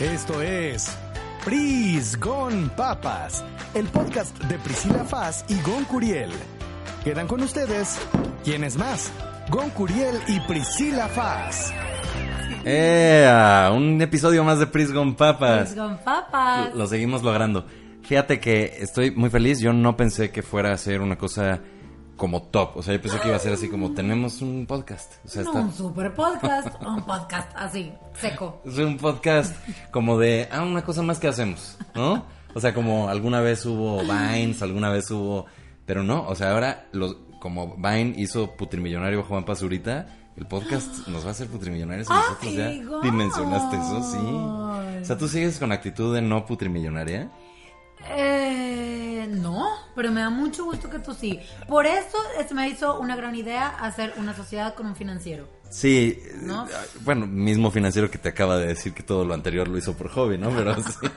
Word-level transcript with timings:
Esto 0.00 0.40
es 0.40 0.96
Pris 1.44 2.18
Gon 2.18 2.70
Papas, 2.70 3.44
el 3.74 3.84
podcast 3.88 4.34
de 4.44 4.58
Priscila 4.58 5.04
Faz 5.04 5.44
y 5.46 5.60
Gon 5.60 5.84
Curiel. 5.84 6.30
Quedan 7.04 7.26
con 7.26 7.42
ustedes, 7.42 7.98
¿quién 8.42 8.64
es 8.64 8.78
más? 8.78 9.12
Gon 9.50 9.68
Curiel 9.68 10.18
y 10.26 10.40
Priscila 10.40 11.06
Faz. 11.08 11.74
¡Eh! 12.64 13.70
Un 13.74 14.00
episodio 14.00 14.42
más 14.42 14.58
de 14.58 14.68
Pris 14.68 14.90
Gon 14.90 15.16
Papas. 15.16 15.64
Pris 15.64 15.76
Gon 15.76 15.98
Papas. 15.98 16.74
Lo 16.74 16.86
seguimos 16.86 17.22
logrando. 17.22 17.66
Fíjate 18.02 18.40
que 18.40 18.78
estoy 18.78 19.10
muy 19.10 19.28
feliz. 19.28 19.60
Yo 19.60 19.74
no 19.74 19.98
pensé 19.98 20.30
que 20.30 20.40
fuera 20.40 20.72
a 20.72 20.78
ser 20.78 21.02
una 21.02 21.18
cosa 21.18 21.60
como 22.20 22.42
top. 22.42 22.76
O 22.76 22.82
sea, 22.82 22.94
yo 22.94 23.00
pensé 23.00 23.18
que 23.18 23.28
iba 23.28 23.36
a 23.36 23.40
ser 23.40 23.54
así 23.54 23.70
como 23.70 23.94
tenemos 23.94 24.42
un 24.42 24.66
podcast. 24.66 25.14
O 25.24 25.28
sea, 25.28 25.42
no, 25.42 25.48
está... 25.48 25.60
un 25.62 25.72
super 25.72 26.14
podcast, 26.14 26.82
un 26.82 27.02
podcast 27.02 27.50
así, 27.56 27.92
seco. 28.12 28.60
Es 28.66 28.76
un 28.76 28.98
podcast 28.98 29.56
como 29.90 30.18
de, 30.18 30.46
ah, 30.52 30.62
una 30.62 30.84
cosa 30.84 31.00
más 31.00 31.18
que 31.18 31.28
hacemos, 31.28 31.78
¿no? 31.94 32.26
O 32.54 32.60
sea, 32.60 32.74
como 32.74 33.08
alguna 33.08 33.40
vez 33.40 33.64
hubo 33.64 34.02
Vines, 34.02 34.60
alguna 34.60 34.90
vez 34.90 35.10
hubo... 35.10 35.46
Pero 35.86 36.02
no, 36.02 36.28
o 36.28 36.34
sea, 36.34 36.52
ahora 36.52 36.88
los, 36.92 37.16
como 37.40 37.76
Vine 37.76 38.12
hizo 38.18 38.54
Putrimillonario 38.54 39.22
Juan 39.22 39.46
Pazurita, 39.46 40.06
el 40.36 40.46
podcast 40.46 41.08
nos 41.08 41.24
va 41.24 41.28
a 41.28 41.30
hacer 41.30 41.48
Putrimillonarios 41.48 42.06
y 42.06 42.12
nosotros 42.12 42.54
ya 42.54 42.68
dimensionaste 43.02 43.76
eso, 43.76 44.02
sí. 44.02 44.18
O 44.18 45.04
sea, 45.04 45.16
¿tú 45.16 45.26
sigues 45.26 45.58
con 45.58 45.72
actitud 45.72 46.14
de 46.14 46.20
no 46.20 46.44
Putrimillonaria? 46.44 47.30
Eh, 48.08 49.26
no, 49.30 49.68
pero 49.94 50.10
me 50.10 50.20
da 50.20 50.30
mucho 50.30 50.64
gusto 50.64 50.88
que 50.90 50.98
tú 50.98 51.14
sí. 51.14 51.40
Por 51.68 51.86
eso 51.86 52.18
se 52.46 52.54
me 52.54 52.68
hizo 52.68 52.98
una 52.98 53.16
gran 53.16 53.34
idea 53.34 53.68
hacer 53.68 54.14
una 54.16 54.34
sociedad 54.34 54.74
con 54.74 54.86
un 54.86 54.96
financiero. 54.96 55.48
Sí, 55.70 56.20
¿No? 56.42 56.66
eh, 56.66 56.70
bueno, 57.02 57.28
mismo 57.28 57.70
financiero 57.70 58.10
que 58.10 58.18
te 58.18 58.28
acaba 58.30 58.58
de 58.58 58.66
decir 58.66 58.92
que 58.92 59.04
todo 59.04 59.24
lo 59.24 59.34
anterior 59.34 59.68
lo 59.68 59.78
hizo 59.78 59.96
por 59.96 60.08
hobby, 60.08 60.36
¿no? 60.36 60.50
Pero 60.50 60.74
sí. 60.82 61.08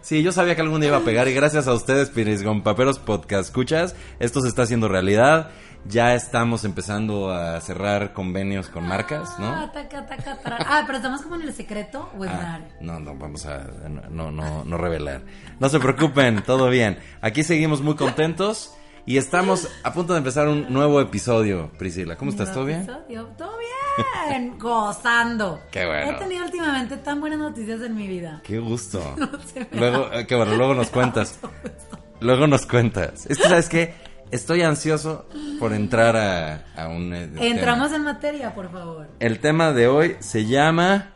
Sí, 0.00 0.22
yo 0.22 0.32
sabía 0.32 0.54
que 0.54 0.62
algún 0.62 0.80
día 0.80 0.88
iba 0.88 0.96
a 0.96 1.04
pegar 1.04 1.28
y 1.28 1.34
gracias 1.34 1.68
a 1.68 1.74
ustedes, 1.74 2.08
Piris 2.08 2.42
Paperos 2.64 2.98
Podcast 2.98 3.48
Escuchas, 3.48 3.94
esto 4.18 4.40
se 4.40 4.48
está 4.48 4.62
haciendo 4.62 4.88
realidad. 4.88 5.50
Ya 5.86 6.14
estamos 6.14 6.64
empezando 6.64 7.30
a 7.32 7.60
cerrar 7.60 8.12
convenios 8.12 8.68
con 8.68 8.86
marcas, 8.86 9.30
Ah, 9.38 9.62
¿no? 9.66 9.70
taca, 9.72 10.06
taca, 10.06 10.36
tara. 10.36 10.58
Ah, 10.60 10.82
pero 10.86 10.98
estamos 10.98 11.22
como 11.22 11.36
en 11.36 11.42
el 11.42 11.54
secreto 11.54 12.10
o 12.18 12.24
en 12.24 12.30
Ah, 12.30 12.60
no, 12.80 13.00
no, 13.00 13.14
vamos 13.16 13.46
a 13.46 13.64
no, 14.10 14.30
no, 14.30 14.64
no 14.64 14.76
revelar. 14.76 15.22
No 15.58 15.68
se 15.68 15.80
preocupen, 15.80 16.42
todo 16.42 16.68
bien. 16.68 16.98
Aquí 17.22 17.42
seguimos 17.42 17.80
muy 17.80 17.96
contentos 17.96 18.74
y 19.06 19.16
estamos 19.16 19.68
a 19.82 19.92
punto 19.94 20.12
de 20.12 20.18
empezar 20.18 20.48
un 20.48 20.70
nuevo 20.70 21.00
episodio, 21.00 21.72
Priscila. 21.78 22.16
¿Cómo 22.16 22.30
estás? 22.30 22.52
¿Todo 22.52 22.66
bien? 22.66 22.82
episodio. 22.82 23.24
Todo 23.38 23.52
bien, 24.28 24.58
gozando. 24.58 25.60
Qué 25.70 25.86
bueno. 25.86 26.10
He 26.12 26.14
tenido 26.18 26.44
últimamente 26.44 26.98
tan 26.98 27.20
buenas 27.20 27.38
noticias 27.38 27.80
en 27.80 27.96
mi 27.96 28.06
vida. 28.06 28.42
Qué 28.44 28.58
gusto. 28.58 29.16
me 29.54 29.78
Luego, 29.78 30.12
eh, 30.12 30.26
qué 30.26 30.36
bueno, 30.36 30.54
luego 30.56 30.74
nos 30.74 30.90
cuentas. 30.90 31.38
Luego 32.20 32.46
nos 32.46 32.66
cuentas. 32.66 33.24
Es 33.26 33.38
que, 33.38 33.44
¿sabes 33.48 33.68
qué? 33.70 34.09
Estoy 34.30 34.62
ansioso 34.62 35.26
por 35.58 35.72
entrar 35.72 36.16
a, 36.16 36.64
a 36.76 36.88
un... 36.88 37.12
eh, 37.12 37.30
Entramos 37.40 37.88
tema. 37.88 37.96
en 37.96 38.04
materia, 38.04 38.54
por 38.54 38.70
favor. 38.70 39.08
El 39.18 39.40
tema 39.40 39.72
de 39.72 39.88
hoy 39.88 40.16
se 40.20 40.46
llama... 40.46 41.14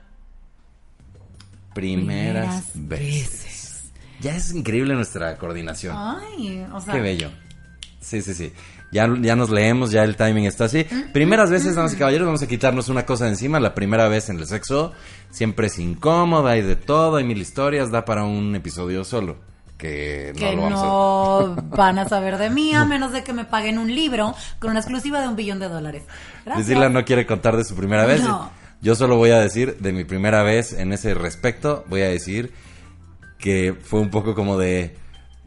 Primeras, 1.74 2.66
Primeras 2.66 2.88
veces. 2.88 3.92
Ya 4.20 4.36
es 4.36 4.52
increíble 4.54 4.94
nuestra 4.94 5.36
coordinación. 5.38 5.96
Ay, 5.98 6.64
o 6.72 6.80
sea. 6.80 6.94
Qué 6.94 7.00
bello. 7.00 7.30
Sí, 8.00 8.22
sí, 8.22 8.32
sí. 8.32 8.52
Ya, 8.92 9.12
ya 9.20 9.34
nos 9.34 9.50
leemos, 9.50 9.90
ya 9.90 10.04
el 10.04 10.14
timing 10.14 10.44
está 10.44 10.66
así. 10.66 10.86
Primeras 11.12 11.50
veces, 11.50 11.74
damas 11.74 11.94
y 11.94 11.96
caballeros, 11.96 12.26
vamos 12.26 12.42
a 12.42 12.46
quitarnos 12.46 12.88
una 12.88 13.04
cosa 13.04 13.24
de 13.24 13.30
encima. 13.30 13.58
La 13.58 13.74
primera 13.74 14.06
vez 14.06 14.28
en 14.28 14.38
el 14.38 14.46
sexo 14.46 14.92
siempre 15.30 15.66
es 15.66 15.78
incómoda, 15.80 16.52
hay 16.52 16.62
de 16.62 16.76
todo, 16.76 17.16
hay 17.16 17.24
mil 17.24 17.38
historias, 17.38 17.90
da 17.90 18.04
para 18.04 18.22
un 18.24 18.54
episodio 18.54 19.02
solo. 19.02 19.36
Que 19.84 20.32
no 20.32 20.38
que 20.38 20.56
lo 20.56 20.62
vamos 20.62 20.80
a... 20.80 20.86
no 20.86 21.76
van 21.76 21.98
a 21.98 22.08
saber 22.08 22.38
de 22.38 22.48
mí 22.48 22.74
a 22.74 22.84
menos 22.86 23.12
de 23.12 23.22
que 23.22 23.32
me 23.32 23.44
paguen 23.44 23.78
un 23.78 23.94
libro 23.94 24.34
con 24.58 24.70
una 24.70 24.80
exclusiva 24.80 25.20
de 25.20 25.28
un 25.28 25.36
billón 25.36 25.58
de 25.58 25.68
dólares. 25.68 26.04
Gracias. 26.44 26.66
Priscila 26.66 26.88
no 26.88 27.04
quiere 27.04 27.26
contar 27.26 27.56
de 27.56 27.64
su 27.64 27.74
primera 27.74 28.06
vez. 28.06 28.22
No. 28.22 28.50
Yo 28.80 28.94
solo 28.94 29.16
voy 29.16 29.30
a 29.30 29.40
decir 29.40 29.76
de 29.78 29.92
mi 29.92 30.04
primera 30.04 30.42
vez 30.42 30.72
en 30.72 30.92
ese 30.92 31.14
respecto, 31.14 31.84
voy 31.88 32.02
a 32.02 32.08
decir 32.08 32.52
que 33.38 33.74
fue 33.74 34.00
un 34.00 34.10
poco 34.10 34.34
como 34.34 34.58
de... 34.58 34.96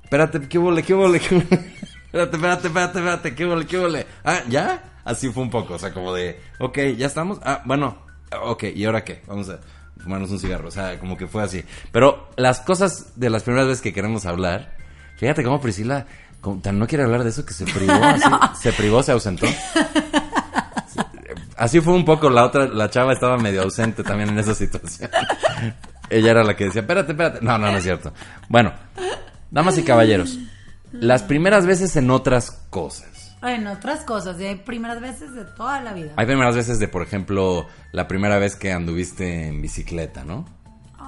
Espérate, 0.04 0.48
¿qué 0.48 0.60
hubo? 0.60 0.76
¿Qué 0.76 0.94
hubo? 0.94 1.12
¿Qué 1.14 1.36
hubo? 1.36 1.44
Espérate, 2.08 2.36
espérate, 2.38 2.68
espérate, 2.68 3.00
espérate, 3.00 3.36
¿qué 3.36 3.46
hubo? 3.46 3.60
¿Qué 3.66 3.78
hubo? 3.78 3.98
Ah, 4.24 4.42
¿ya? 4.50 4.84
Así 5.04 5.30
fue 5.30 5.44
un 5.44 5.50
poco, 5.50 5.74
o 5.74 5.80
sea, 5.80 5.94
como 5.94 6.14
de... 6.14 6.40
Ok, 6.60 6.80
¿ya 6.98 7.08
estamos? 7.08 7.40
Ah, 7.44 7.62
bueno, 7.66 7.98
ok, 8.44 8.66
¿y 8.76 8.86
ahora 8.86 9.04
qué? 9.04 9.22
Vamos 9.28 9.50
a 9.50 9.60
fumarnos 9.98 10.32
un 10.32 10.40
cigarro, 10.40 10.68
o 10.68 10.72
sea, 10.72 11.00
como 11.00 11.18
que 11.18 11.28
fue 11.28 11.44
así. 11.44 11.64
Pero 11.92 12.30
las 12.38 12.62
cosas 12.62 13.14
de 13.16 13.30
las 13.30 13.44
primeras 13.44 13.68
veces 13.68 13.82
que 13.82 13.94
queremos 13.94 14.26
hablar... 14.26 14.76
Fíjate 15.18 15.44
cómo 15.44 15.60
Priscila 15.60 16.06
como 16.42 16.62
tan 16.62 16.80
no 16.80 16.88
quiere 16.88 17.04
hablar 17.04 17.24
de 17.24 17.30
eso 17.30 17.46
que 17.46 17.54
se 17.54 17.66
privó, 17.66 17.94
así, 18.04 18.24
se 18.62 18.72
privó, 18.74 19.04
se 19.04 19.12
ausentó. 19.12 19.48
Así 21.58 21.82
fue 21.82 21.94
un 21.94 22.06
poco 22.06 22.30
la 22.30 22.46
otra, 22.46 22.68
la 22.68 22.90
chava 22.90 23.14
estaba 23.14 23.38
medio 23.38 23.64
ausente 23.64 24.04
también 24.04 24.30
en 24.30 24.40
esa 24.40 24.54
situación. 24.54 25.10
Ella 26.10 26.32
era 26.32 26.44
la 26.44 26.56
que 26.56 26.66
decía, 26.66 26.82
espérate, 26.82 27.14
espérate. 27.14 27.40
No, 27.42 27.58
no, 27.58 27.72
no 27.72 27.78
es 27.78 27.84
cierto. 27.84 28.14
Bueno, 28.48 28.74
damas 29.50 29.78
y 29.78 29.84
caballeros, 29.84 30.38
las 30.92 31.24
primeras 31.24 31.66
veces 31.66 31.96
en 31.96 32.12
otras 32.12 32.52
cosas. 32.70 33.17
En 33.42 33.68
otras 33.68 34.04
cosas, 34.04 34.40
hay 34.40 34.56
primeras 34.56 35.00
veces 35.00 35.34
de 35.36 35.46
toda 35.46 35.82
la 35.82 35.94
vida. 35.94 36.14
Hay 36.16 36.26
primeras 36.26 36.56
veces 36.56 36.80
de, 36.80 36.88
por 36.88 37.04
ejemplo, 37.04 37.68
la 37.92 38.08
primera 38.08 38.40
vez 38.40 38.56
que 38.56 38.72
anduviste 38.72 39.48
en 39.48 39.62
bicicleta, 39.62 40.24
¿no? 40.24 40.46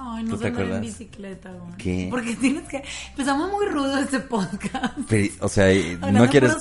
Ay, 0.02 0.24
no 0.24 0.30
¿Tú 0.30 0.38
te 0.38 0.46
andar 0.46 0.62
en 0.62 0.66
acuerdas? 0.68 0.80
bicicleta, 0.80 1.50
güey. 1.50 1.76
¿Qué? 1.76 2.06
Porque 2.10 2.34
tienes 2.36 2.66
que... 2.68 2.82
Empezamos 3.10 3.50
muy 3.50 3.66
rudo 3.66 3.98
este 3.98 4.20
podcast. 4.20 4.94
Pero, 5.08 5.32
o 5.40 5.48
sea, 5.48 5.66
no 6.12 6.26
quieres, 6.28 6.56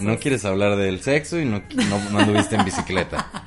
no 0.00 0.18
quieres 0.18 0.44
hablar 0.44 0.76
del 0.76 1.00
sexo 1.02 1.38
y 1.40 1.44
no, 1.46 1.62
no, 1.74 2.10
no 2.10 2.18
anduviste 2.18 2.56
en 2.56 2.64
bicicleta. 2.64 3.30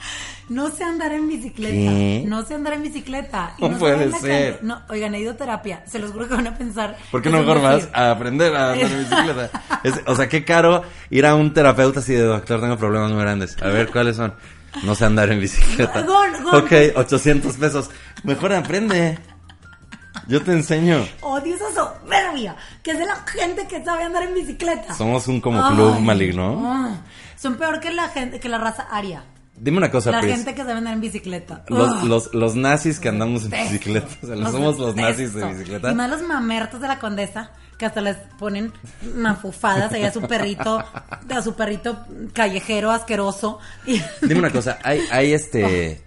No 0.50 0.72
sé 0.72 0.86
andar 0.86 1.12
en 1.12 1.28
bicicleta. 1.28 1.74
¿Qué? 1.74 2.24
No 2.26 2.46
sé 2.46 2.54
andar 2.54 2.72
en 2.72 2.84
bicicleta. 2.84 3.54
Y 3.58 3.64
No 3.64 3.68
no 3.72 3.78
puede 3.80 4.10
ser. 4.14 4.60
No, 4.64 4.82
oigan, 4.88 5.14
he 5.14 5.20
ido 5.20 5.32
a 5.32 5.36
terapia. 5.36 5.84
Se 5.86 6.00
los 6.00 6.12
juro 6.12 6.26
que 6.30 6.36
van 6.36 6.48
a 6.48 6.58
pensar. 6.58 6.96
¿Por 7.12 7.22
qué 7.22 7.30
no 7.30 7.40
mejor 7.40 7.62
vas 7.62 7.76
decir. 7.76 7.90
a 7.94 8.12
aprender 8.12 8.56
a 8.56 8.72
andar 8.72 8.90
en 8.90 9.00
bicicleta? 9.00 9.50
Es- 9.84 10.00
o 10.06 10.16
sea, 10.16 10.30
qué 10.30 10.46
caro 10.46 10.84
ir 11.10 11.26
a 11.26 11.36
un 11.36 11.54
terapeuta 11.54 12.00
así 12.00 12.14
de 12.14 12.22
doctor, 12.22 12.62
tengo 12.62 12.78
problemas 12.78 13.12
muy 13.12 13.20
grandes. 13.24 13.62
A 13.62 13.68
ver, 13.68 13.92
¿cuáles 13.92 14.16
son? 14.16 14.34
No 14.84 14.96
sé 14.96 15.04
andar 15.04 15.30
en 15.34 15.42
bicicleta. 15.42 16.04
Gol, 16.04 16.30
gol. 16.42 16.56
Ok, 16.64 16.72
800 16.96 17.58
pesos. 17.58 17.90
Mejor 18.28 18.54
aprende. 18.54 19.18
Yo 20.28 20.44
te 20.44 20.52
enseño. 20.52 21.08
Odio 21.22 21.56
esa 21.56 21.72
soberbia, 21.74 22.56
que 22.84 22.92
es 22.92 23.00
de 23.00 23.06
la 23.06 23.16
gente 23.26 23.66
que 23.68 23.84
sabe 23.84 24.04
andar 24.04 24.24
en 24.24 24.34
bicicleta. 24.34 24.94
Somos 24.94 25.28
un 25.28 25.40
como 25.42 25.66
club 25.72 25.94
Ay, 25.96 26.02
maligno. 26.04 26.62
ah. 26.66 26.96
Son 27.38 27.56
peor 27.56 27.80
que 27.80 27.92
la 27.92 28.10
gente, 28.10 28.40
que 28.40 28.50
la 28.50 28.58
raza 28.58 28.88
aria. 28.92 29.24
Dime 29.56 29.78
una 29.78 29.90
cosa, 29.90 30.12
La 30.12 30.20
Pris. 30.20 30.34
gente 30.36 30.54
que 30.54 30.62
sabe 30.62 30.74
andar 30.74 30.94
en 30.94 31.02
bicicleta. 31.02 31.64
Los, 31.68 31.90
Ah. 31.94 32.02
los, 32.04 32.34
los 32.34 32.56
nazis 32.56 33.00
que 33.00 33.10
andamos 33.10 33.44
en 33.46 33.52
Detesto. 33.52 33.72
bicicleta. 33.74 34.08
O 34.22 34.28
sea, 34.28 34.36
Los 34.36 34.52
somos 34.52 34.78
los 34.78 34.96
nazis 34.96 35.34
de 35.34 35.46
bicicleta. 35.46 35.92
Y 35.92 35.96
más 35.96 36.10
los 36.10 36.22
mamertos 36.24 36.82
de 36.82 36.88
la 36.90 37.00
condesa, 37.00 37.52
que 37.78 37.86
hasta 37.86 38.02
les 38.02 38.18
ponen 38.38 38.74
mafufadas 39.16 39.92
ahí 39.94 40.04
a 40.04 40.12
su 40.12 40.22
perrito, 40.22 40.84
a 41.30 41.42
su 41.42 41.56
perrito 41.56 42.06
callejero 42.34 42.92
asqueroso. 42.92 43.60
Dime 44.22 44.40
una 44.40 44.52
cosa, 44.52 44.78
hay, 44.84 45.02
hay 45.12 45.32
este... 45.34 46.04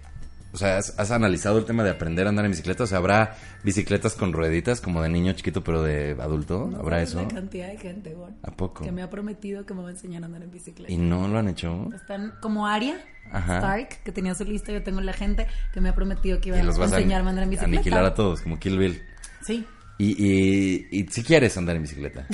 O 0.53 0.57
sea, 0.57 0.77
¿has, 0.77 0.97
has 0.99 1.11
analizado 1.11 1.57
el 1.59 1.65
tema 1.65 1.83
de 1.83 1.91
aprender 1.91 2.25
a 2.25 2.29
andar 2.29 2.43
en 2.45 2.51
bicicleta? 2.51 2.83
O 2.83 2.87
sea, 2.87 2.97
¿habrá 2.97 3.37
bicicletas 3.63 4.15
con 4.15 4.33
rueditas 4.33 4.81
como 4.81 5.01
de 5.01 5.07
niño 5.09 5.31
chiquito 5.33 5.63
pero 5.63 5.81
de 5.81 6.11
adulto? 6.19 6.69
¿Habrá 6.77 7.01
eso? 7.01 7.21
La 7.21 7.27
cantidad 7.29 7.67
de 7.67 7.77
gente, 7.77 8.13
güey, 8.13 8.33
¿A 8.43 8.51
poco? 8.51 8.83
que 8.83 8.91
me 8.91 9.01
ha 9.01 9.09
prometido 9.09 9.65
que 9.65 9.73
me 9.73 9.81
va 9.81 9.87
a 9.87 9.91
enseñar 9.91 10.23
a 10.23 10.25
andar 10.25 10.43
en 10.43 10.51
bicicleta. 10.51 10.91
¿Y 10.91 10.97
no 10.97 11.27
lo 11.27 11.39
han 11.39 11.47
hecho? 11.47 11.87
Están 11.95 12.33
como 12.41 12.67
Aria 12.67 12.99
Ajá. 13.31 13.57
Stark, 13.59 13.89
que 14.03 14.11
tenía 14.11 14.35
su 14.35 14.43
lista. 14.43 14.73
Yo 14.73 14.83
tengo 14.83 14.99
la 15.01 15.13
gente 15.13 15.47
que 15.73 15.79
me 15.79 15.87
ha 15.89 15.95
prometido 15.95 16.41
que 16.41 16.49
iba 16.49 16.57
a 16.57 16.61
enseñarme 16.61 17.27
a 17.27 17.29
andar 17.29 17.43
en 17.45 17.49
bicicleta. 17.51 17.77
aniquilar 17.79 18.03
a 18.05 18.13
todos, 18.13 18.41
como 18.41 18.59
Kill 18.59 18.77
Bill. 18.77 19.01
Sí. 19.45 19.65
Y, 19.97 20.15
y, 20.21 20.87
y 20.91 21.07
si 21.07 21.23
quieres 21.23 21.55
andar 21.57 21.75
en 21.77 21.83
bicicleta. 21.83 22.25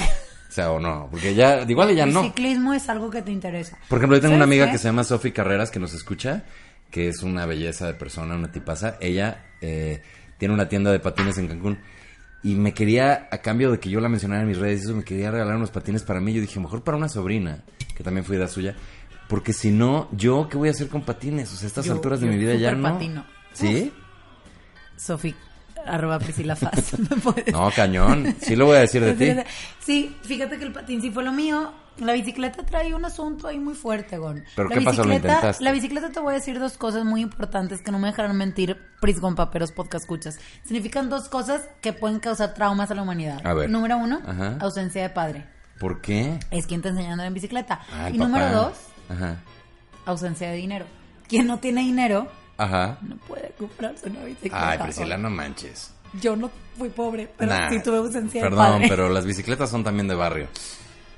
O 0.49 0.51
sea, 0.57 0.71
o 0.71 0.79
no. 0.79 1.07
Porque 1.11 1.35
ya, 1.35 1.61
igual 1.67 1.93
ya 1.95 2.05
El 2.05 2.13
no. 2.13 2.23
ciclismo 2.23 2.73
es 2.73 2.89
algo 2.89 3.11
que 3.11 3.21
te 3.21 3.31
interesa. 3.31 3.77
Por 3.89 3.99
ejemplo, 3.99 4.17
yo 4.17 4.21
tengo 4.21 4.35
una 4.35 4.45
¿Sabes 4.45 4.53
amiga 4.55 4.65
qué? 4.67 4.71
que 4.71 4.77
se 4.79 4.85
llama 4.85 5.03
Sofi 5.03 5.31
Carreras 5.31 5.69
que 5.69 5.79
nos 5.79 5.93
escucha, 5.93 6.45
que 6.91 7.07
es 7.09 7.23
una 7.23 7.45
belleza 7.45 7.87
de 7.87 7.93
persona, 7.93 8.35
una 8.35 8.51
tipaza. 8.51 8.97
Ella 9.01 9.45
eh, 9.61 10.01
tiene 10.37 10.53
una 10.53 10.69
tienda 10.69 10.91
de 10.91 10.99
patines 10.99 11.37
en 11.37 11.47
Cancún. 11.47 11.79
Y 12.43 12.55
me 12.55 12.73
quería, 12.73 13.27
a 13.31 13.39
cambio 13.39 13.71
de 13.71 13.79
que 13.79 13.89
yo 13.89 13.99
la 13.99 14.09
mencionara 14.09 14.41
en 14.43 14.47
mis 14.47 14.57
redes, 14.57 14.83
eso 14.83 14.95
me 14.95 15.03
quería 15.03 15.31
regalar 15.31 15.55
unos 15.57 15.71
patines 15.71 16.03
para 16.03 16.19
mí. 16.21 16.33
Yo 16.33 16.41
dije, 16.41 16.59
mejor 16.59 16.83
para 16.83 16.95
una 16.97 17.09
sobrina, 17.09 17.63
que 17.95 18.03
también 18.03 18.23
fue 18.25 18.37
de 18.37 18.47
suya. 18.47 18.75
Porque 19.27 19.51
si 19.53 19.71
no, 19.71 20.07
¿yo 20.13 20.47
qué 20.49 20.55
voy 20.57 20.69
a 20.69 20.71
hacer 20.71 20.87
con 20.87 21.01
patines? 21.01 21.51
O 21.51 21.55
sea, 21.57 21.65
a 21.65 21.67
estas 21.67 21.85
Yo- 21.85 21.93
alturas 21.93 22.21
de 22.21 22.27
mi 22.27 22.37
vida 22.37 22.55
ya 22.55 22.71
no. 22.73 22.93
patino. 22.93 23.25
¿Sí? 23.51 23.91
Sofi, 24.95 25.35
arroba 25.85 26.19
Priscila 26.19 26.55
Faz. 26.55 26.97
Me 27.09 27.17
puedes- 27.17 27.51
No, 27.51 27.69
cañón. 27.75 28.35
Sí 28.41 28.55
lo 28.55 28.65
voy 28.67 28.77
a 28.77 28.81
decir 28.81 29.03
de 29.03 29.13
ti. 29.13 29.41
Sí, 29.79 30.15
fíjate 30.23 30.57
que 30.57 30.65
el 30.65 30.71
patín 30.71 31.01
sí 31.01 31.11
fue 31.11 31.23
lo 31.23 31.31
mío. 31.33 31.73
La 31.99 32.13
bicicleta 32.13 32.63
trae 32.63 32.93
un 32.93 33.03
asunto 33.05 33.47
ahí 33.47 33.59
muy 33.59 33.73
fuerte, 33.73 34.17
Gon. 34.17 34.43
¿Pero 34.55 34.69
la 34.69 34.75
qué 34.75 34.81
pasó? 34.81 35.03
¿Lo 35.03 35.09
bicicleta- 35.09 35.33
intentaste? 35.35 35.63
La 35.63 35.71
bicicleta 35.71 36.09
te 36.11 36.19
voy 36.19 36.31
a 36.31 36.35
decir 36.35 36.59
dos 36.59 36.77
cosas 36.77 37.03
muy 37.05 37.21
importantes 37.21 37.81
que 37.81 37.91
no 37.91 37.99
me 37.99 38.07
dejarán 38.07 38.37
mentir, 38.37 38.77
Pris 39.01 39.19
Gon 39.19 39.35
Paperos 39.35 39.71
Podcast 39.71 40.03
Escuchas. 40.03 40.39
Significan 40.63 41.09
dos 41.09 41.27
cosas 41.29 41.67
que 41.81 41.93
pueden 41.93 42.19
causar 42.19 42.53
traumas 42.53 42.91
a 42.91 42.95
la 42.95 43.01
humanidad. 43.01 43.39
A 43.45 43.53
ver. 43.53 43.69
Número 43.69 43.97
uno, 43.97 44.19
Ajá. 44.27 44.57
ausencia 44.59 45.01
de 45.01 45.09
padre. 45.09 45.45
¿Por 45.79 46.01
qué? 46.01 46.39
Es 46.51 46.65
quien 46.67 46.81
te 46.81 46.89
enseña 46.89 47.09
a 47.09 47.11
andar 47.13 47.27
en 47.27 47.33
bicicleta. 47.33 47.81
Ah, 47.93 48.09
y 48.09 48.17
número 48.17 48.49
dos, 48.51 48.73
Ajá. 49.09 49.37
ausencia 50.05 50.49
de 50.49 50.55
dinero. 50.57 50.85
Quien 51.27 51.45
no 51.47 51.59
tiene 51.59 51.81
dinero 51.81 52.27
Ajá. 52.57 52.97
no 53.01 53.17
puede 53.17 53.51
comprarse 53.57 54.09
una 54.09 54.23
bicicleta. 54.23 54.69
Ay, 54.71 54.77
Priscila, 54.79 55.17
no 55.17 55.29
manches. 55.29 55.91
Yo 56.21 56.35
no 56.35 56.49
fui 56.77 56.89
pobre, 56.89 57.29
pero 57.37 57.51
Nah, 57.53 57.69
sí 57.69 57.81
tuve 57.83 57.97
ausencia 57.97 58.41
de 58.41 58.49
Perdón, 58.49 58.65
padre. 58.73 58.85
pero 58.87 59.09
las 59.09 59.25
bicicletas 59.25 59.69
son 59.69 59.83
también 59.83 60.07
de 60.07 60.15
barrio. 60.15 60.47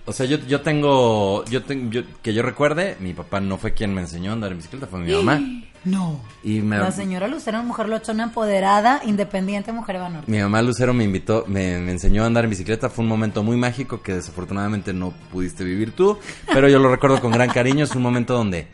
O 0.09 0.13
sea, 0.13 0.25
yo, 0.25 0.37
yo 0.39 0.61
tengo, 0.61 1.45
yo 1.45 1.63
tengo, 1.63 1.91
yo- 1.91 2.01
que 2.21 2.33
yo 2.33 2.41
recuerde, 2.41 2.97
mi 2.99 3.13
papá 3.13 3.39
no 3.39 3.57
fue 3.57 3.73
quien 3.73 3.93
me 3.93 4.01
enseñó 4.01 4.31
a 4.31 4.33
andar 4.33 4.51
en 4.51 4.57
bicicleta, 4.57 4.87
fue 4.87 4.99
mi 4.99 5.11
mamá. 5.23 5.39
No. 5.85 6.19
Y 6.43 6.59
me, 6.59 6.77
La 6.77 6.91
señora 6.91 7.27
Lucero, 7.29 7.63
mujer 7.63 7.87
lochona, 7.87 8.23
empoderada, 8.23 9.01
independiente, 9.05 9.71
mujer 9.71 9.95
Eva 9.95 10.09
Norte. 10.09 10.29
mi 10.29 10.39
mamá 10.39 10.61
Lucero 10.61 10.93
me 10.93 11.05
invitó, 11.05 11.45
me, 11.47 11.77
me 11.79 11.91
enseñó 11.91 12.23
a 12.23 12.25
andar 12.25 12.43
en 12.43 12.49
bicicleta. 12.49 12.89
Fue 12.89 13.03
un 13.03 13.09
momento 13.09 13.43
muy 13.43 13.55
mágico 13.55 14.01
que 14.01 14.15
desafortunadamente 14.15 14.91
no 14.91 15.11
pudiste 15.31 15.63
vivir 15.63 15.91
tú, 15.93 16.17
pero 16.53 16.67
yo 16.67 16.79
lo 16.79 16.89
recuerdo 16.91 17.21
con 17.21 17.31
gran 17.31 17.49
cariño. 17.49 17.85
Es 17.85 17.95
un 17.95 18.01
momento 18.01 18.33
donde 18.33 18.67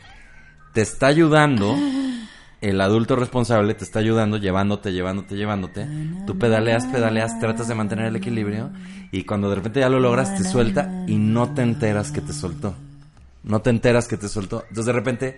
te 0.73 0.81
está 0.81 1.07
ayudando, 1.07 1.75
el 2.69 2.81
adulto 2.81 3.15
responsable 3.15 3.75
te 3.75 3.83
está 3.83 3.99
ayudando, 3.99 4.37
llevándote, 4.37 4.91
llevándote, 4.91 5.35
llevándote. 5.35 5.87
Tú 6.25 6.37
pedaleas, 6.39 6.85
pedaleas, 6.87 7.39
tratas 7.39 7.67
de 7.67 7.75
mantener 7.75 8.07
el 8.07 8.15
equilibrio 8.15 8.71
y 9.11 9.23
cuando 9.23 9.49
de 9.49 9.55
repente 9.55 9.81
ya 9.81 9.89
lo 9.89 9.99
logras, 9.99 10.35
te 10.35 10.43
suelta 10.43 11.05
y 11.07 11.15
no 11.17 11.53
te 11.53 11.61
enteras 11.61 12.11
que 12.11 12.21
te 12.21 12.33
soltó. 12.33 12.75
No 13.43 13.61
te 13.61 13.69
enteras 13.69 14.07
que 14.07 14.17
te 14.17 14.27
soltó. 14.27 14.63
Entonces 14.69 14.87
de 14.87 14.93
repente 14.93 15.37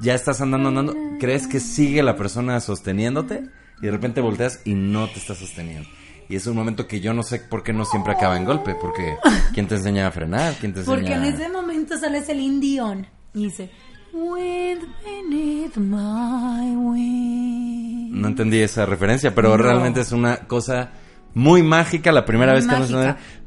ya 0.00 0.14
estás 0.14 0.40
andando, 0.40 0.70
andando, 0.70 0.96
crees 1.20 1.46
que 1.46 1.60
sigue 1.60 2.02
la 2.02 2.16
persona 2.16 2.58
sosteniéndote 2.60 3.44
y 3.82 3.86
de 3.86 3.90
repente 3.90 4.22
volteas 4.22 4.60
y 4.64 4.74
no 4.74 5.08
te 5.08 5.18
está 5.18 5.34
sosteniendo. 5.34 5.88
Y 6.30 6.36
es 6.36 6.46
un 6.46 6.56
momento 6.56 6.86
que 6.86 7.00
yo 7.00 7.12
no 7.12 7.22
sé 7.22 7.40
por 7.40 7.62
qué 7.62 7.74
no 7.74 7.84
siempre 7.84 8.14
acaba 8.14 8.38
en 8.38 8.46
golpe, 8.46 8.74
porque 8.80 9.16
¿quién 9.52 9.68
te 9.68 9.74
enseña 9.74 10.06
a 10.06 10.10
frenar? 10.10 10.54
¿Quién 10.58 10.72
te 10.72 10.80
enseña 10.80 10.96
Porque 10.96 11.12
en 11.12 11.24
ese 11.24 11.50
momento 11.50 11.98
sale 11.98 12.18
ese 12.18 12.32
Dion 12.32 13.06
y 13.34 13.44
dice, 13.44 13.70
Wind 14.12 14.82
beneath 15.04 15.76
my 15.76 16.76
wings. 16.76 18.12
No 18.14 18.28
entendí 18.28 18.58
esa 18.58 18.84
referencia, 18.86 19.34
pero 19.34 19.50
No. 19.50 19.56
realmente 19.56 20.00
es 20.00 20.12
una 20.12 20.36
cosa 20.46 20.90
muy 21.34 21.62
mágica 21.62 22.12
la 22.12 22.24
primera 22.24 22.52
vez 22.52 22.66
que 22.66 22.78
nos. 22.78 22.92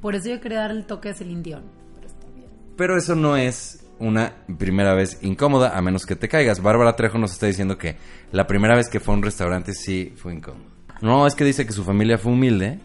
Por 0.01 0.15
eso 0.15 0.29
yo 0.29 0.41
quería 0.41 0.59
dar 0.61 0.71
el 0.71 0.85
toque 0.85 1.09
de 1.09 1.13
Celine 1.15 1.43
Dion. 1.43 1.63
Pero 1.95 2.07
está 2.07 2.27
bien. 2.33 2.47
Pero 2.75 2.97
eso 2.97 3.15
no 3.15 3.37
es 3.37 3.85
una 3.99 4.33
primera 4.57 4.93
vez 4.95 5.19
incómoda, 5.21 5.77
a 5.77 5.81
menos 5.81 6.05
que 6.05 6.15
te 6.15 6.27
caigas. 6.27 6.61
Bárbara 6.61 6.95
Trejo 6.95 7.17
nos 7.17 7.31
está 7.31 7.45
diciendo 7.45 7.77
que 7.77 7.97
la 8.31 8.47
primera 8.47 8.75
vez 8.75 8.89
que 8.89 8.99
fue 8.99 9.13
a 9.13 9.17
un 9.17 9.23
restaurante 9.23 9.73
sí 9.73 10.13
fue 10.15 10.33
incómodo. 10.33 10.65
No, 11.01 11.27
es 11.27 11.35
que 11.35 11.43
dice 11.45 11.65
que 11.65 11.73
su 11.73 11.83
familia 11.83 12.17
fue 12.17 12.31
humilde. 12.31 12.79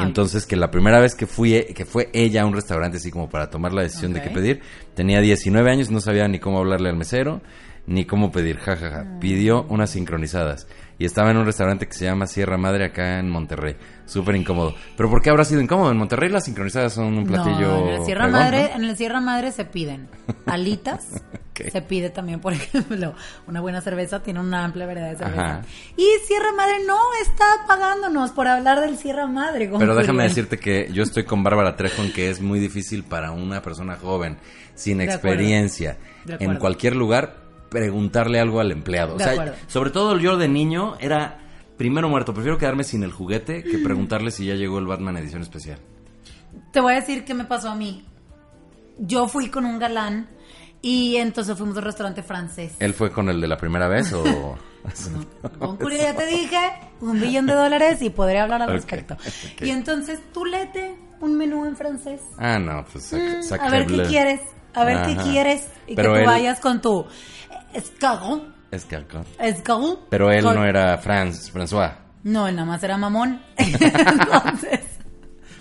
Y 0.00 0.02
entonces 0.02 0.46
que 0.46 0.56
la 0.56 0.70
primera 0.70 1.00
vez 1.00 1.14
que 1.14 1.26
fui 1.26 1.64
que 1.74 1.84
fue 1.84 2.10
ella 2.12 2.42
a 2.42 2.46
un 2.46 2.54
restaurante 2.54 2.96
así 2.96 3.10
como 3.10 3.28
para 3.28 3.50
tomar 3.50 3.72
la 3.72 3.82
decisión 3.82 4.12
de 4.12 4.22
qué 4.22 4.30
pedir, 4.30 4.60
tenía 4.94 5.20
19 5.20 5.70
años, 5.70 5.90
no 5.90 6.00
sabía 6.00 6.26
ni 6.28 6.38
cómo 6.38 6.58
hablarle 6.58 6.88
al 6.88 6.96
mesero, 6.96 7.42
ni 7.86 8.04
cómo 8.04 8.32
pedir, 8.32 8.58
jajaja. 8.58 9.18
Pidió 9.20 9.64
unas 9.68 9.90
sincronizadas. 9.90 10.66
Y 10.98 11.04
estaba 11.04 11.30
en 11.30 11.36
un 11.36 11.46
restaurante 11.46 11.86
que 11.86 11.94
se 11.94 12.04
llama 12.04 12.26
Sierra 12.26 12.56
Madre 12.56 12.84
acá 12.84 13.18
en 13.18 13.28
Monterrey. 13.28 13.76
Súper 14.06 14.36
incómodo. 14.36 14.74
¿Pero 14.96 15.10
por 15.10 15.22
qué 15.22 15.30
habrá 15.30 15.44
sido 15.44 15.60
incómodo? 15.60 15.90
En 15.90 15.96
Monterrey 15.96 16.28
las 16.30 16.44
sincronizadas 16.44 16.92
son 16.92 17.18
un 17.18 17.26
platillo 17.26 17.68
No, 17.68 17.88
en 17.88 17.98
la 17.98 18.04
Sierra 18.04 18.24
fregón, 18.24 18.40
Madre, 18.40 18.68
¿no? 18.70 18.76
en 18.76 18.88
la 18.88 18.94
Sierra 18.94 19.20
Madre 19.20 19.52
se 19.52 19.64
piden 19.64 20.08
alitas. 20.46 21.22
Se 21.70 21.82
pide 21.82 22.10
también, 22.10 22.40
por 22.40 22.52
ejemplo, 22.54 23.14
una 23.46 23.60
buena 23.60 23.80
cerveza 23.80 24.22
tiene 24.22 24.40
una 24.40 24.64
amplia 24.64 24.86
variedad 24.86 25.10
de 25.10 25.16
cerveza. 25.16 25.44
Ajá. 25.58 25.62
Y 25.96 26.06
Sierra 26.26 26.52
Madre 26.52 26.84
no 26.86 26.98
está 27.22 27.44
pagándonos 27.68 28.32
por 28.32 28.48
hablar 28.48 28.80
del 28.80 28.96
Sierra 28.98 29.26
Madre. 29.26 29.70
Pero 29.78 29.94
déjame 29.94 30.24
decirte 30.24 30.58
que 30.58 30.88
yo 30.92 31.02
estoy 31.02 31.24
con 31.24 31.42
Bárbara 31.44 31.76
Trejo 31.76 32.02
en 32.02 32.12
que 32.12 32.30
es 32.30 32.40
muy 32.40 32.58
difícil 32.58 33.04
para 33.04 33.30
una 33.30 33.62
persona 33.62 33.96
joven, 33.96 34.36
sin 34.74 34.98
De 34.98 35.04
experiencia, 35.04 35.96
en 36.26 36.56
cualquier 36.56 36.96
lugar, 36.96 37.43
preguntarle 37.74 38.38
algo 38.40 38.60
al 38.60 38.70
empleado. 38.72 39.16
O 39.16 39.18
sea, 39.18 39.54
sobre 39.66 39.90
todo 39.90 40.16
yo 40.18 40.36
de 40.36 40.48
niño 40.48 40.94
era 41.00 41.38
primero 41.76 42.08
muerto. 42.08 42.32
Prefiero 42.32 42.56
quedarme 42.56 42.84
sin 42.84 43.02
el 43.02 43.12
juguete 43.12 43.62
que 43.64 43.78
preguntarle 43.78 44.30
si 44.30 44.46
ya 44.46 44.54
llegó 44.54 44.78
el 44.78 44.86
Batman 44.86 45.16
edición 45.16 45.42
especial. 45.42 45.78
Te 46.72 46.80
voy 46.80 46.92
a 46.92 46.96
decir 46.96 47.24
qué 47.24 47.34
me 47.34 47.44
pasó 47.44 47.70
a 47.70 47.74
mí. 47.74 48.04
Yo 48.98 49.26
fui 49.28 49.48
con 49.50 49.64
un 49.64 49.78
galán 49.78 50.28
y 50.80 51.16
entonces 51.16 51.56
fuimos 51.56 51.76
a 51.76 51.80
un 51.80 51.84
restaurante 51.84 52.22
francés. 52.22 52.74
¿Él 52.78 52.94
fue 52.94 53.10
con 53.10 53.28
el 53.28 53.40
de 53.40 53.48
la 53.48 53.56
primera 53.56 53.88
vez 53.88 54.12
o...? 54.12 54.56
Con 55.58 55.78
Curia 55.78 56.12
ya 56.12 56.14
te 56.14 56.26
dije, 56.26 56.58
un 57.00 57.18
billón 57.18 57.46
de 57.46 57.54
dólares 57.54 58.02
y 58.02 58.10
podré 58.10 58.38
hablar 58.38 58.60
al 58.60 58.68
respecto. 58.70 59.16
Y 59.62 59.70
entonces 59.70 60.20
tú 60.30 60.44
lete 60.44 60.94
un 61.22 61.38
menú 61.38 61.64
en 61.64 61.74
francés. 61.74 62.20
Ah, 62.36 62.58
no, 62.58 62.84
pues... 62.92 63.10
sac- 63.14 63.60
Mm, 63.60 63.62
a 63.62 63.70
ver 63.70 63.86
qué 63.86 64.02
quieres, 64.02 64.40
a 64.74 64.84
ver 64.84 65.06
qué 65.06 65.16
quieres 65.22 65.66
y 65.86 65.94
Pero 65.94 66.10
que 66.12 66.18
tú 66.18 66.20
él- 66.20 66.26
vayas 66.26 66.60
con 66.60 66.82
tu 66.82 67.06
escargot, 67.74 68.42
Escargot. 68.70 69.26
escargot. 69.38 70.08
Pero 70.08 70.30
él 70.32 70.44
no 70.44 70.64
era 70.64 70.96
Franz, 70.98 71.52
François. 71.52 71.92
No, 72.24 72.48
él 72.48 72.56
nada 72.56 72.66
más 72.66 72.82
era 72.82 72.96
mamón. 72.96 73.42
Entonces, 73.56 74.80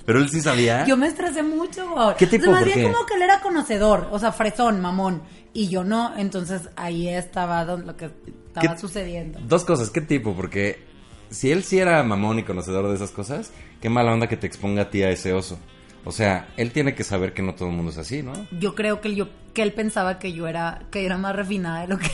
Pero 0.06 0.20
él 0.20 0.30
sí 0.30 0.42
sabía. 0.42 0.86
yo 0.86 0.98
me 0.98 1.08
estresé 1.08 1.44
mucho. 1.44 2.16
¿Qué 2.18 2.28
tipo? 2.28 2.44
O 2.44 2.46
sea, 2.46 2.54
más 2.54 2.64
¿Por 2.64 2.74
bien 2.74 2.88
qué? 2.88 2.94
como 2.94 3.06
que 3.06 3.14
él 3.16 3.22
era 3.22 3.40
conocedor, 3.42 4.08
o 4.12 4.20
sea, 4.20 4.32
fresón, 4.32 4.80
mamón. 4.82 5.24
Y 5.54 5.68
yo 5.70 5.84
no, 5.84 6.14
entonces 6.18 6.70
ahí 6.76 7.08
estaba 7.10 7.64
don- 7.66 7.86
lo 7.86 7.96
que 7.96 8.06
estaba 8.48 8.74
¿Qué- 8.76 8.80
sucediendo. 8.80 9.40
Dos 9.48 9.64
cosas, 9.66 9.90
¿qué 9.92 10.02
tipo? 10.02 10.34
Porque 10.36 10.84
si 11.30 11.52
él 11.52 11.64
sí 11.64 11.78
era 11.80 12.02
mamón 12.04 12.40
y 12.40 12.44
conocedor 12.44 12.88
de 12.90 12.96
esas 12.96 13.12
cosas, 13.12 13.52
qué 13.82 13.90
mala 13.90 14.14
onda 14.14 14.28
que 14.28 14.38
te 14.38 14.48
exponga 14.48 14.84
a 14.84 14.90
ti 14.90 15.04
a 15.04 15.10
ese 15.10 15.32
oso. 15.34 15.60
O 16.06 16.12
sea, 16.12 16.50
él 16.58 16.72
tiene 16.72 16.96
que 16.96 17.04
saber 17.04 17.34
que 17.34 17.42
no 17.42 17.56
todo 17.56 17.70
el 17.70 17.76
mundo 17.76 17.92
es 17.92 17.98
así, 17.98 18.24
¿no? 18.24 18.34
Yo 18.52 18.76
creo 18.76 19.00
que, 19.00 19.16
yo, 19.16 19.30
que 19.54 19.64
él 19.64 19.74
pensaba 19.74 20.20
que 20.20 20.34
yo 20.34 20.48
era, 20.48 20.84
que 20.92 21.06
era 21.06 21.18
más 21.18 21.36
refinada 21.36 21.82
de 21.82 21.88
lo 21.88 21.98
que... 21.98 22.08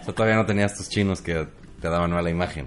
O 0.00 0.04
sea, 0.04 0.14
todavía 0.14 0.36
no 0.36 0.44
tenías 0.46 0.76
tus 0.76 0.88
chinos 0.88 1.22
que 1.22 1.46
te 1.80 1.88
daban 1.88 2.10
mala 2.12 2.28
imagen. 2.28 2.66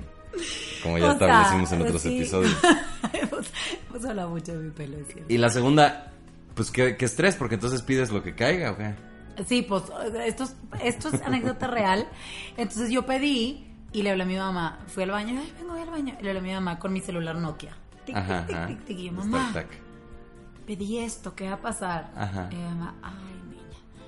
Como 0.82 0.98
ya 0.98 1.12
O 1.12 1.18
sea, 1.18 1.28
establecimos 1.28 1.72
en 1.72 1.82
otros 1.82 2.02
sí. 2.02 2.18
episodios. 2.18 2.58
hemos, 3.14 3.52
hemos 3.90 4.06
hablado 4.06 4.30
mucho 4.30 4.54
de 4.54 4.64
mi 4.64 4.72
pelo. 4.72 4.98
Y 5.28 5.38
la 5.38 5.50
segunda, 5.50 6.12
pues 6.54 6.72
qué, 6.72 6.96
qué 6.98 7.06
estrés, 7.06 7.36
porque 7.36 7.56
entonces 7.56 7.82
pides 7.82 8.12
lo 8.12 8.24
que 8.24 8.36
caiga, 8.36 8.72
¿o 8.72 8.78
qué? 8.78 8.94
Sí, 9.48 9.62
pues 9.62 9.84
esto 10.26 10.46
es, 10.46 10.56
esto 10.84 11.10
es 11.10 11.22
anécdota 11.22 11.68
real. 11.68 12.08
Entonces 12.58 12.90
yo 12.90 13.06
pedí 13.06 13.68
y 13.92 14.02
le 14.02 14.12
hablé 14.12 14.24
a 14.24 14.28
mi 14.28 14.38
mamá. 14.38 14.80
Fui 14.88 15.04
al 15.04 15.12
baño, 15.12 15.40
ay, 15.42 15.54
vengo 15.60 15.74
al 15.74 15.90
baño. 15.90 16.16
Y 16.20 16.24
le 16.24 16.30
hablé 16.30 16.40
a 16.40 16.44
mi 16.44 16.54
mamá 16.54 16.80
con 16.80 16.94
mi 16.94 17.02
celular 17.02 17.36
Nokia. 17.36 17.76
Tic, 18.06 18.16
Ajá, 18.16 18.46
tic, 18.46 18.56
tic, 18.56 18.68
tic, 18.68 18.86
tic. 18.86 19.00
Y 19.00 19.06
yo, 19.06 19.12
mamá. 19.12 19.52
Pedí 20.66 20.98
esto, 21.00 21.36
¿qué 21.36 21.48
va 21.48 21.54
a 21.56 21.62
pasar? 21.62 22.12
Ajá. 22.16 22.50
Y 22.52 22.56
mi 22.56 22.64
mamá, 22.64 22.96
ay, 23.04 23.14
niña. 23.50 23.62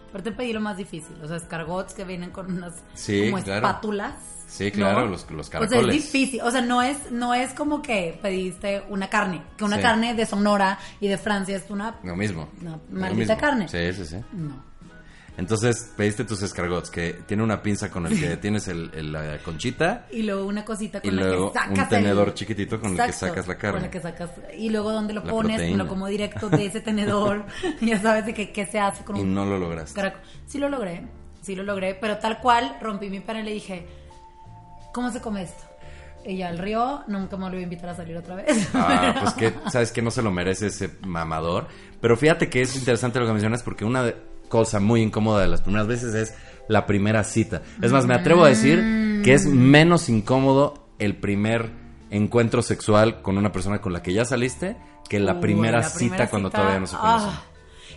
Aparte 0.10 0.32
pedí 0.32 0.54
lo 0.54 0.62
más 0.62 0.78
difícil, 0.78 1.16
los 1.22 1.30
escargots 1.32 1.94
que 1.94 2.04
vienen 2.06 2.32
con 2.32 2.52
unas 2.52 2.74
Sí, 2.94 3.30
como 3.30 3.44
claro. 3.44 3.66
espátulas. 3.68 4.14
Sí, 4.48 4.72
claro, 4.72 5.02
¿no? 5.02 5.06
los- 5.08 5.30
los 5.30 5.48
O 5.48 5.52
sea, 5.52 5.60
caracoles. 5.60 5.96
es 5.98 6.04
difícil, 6.04 6.42
o 6.42 6.50
sea, 6.50 6.62
no 6.62 6.82
es, 6.82 7.12
no 7.12 7.34
es 7.34 7.54
como 7.54 7.82
que 7.82 8.18
pediste 8.22 8.82
una 8.88 9.10
carne, 9.10 9.42
que 9.58 9.66
una 9.66 9.76
Sí. 9.76 9.82
carne 9.82 10.14
de 10.16 10.26
Sonora 10.26 10.80
y 11.02 11.08
de 11.10 11.18
Francia 11.18 11.58
es 11.58 11.70
una... 11.70 11.96
Lo 12.04 12.16
mismo. 12.16 12.48
Una 12.62 12.80
maldita 12.90 13.34
mismo. 13.34 13.38
carne. 13.38 13.68
Sí, 13.68 13.94
sí, 13.94 14.06
sí. 14.06 14.16
No. 14.32 14.64
Entonces 15.38 15.91
pediste 15.96 16.25
tus 16.25 16.41
escargots, 16.41 16.89
que 16.89 17.13
tiene 17.27 17.44
una 17.44 17.62
pinza 17.62 17.91
con 17.91 18.08
el 18.08 18.20
que 18.20 18.38
tienes 18.41 18.67
el, 18.67 18.89
el- 18.94 19.12
la 19.12 19.38
conchita. 19.39 20.08
Y 20.12 20.24
luego 20.24 20.46
una 20.48 20.65
cosita 20.65 21.00
con 21.00 21.12
Y 21.12 21.15
la 21.15 21.22
luego 21.27 21.51
que 21.53 21.60
sacas 21.60 21.77
un 21.79 21.89
tenedor 21.89 22.27
el- 22.29 22.34
chiquitito 22.34 22.79
con 22.79 22.91
el 22.91 23.06
que 23.06 23.13
sacas 23.13 23.48
la 23.48 23.56
carne. 23.56 23.77
Con 23.77 23.86
el 23.86 23.91
que 23.91 24.00
sacas 24.01 24.32
y 24.58 24.70
luego 24.70 24.91
donde 24.91 25.13
lo 25.13 25.24
La 25.24 25.29
pones, 25.32 25.58
proteína. 25.58 25.84
lo 25.84 25.88
como 25.89 26.08
directo 26.08 26.50
de 26.50 26.65
ese 26.65 26.82
tenedor. 26.82 27.46
ya 27.82 28.01
sabes 28.01 28.25
de 28.25 28.34
qué 28.34 28.65
se 28.65 28.79
hace 28.79 29.03
con 29.03 29.15
Y 29.15 29.22
un 29.22 29.34
no 29.36 29.46
lo 29.46 29.60
lograste. 29.60 29.94
caracol. 29.96 30.22
Sí 30.48 30.58
lo 30.58 30.70
logré, 30.70 31.06
sí 31.41 31.56
lo 31.56 31.62
logré, 31.63 31.94
pero 31.94 32.17
tal 32.17 32.39
cual 32.39 32.75
rompí 32.82 33.10
mi 33.10 33.20
pena 33.20 33.41
y 33.41 33.44
le 33.44 33.53
dije, 33.53 33.86
¿cómo 34.91 35.12
se 35.12 35.22
come 35.22 35.44
esto? 35.44 35.63
Ella 36.25 36.50
al 36.50 36.58
río, 36.58 37.03
nunca 37.08 37.38
me 37.38 37.44
volvió 37.44 37.60
a 37.60 37.63
invitar 37.63 37.89
a 37.89 37.96
salir 37.96 38.17
otra 38.17 38.36
vez. 38.36 38.67
Ah, 38.74 39.15
pues 39.22 39.34
que, 39.36 39.53
sabes 39.72 39.91
que 39.94 40.01
no 40.01 40.12
se 40.12 40.22
lo 40.22 40.32
merece 40.32 40.67
ese 40.67 40.89
mamador. 41.06 41.67
Pero 42.01 42.17
fíjate 42.17 42.50
que 42.50 42.62
es 42.62 42.75
interesante 42.75 43.20
lo 43.20 43.25
que 43.27 43.32
mencionas 43.34 43.63
porque 43.63 43.86
una 43.86 44.03
de- 44.03 44.15
cosa 44.50 44.80
muy 44.80 45.01
incómoda 45.01 45.42
de 45.42 45.48
las 45.48 45.62
primeras 45.62 45.88
veces 45.88 46.13
es 46.13 46.34
la 46.68 46.86
primera 46.86 47.24
cita. 47.24 47.62
Es 47.82 47.92
más, 47.92 48.06
me 48.06 48.16
atrevo 48.16 48.44
a 48.44 48.50
decir 48.50 49.22
que 49.24 49.34
es 49.34 49.46
menos 49.46 50.10
incómodo 50.10 50.88
el 51.00 51.16
primer 51.16 51.72
encuentro 52.10 52.62
sexual 52.62 53.22
con 53.22 53.38
una 53.38 53.51
persona 53.51 53.82
con 53.82 53.94
la 53.94 54.01
que 54.01 54.13
ya 54.13 54.25
saliste 54.25 54.77
que 55.10 55.20
la 55.20 55.39
primera 55.39 55.80
la 55.80 55.89
cita 55.89 56.30
cuando 56.30 56.50
todavía 56.50 56.80
no 56.80 56.88
se 56.88 56.98
conocen. 56.98 57.30
ah, 57.30 57.44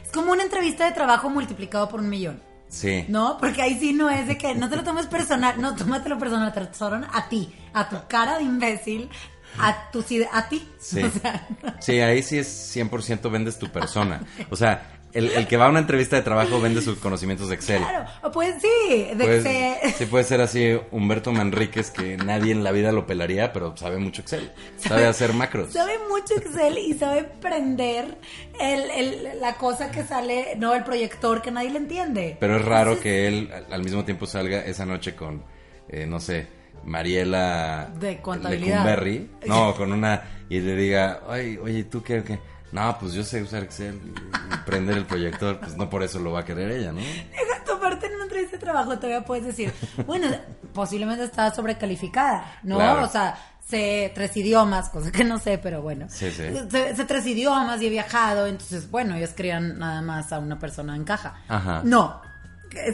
es 0.02 0.11
como 0.12 0.33
una 0.33 0.42
entrevista 0.42 0.87
de 0.87 0.92
trabajo 0.92 1.28
multiplicado 1.28 1.88
por 1.88 2.00
un 2.00 2.09
millón. 2.09 2.40
Sí. 2.69 3.04
No, 3.09 3.37
porque 3.38 3.62
ahí 3.62 3.78
sí 3.80 3.92
no 3.92 4.09
es 4.11 4.28
de 4.28 4.38
que 4.38 4.54
no 4.54 4.71
te 4.71 4.76
lo 4.76 4.85
tomes 4.85 5.07
personal, 5.07 5.61
no, 5.61 5.75
tómatelo 5.75 6.19
personal, 6.19 6.52
te 6.52 6.61
lo 6.61 7.07
a 7.12 7.28
ti, 7.28 7.52
a 7.73 7.88
tu 7.88 7.97
cara 8.09 8.38
de 8.38 8.45
imbécil, 8.45 9.11
a 9.59 9.90
tu 9.90 10.04
a 10.33 10.49
ti. 10.49 10.69
Sí. 10.78 11.02
O 11.04 11.11
sea, 11.11 11.49
Sí, 11.80 12.00
ahí 12.00 12.23
sí 12.23 12.38
es 12.38 12.76
100% 12.76 13.30
vendes 13.30 13.59
tu 13.59 13.69
persona. 13.71 14.21
O 14.50 14.57
sea, 14.57 15.00
el, 15.12 15.31
el 15.31 15.47
que 15.47 15.57
va 15.57 15.67
a 15.67 15.69
una 15.71 15.81
entrevista 15.81 16.17
de 16.17 16.23
trabajo 16.23 16.61
vende 16.61 16.81
sus 16.83 16.99
conocimientos 16.99 17.49
de 17.49 17.55
Excel. 17.57 17.83
claro, 17.83 18.07
pues 18.33 18.55
sí, 18.62 19.05
de 19.14 19.25
Pues, 19.25 19.43
que 19.45 19.93
sí 19.99 20.07
puede 20.07 20.25
ser 20.25 20.40
así 20.40 20.79
Humberto 20.90 21.33
Manríquez 21.33 21.90
que 21.90 22.17
nadie 22.17 22.52
en 22.52 22.62
la 22.64 22.71
vida 22.73 22.93
lo 22.93 23.07
pelaría, 23.07 23.52
pero 23.52 23.76
sabe 23.76 23.99
mucho 23.99 24.23
Excel. 24.23 24.50
Sabe 24.76 25.07
hacer 25.07 25.33
macros. 25.33 25.73
sabe 25.73 25.95
mucho 26.09 26.35
Excel 26.37 26.79
y 26.79 26.95
sabe 26.95 27.25
prender 27.25 28.19
el, 28.61 28.90
el- 28.90 29.40
la 29.40 29.55
cosa 29.55 29.90
que 29.90 30.05
sale, 30.05 30.55
no, 30.59 30.75
el 30.75 30.85
proyector 30.85 31.43
que 31.43 31.50
nadie 31.50 31.71
le 31.71 31.79
entiende. 31.79 32.37
Pero 32.38 32.57
es 32.57 32.64
raro 32.64 32.93
Entonces, 32.93 33.02
que 33.02 33.26
él 33.29 33.50
al- 33.71 33.83
mismo 33.83 34.05
tiempo 34.05 34.26
salga 34.26 34.61
esa 34.64 34.87
noche 34.87 35.14
con, 35.14 35.43
eh, 35.88 36.07
no 36.07 36.21
sé, 36.21 36.47
Mariela 36.85 37.90
De 37.99 38.21
contabilidad. 38.21 38.85
Lecumberri. 38.85 39.31
No, 39.47 39.75
con 39.76 39.93
una. 39.93 40.23
Y 40.49 40.61
le 40.61 40.75
diga, 40.76 41.21
oye, 41.29 41.59
oye, 41.59 41.85
¿tú 41.85 42.02
qué? 42.02 42.23
qué? 42.25 42.38
No, 42.73 42.97
pues 42.99 43.12
yo 43.12 43.25
sé 43.25 43.43
usar 43.43 43.62
Excel 43.65 44.00
y, 44.05 44.57
prender 44.65 44.97
el 44.99 45.07
proyector. 45.07 45.59
Pues 45.59 45.77
no 45.77 45.91
por 45.91 46.03
eso 46.03 46.19
lo 46.19 46.33
va 46.33 46.41
a 46.41 46.45
querer 46.45 46.71
ella, 46.71 46.93
¿no? 46.93 47.00
Deja 47.00 47.65
tomarte 47.67 48.07
en 48.07 48.15
una 48.15 48.25
entrevista 48.25 48.57
de 48.57 48.62
trabajo, 48.62 48.97
todavía 48.97 49.25
puedes 49.25 49.45
decir, 49.45 49.73
bueno, 50.07 50.29
posiblemente 50.73 51.25
estaba 51.25 51.53
sobrecalificada, 51.53 52.61
¿no? 52.62 52.77
Claro. 52.77 53.05
O 53.05 53.09
sea, 53.09 53.37
sé 53.69 54.12
tres 54.15 54.37
idiomas, 54.37 54.89
cosa 54.89 55.11
que 55.11 55.25
no 55.25 55.39
sé, 55.39 55.59
pero 55.59 55.83
bueno. 55.83 56.07
Sí, 56.09 56.31
sí. 56.31 56.45
Sé, 56.71 56.97
sé 56.97 57.05
tres 57.05 57.27
idiomas 57.27 57.81
y 57.83 57.87
he 57.87 57.91
viajado, 57.91 58.47
entonces, 58.47 58.91
bueno, 58.91 59.17
ellos 59.17 59.31
querían 59.31 59.79
nada 59.79 60.03
más 60.03 60.33
a 60.33 60.39
una 60.39 60.59
persona 60.59 60.95
en 60.95 61.05
caja. 61.05 61.35
Ajá. 61.49 61.83
No, 61.85 62.21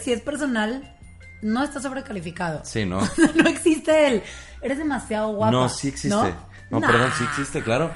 si 0.02 0.12
es 0.12 0.20
personal, 0.22 0.96
no 1.42 1.62
está 1.62 1.80
sobrecalificado. 1.80 2.60
Sí, 2.64 2.84
¿no? 2.84 3.00
no 3.34 3.48
existe 3.48 4.08
el, 4.08 4.22
eres 4.62 4.78
demasiado 4.78 5.34
guapa. 5.34 5.52
No, 5.52 5.68
sí 5.68 5.88
existe. 5.88 6.08
No, 6.08 6.24
No, 6.70 6.80
Nah. 6.80 6.88
perdón, 6.88 7.12
sí 7.16 7.24
existe, 7.24 7.62
claro. 7.62 7.92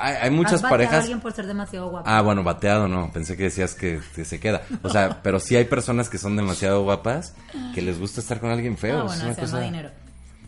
Hay, 0.00 0.14
hay 0.16 0.28
¿Has 0.28 0.30
muchas 0.32 0.52
bateado 0.62 0.66
a 0.66 0.70
parejas. 0.70 1.00
alguien 1.00 1.20
por 1.20 1.32
ser 1.32 1.46
demasiado 1.46 1.88
guapa. 1.90 2.16
Ah, 2.16 2.20
bueno, 2.22 2.42
bateado 2.42 2.88
no. 2.88 3.10
Pensé 3.12 3.36
que 3.36 3.44
decías 3.44 3.74
que, 3.74 4.00
que 4.14 4.24
se 4.24 4.40
queda. 4.40 4.62
O 4.82 4.88
sea, 4.90 5.20
pero 5.22 5.40
sí 5.40 5.56
hay 5.56 5.64
personas 5.64 6.08
que 6.08 6.18
son 6.18 6.36
demasiado 6.36 6.82
guapas 6.82 7.34
que 7.74 7.82
les 7.82 7.98
gusta 7.98 8.20
estar 8.20 8.40
con 8.40 8.50
alguien 8.50 8.76
feo. 8.76 8.96
Ah, 8.96 9.00
es 9.00 9.06
bueno, 9.06 9.24
una 9.24 9.34
se 9.34 9.40
cosa. 9.40 9.52
llama 9.54 9.64
dinero. 9.64 9.90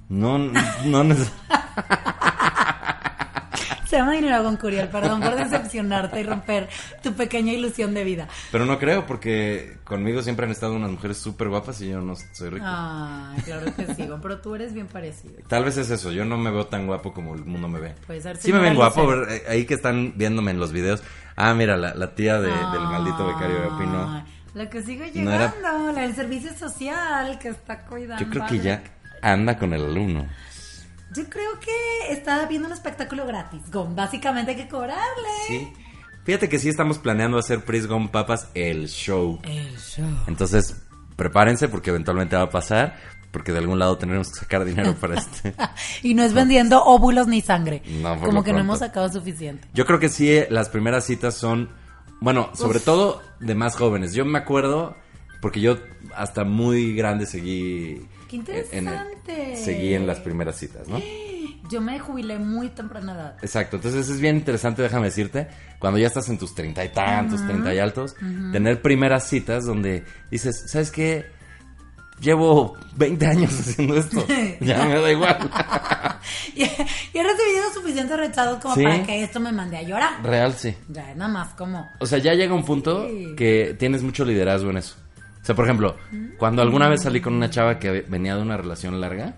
No, 0.09 0.39
no, 0.39 1.05
neces- 1.05 1.31
Se 3.89 3.97
llama 3.97 4.13
dinero 4.13 4.43
con 4.43 4.57
Curiel, 4.57 4.89
perdón 4.89 5.21
por 5.21 5.35
decepcionarte 5.37 6.21
y 6.21 6.25
romper 6.25 6.69
tu 7.03 7.13
pequeña 7.13 7.53
ilusión 7.53 7.95
de 7.95 8.03
vida. 8.05 8.29
Pero 8.51 8.65
no 8.67 8.79
creo, 8.79 9.07
porque 9.07 9.77
conmigo 9.85 10.23
siempre 10.23 10.45
han 10.47 10.53
estado 10.53 10.75
unas 10.75 10.91
mujeres 10.91 11.19
súper 11.19 11.49
guapas 11.49 11.81
y 11.81 11.91
yo 11.91 12.01
no 12.01 12.15
soy 12.33 12.51
rico. 12.51 12.65
Ay, 12.69 13.41
claro 13.43 13.67
que 13.77 13.95
sí, 13.95 14.09
pero 14.21 14.39
tú 14.41 14.55
eres 14.57 14.73
bien 14.75 14.87
parecido. 14.89 15.35
Tal 15.49 15.65
vez 15.65 15.77
es 15.77 15.89
eso, 15.91 16.11
yo 16.11 16.25
no 16.25 16.37
me 16.37 16.51
veo 16.51 16.67
tan 16.67 16.87
guapo 16.87 17.13
como 17.13 17.35
el 17.35 17.45
mundo 17.45 17.69
me 17.69 17.79
ve. 17.81 17.95
Puede 18.07 18.21
ser 18.21 18.37
Sí 18.39 18.53
me 18.53 18.59
ven 18.59 18.75
guapo, 18.75 19.13
eh, 19.25 19.43
ahí 19.49 19.65
que 19.67 19.75
están 19.75 20.15
viéndome 20.17 20.51
en 20.51 20.59
los 20.59 20.73
videos. 20.73 21.03
Ah, 21.37 21.55
mira, 21.55 21.77
la, 21.77 21.95
la 21.95 22.15
tía 22.15 22.41
de- 22.41 22.49
del 22.49 22.81
maldito 22.83 23.27
becario 23.27 23.61
de 23.61 23.69
Pino. 23.79 24.25
La 24.55 24.71
que 24.71 24.83
sigue 24.83 25.13
No 25.23 25.31
era- 25.33 25.55
llegando, 25.55 25.93
la 25.93 26.01
del 26.01 26.15
servicio 26.17 26.53
social 26.57 27.39
que 27.39 27.49
está 27.51 27.81
cuidando. 27.85 28.25
Yo 28.25 28.31
creo 28.31 28.47
que 28.47 28.59
ya 28.59 28.83
anda 29.23 29.59
con 29.59 29.73
el 29.75 29.85
alumno. 29.85 30.27
Yo 31.15 31.29
creo 31.29 31.59
que 31.61 32.13
está 32.13 32.47
viendo 32.47 32.67
un 32.69 32.75
espectáculo 32.75 33.27
gratis. 33.27 33.71
Gon, 33.71 33.95
básicamente 33.95 34.53
hay 34.53 34.57
que 34.57 34.69
cobrarle. 34.69 35.29
Sí. 35.47 35.73
Fíjate 36.25 36.49
que 36.49 36.59
sí 36.59 36.69
estamos 36.69 36.99
planeando 36.99 37.39
hacer 37.39 37.65
Pris 37.65 37.87
Gone 37.87 38.09
Papas 38.09 38.49
el 38.55 38.89
show. 38.89 39.39
El 39.45 39.79
show. 39.79 40.05
Entonces, 40.27 40.83
prepárense 41.15 41.69
porque 41.69 41.91
eventualmente 41.91 42.35
va 42.35 42.43
a 42.43 42.51
pasar. 42.51 42.97
Porque 43.31 43.53
de 43.53 43.59
algún 43.59 43.79
lado 43.79 43.99
tendremos 43.99 44.31
que 44.31 44.41
sacar 44.41 44.65
dinero 44.65 44.95
para 44.95 45.15
este. 45.19 45.55
y 46.03 46.15
no 46.15 46.23
es 46.23 46.33
vendiendo 46.33 46.83
óvulos 46.83 47.27
ni 47.27 47.43
sangre. 47.43 47.83
No, 48.03 48.15
por 48.15 48.27
Como 48.27 48.39
lo 48.41 48.45
que 48.45 48.53
no 48.53 48.61
hemos 48.61 48.79
sacado 48.81 49.09
suficiente. 49.13 49.69
Yo 49.75 49.85
creo 49.85 50.01
que 50.01 50.09
sí, 50.09 50.31
eh, 50.33 50.49
las 50.51 50.69
primeras 50.69 51.05
citas 51.05 51.35
son, 51.35 51.71
bueno, 52.21 52.51
sobre 52.55 52.81
todo 52.81 53.23
de 53.39 53.55
más 53.55 53.77
jóvenes. 53.77 54.15
Yo 54.15 54.25
me 54.25 54.39
acuerdo, 54.39 54.97
porque 55.41 55.61
yo 55.61 55.77
hasta 56.15 56.45
muy 56.45 56.95
grande 56.97 57.27
seguí... 57.27 58.09
Qué 58.29 58.37
en- 58.37 58.45
en 58.51 58.89
el- 58.89 58.95
interesante. 58.95 59.57
seguí 59.57 59.95
en 59.95 60.07
las 60.07 60.21
primeras 60.21 60.57
citas, 60.57 60.89
¿no? 60.89 61.01
Yo 61.71 61.81
me 61.81 61.99
jubilé 61.99 62.39
muy 62.39 62.69
temprana 62.69 63.13
edad. 63.15 63.37
Exacto, 63.43 63.77
entonces 63.77 64.09
es 64.09 64.21
bien 64.21 64.37
interesante, 64.37 64.83
déjame 64.83 65.07
decirte, 65.07 65.49
cuando 65.81 65.99
ya 65.99 66.07
estás 66.07 66.29
en 66.29 66.39
tus 66.39 66.55
treinta 66.55 66.85
y 66.85 66.91
tantos, 66.91 67.45
treinta 67.45 67.75
y 67.75 67.79
altos, 67.81 68.15
tener 68.53 68.81
primeras 68.83 69.27
citas 69.29 69.65
donde 69.67 70.05
dices, 70.31 70.65
¿sabes 70.71 70.93
qué? 70.93 71.27
Llevo 72.21 72.77
20 72.97 73.27
años 73.27 73.51
haciendo 73.61 73.97
esto, 73.97 74.25
ya 74.61 74.85
me 74.87 75.01
da 75.01 75.11
igual. 75.11 75.39
y, 76.55 76.63
y 76.63 76.65
he 76.65 77.23
recibido 77.23 77.73
suficientes 77.75 78.17
rechazos 78.17 78.59
como 78.63 78.75
Sí. 78.77 78.85
para 78.85 79.03
que 79.03 79.23
esto 79.25 79.41
me 79.41 79.51
mande 79.53 79.77
a 79.77 79.83
llorar. 79.83 80.23
Real, 80.23 80.55
sí. 80.55 80.75
Ya, 80.89 81.15
nada 81.15 81.31
más 81.31 81.49
como... 81.55 81.87
O 81.99 82.07
sea, 82.07 82.19
ya 82.19 82.33
llega 82.35 82.55
un 82.55 82.65
punto 82.65 83.07
Sí. 83.09 83.35
que 83.37 83.75
tienes 83.79 84.03
mucho 84.03 84.25
liderazgo 84.25 84.71
en 84.71 84.79
eso. 84.79 84.97
O 85.47 85.49
sea, 85.49 85.55
por 85.55 85.65
ejemplo, 85.65 85.95
cuando 86.39 86.61
alguna 86.61 86.89
vez 86.89 87.03
salí 87.03 87.21
con 87.21 87.33
una 87.35 87.49
chava 87.49 87.79
que 87.79 88.01
venía 88.09 88.35
de 88.35 88.43
una 88.43 88.57
relación 88.57 89.01
larga, 89.01 89.37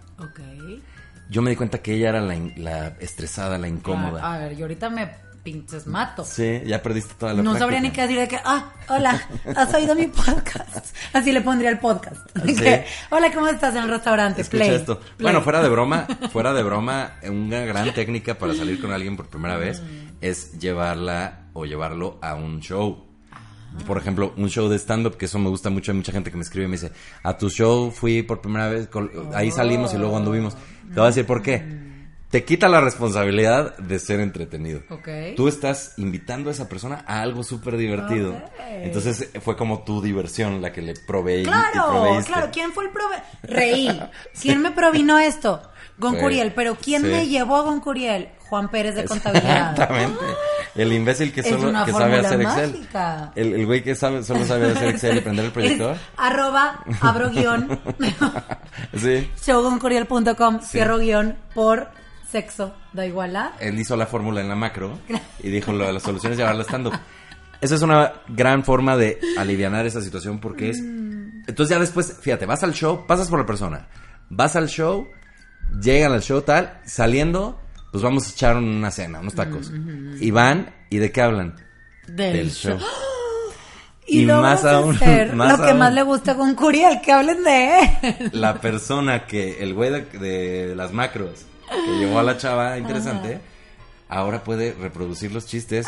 yo 1.29 1.43
me 1.43 1.51
di 1.51 1.57
cuenta 1.57 1.83
que 1.83 1.93
ella 1.97 2.09
era 2.09 2.23
la, 2.23 2.87
estresada, 3.01 3.59
la 3.59 3.69
incómoda. 3.69 4.23
A, 4.27 4.37
a 4.37 4.39
ver, 4.39 4.57
yo 4.57 4.65
ahorita 4.65 4.89
me 4.89 5.07
pinches 5.43 5.87
mato. 5.87 6.25
Sí, 6.25 6.63
ya 6.65 6.83
perdiste 6.83 7.13
toda 7.19 7.35
la 7.35 7.43
No 7.43 7.51
práctica. 7.51 7.59
sabría 7.59 7.81
ni 7.83 7.91
qué 7.91 8.01
decir 8.01 8.19
de 8.21 8.27
que, 8.29 8.39
ah, 8.43 8.73
hola, 8.89 9.21
has 9.55 9.75
oído 9.75 9.95
mi 9.95 10.07
podcast. 10.07 10.97
Así 11.13 11.31
le 11.31 11.43
pondría 11.43 11.69
el 11.69 11.79
podcast. 11.79 12.17
Sí. 12.47 12.57
que, 12.57 12.87
hola, 13.11 13.31
¿cómo 13.31 13.47
estás 13.49 13.75
en 13.77 13.83
el 13.83 13.91
restaurante? 13.91 14.41
Escucha 14.41 14.65
Play. 14.65 14.77
esto. 14.77 14.99
Play. 15.01 15.13
Bueno, 15.21 15.43
fuera 15.43 15.61
de 15.63 15.69
broma, 15.69 16.07
fuera 16.33 16.55
de 16.55 16.63
broma, 16.63 17.17
una 17.29 17.61
gran 17.67 17.93
técnica 17.93 18.39
para 18.39 18.55
salir 18.55 18.81
con 18.81 18.93
alguien 18.93 19.15
por 19.15 19.27
primera 19.29 19.59
vez 19.59 19.83
Mm. 19.83 20.09
es 20.23 20.59
llevarla 20.59 21.49
o 21.53 21.67
llevarlo 21.67 22.19
a 22.23 22.35
un 22.35 22.61
show. 22.61 23.05
Por 23.87 23.99
ejemplo, 23.99 24.33
un 24.37 24.49
show 24.49 24.69
de 24.69 24.79
stand-up, 24.79 25.17
que 25.17 25.27
eso 25.27 25.39
me 25.39 25.49
gusta 25.49 25.71
mucho. 25.71 25.93
Hay 25.93 25.97
mucha 25.97 26.13
gente 26.13 26.31
que 26.31 26.37
me 26.37 26.43
escribe 26.43 26.67
y 26.67 26.69
me 26.69 26.77
dice, 26.77 26.93
a 27.23 27.37
tu 27.37 27.51
show 27.51 27.91
fui 27.91 28.23
por 28.23 28.41
primera 28.41 28.69
vez, 28.69 28.89
ahí 29.35 29.51
salimos 29.51 29.95
y 29.95 29.99
luego 29.99 30.17
anduvimos. 30.17 30.55
Te 30.55 30.95
voy 30.95 31.05
a 31.05 31.07
decir 31.07 31.27
por 31.27 31.43
qué. 31.43 31.89
Te 32.31 32.45
quita 32.45 32.69
la 32.69 32.83
responsabilidad 32.83 33.79
de 33.79 33.99
ser 33.99 34.21
entretenido. 34.21 34.83
Ok. 34.91 35.09
Tú 35.35 35.49
estás 35.49 35.95
invitando 35.97 36.51
a 36.51 36.53
esa 36.53 36.69
persona 36.69 37.03
a 37.07 37.23
algo 37.23 37.43
súper 37.43 37.79
divertido. 37.79 38.39
Entonces 38.69 39.31
fue 39.41 39.57
como 39.57 39.83
tu 39.83 40.03
diversión 40.03 40.61
la 40.61 40.71
que 40.71 40.83
le 40.83 40.95
proveí. 40.95 41.45
Claro, 41.45 42.21
claro. 42.27 42.51
¿Quién 42.53 42.73
fue 42.73 42.85
el 42.85 42.91
prove... 42.91 43.17
Reí. 43.45 43.89
¿Quién 44.43 44.61
me 44.61 44.73
provino 44.73 45.19
esto? 45.19 45.63
Goncuriel. 45.97 46.53
Pero 46.53 46.75
¿quién 46.75 47.01
sí. 47.01 47.09
me 47.09 47.29
llevó 47.29 47.57
a 47.57 47.63
Goncuriel? 47.63 48.29
Juan 48.49 48.71
Pérez 48.71 48.95
de 48.95 49.05
Contabilidad. 49.05 49.71
Exactamente. 49.73 50.25
El 50.79 50.93
imbécil 50.93 51.33
que 51.33 51.43
solo 51.43 51.85
que 51.85 51.93
sabe 51.93 52.21
hacer 52.21 52.41
Excel. 52.41 52.89
El, 53.35 53.53
el 53.55 53.67
güey 53.67 53.83
que 53.83 53.95
sabe, 53.95 54.23
solo 54.23 54.45
sabe 54.45 54.71
hacer 54.71 54.89
Excel 54.91 55.19
y 55.19 55.21
prender 55.21 55.47
el 55.47 55.51
proyector. 55.53 55.95
Es 55.95 56.01
arroba 56.17 56.85
abro 57.01 57.31
guion 57.31 57.81
Sí. 58.97 59.31
cierro 59.37 60.99
guion 60.99 61.37
por 61.55 61.89
sexo 62.31 62.75
da 62.93 63.07
igual 63.07 63.37
a 63.37 63.53
Él 63.61 63.79
hizo 63.79 63.97
la 63.97 64.07
fórmula 64.07 64.41
en 64.41 64.49
la 64.49 64.55
macro 64.55 64.99
y 65.43 65.49
dijo 65.51 65.73
lo 65.73 65.87
de 65.87 65.93
las 65.93 66.03
soluciones 66.03 66.37
es 66.37 66.39
llevarla 66.39 66.63
estando. 66.63 66.93
Esa 67.61 67.75
es 67.75 67.83
una 67.83 68.13
gran 68.29 68.63
forma 68.63 68.97
de 68.97 69.19
alivianar 69.37 69.85
esa 69.85 70.01
situación 70.01 70.39
porque 70.39 70.71
es... 70.71 70.79
Entonces 70.79 71.71
ya 71.75 71.81
después, 71.81 72.17
fíjate, 72.21 72.47
vas 72.47 72.63
al 72.63 72.73
show, 72.73 73.05
pasas 73.07 73.29
por 73.29 73.41
la 73.41 73.47
persona, 73.47 73.89
vas 74.29 74.55
al 74.55 74.69
show, 74.69 75.09
llegan 75.81 76.13
al 76.13 76.23
show 76.23 76.43
tal, 76.43 76.79
saliendo, 76.85 77.59
pues 77.91 78.03
vamos 78.03 78.27
a 78.27 78.31
echar 78.31 78.57
una 78.57 78.91
cena, 78.91 79.21
unos 79.21 79.35
tacos. 79.35 79.71
Y 80.21 80.31
van, 80.31 80.75
¿y 80.91 80.99
de 80.99 81.11
qué 81.13 81.23
hablan? 81.23 81.55
del, 82.07 82.37
Del 82.37 82.51
show. 82.51 82.79
show. 82.79 82.89
Y, 84.07 84.25
más 84.25 84.65
aún, 84.65 84.99
más 85.35 85.59
lo 85.59 85.65
que 85.65 85.71
aún. 85.71 85.79
más 85.79 85.93
le 85.93 86.03
gusta 86.03 86.35
con 86.35 86.55
Curiel, 86.55 87.01
que 87.03 87.13
hablen 87.13 87.45
de 87.45 87.79
él. 87.79 88.31
la 88.33 88.55
persona 88.61 89.27
que, 89.27 89.63
el 89.63 89.75
güey 89.75 89.91
de, 89.91 90.01
de 90.19 90.75
las 90.75 90.93
macros, 90.95 91.45
que 91.69 91.99
llevó 91.99 92.19
a 92.19 92.23
la 92.23 92.39
chava 92.39 92.79
interesante, 92.79 93.39
ahora 94.09 94.43
puede 94.43 94.73
reproducir 94.73 95.31
los 95.33 95.45
chistes 95.47 95.85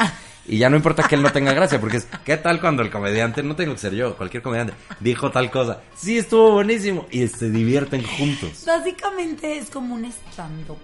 y 0.47 0.59
ya 0.59 0.69
no 0.69 0.76
importa 0.76 1.04
que 1.09 1.14
él 1.14 1.23
no 1.23 1.33
tenga 1.33 1.54
gracia, 1.54 1.80
porque 1.80 1.97
es, 1.97 2.09
¿qué 2.25 2.37
tal 2.37 2.61
cuando 2.61 2.83
el 2.83 2.90
comediante, 2.90 3.42
no 3.42 3.57
tengo 3.57 3.73
que 3.73 3.78
ser 3.78 3.95
yo, 3.95 4.14
cualquier 4.16 4.42
comediante, 4.42 4.75
dijo 5.00 5.30
tal 5.30 5.50
cosa? 5.50 5.80
Sí, 5.97 6.19
estuvo 6.19 6.52
buenísimo 6.52 7.07
y 7.11 7.26
se 7.28 7.49
divierten 7.49 8.02
juntos. 8.04 8.64
Básicamente 8.66 9.57
es 9.57 9.71
como 9.71 9.95
un 9.95 10.04
stand-up. 10.04 10.76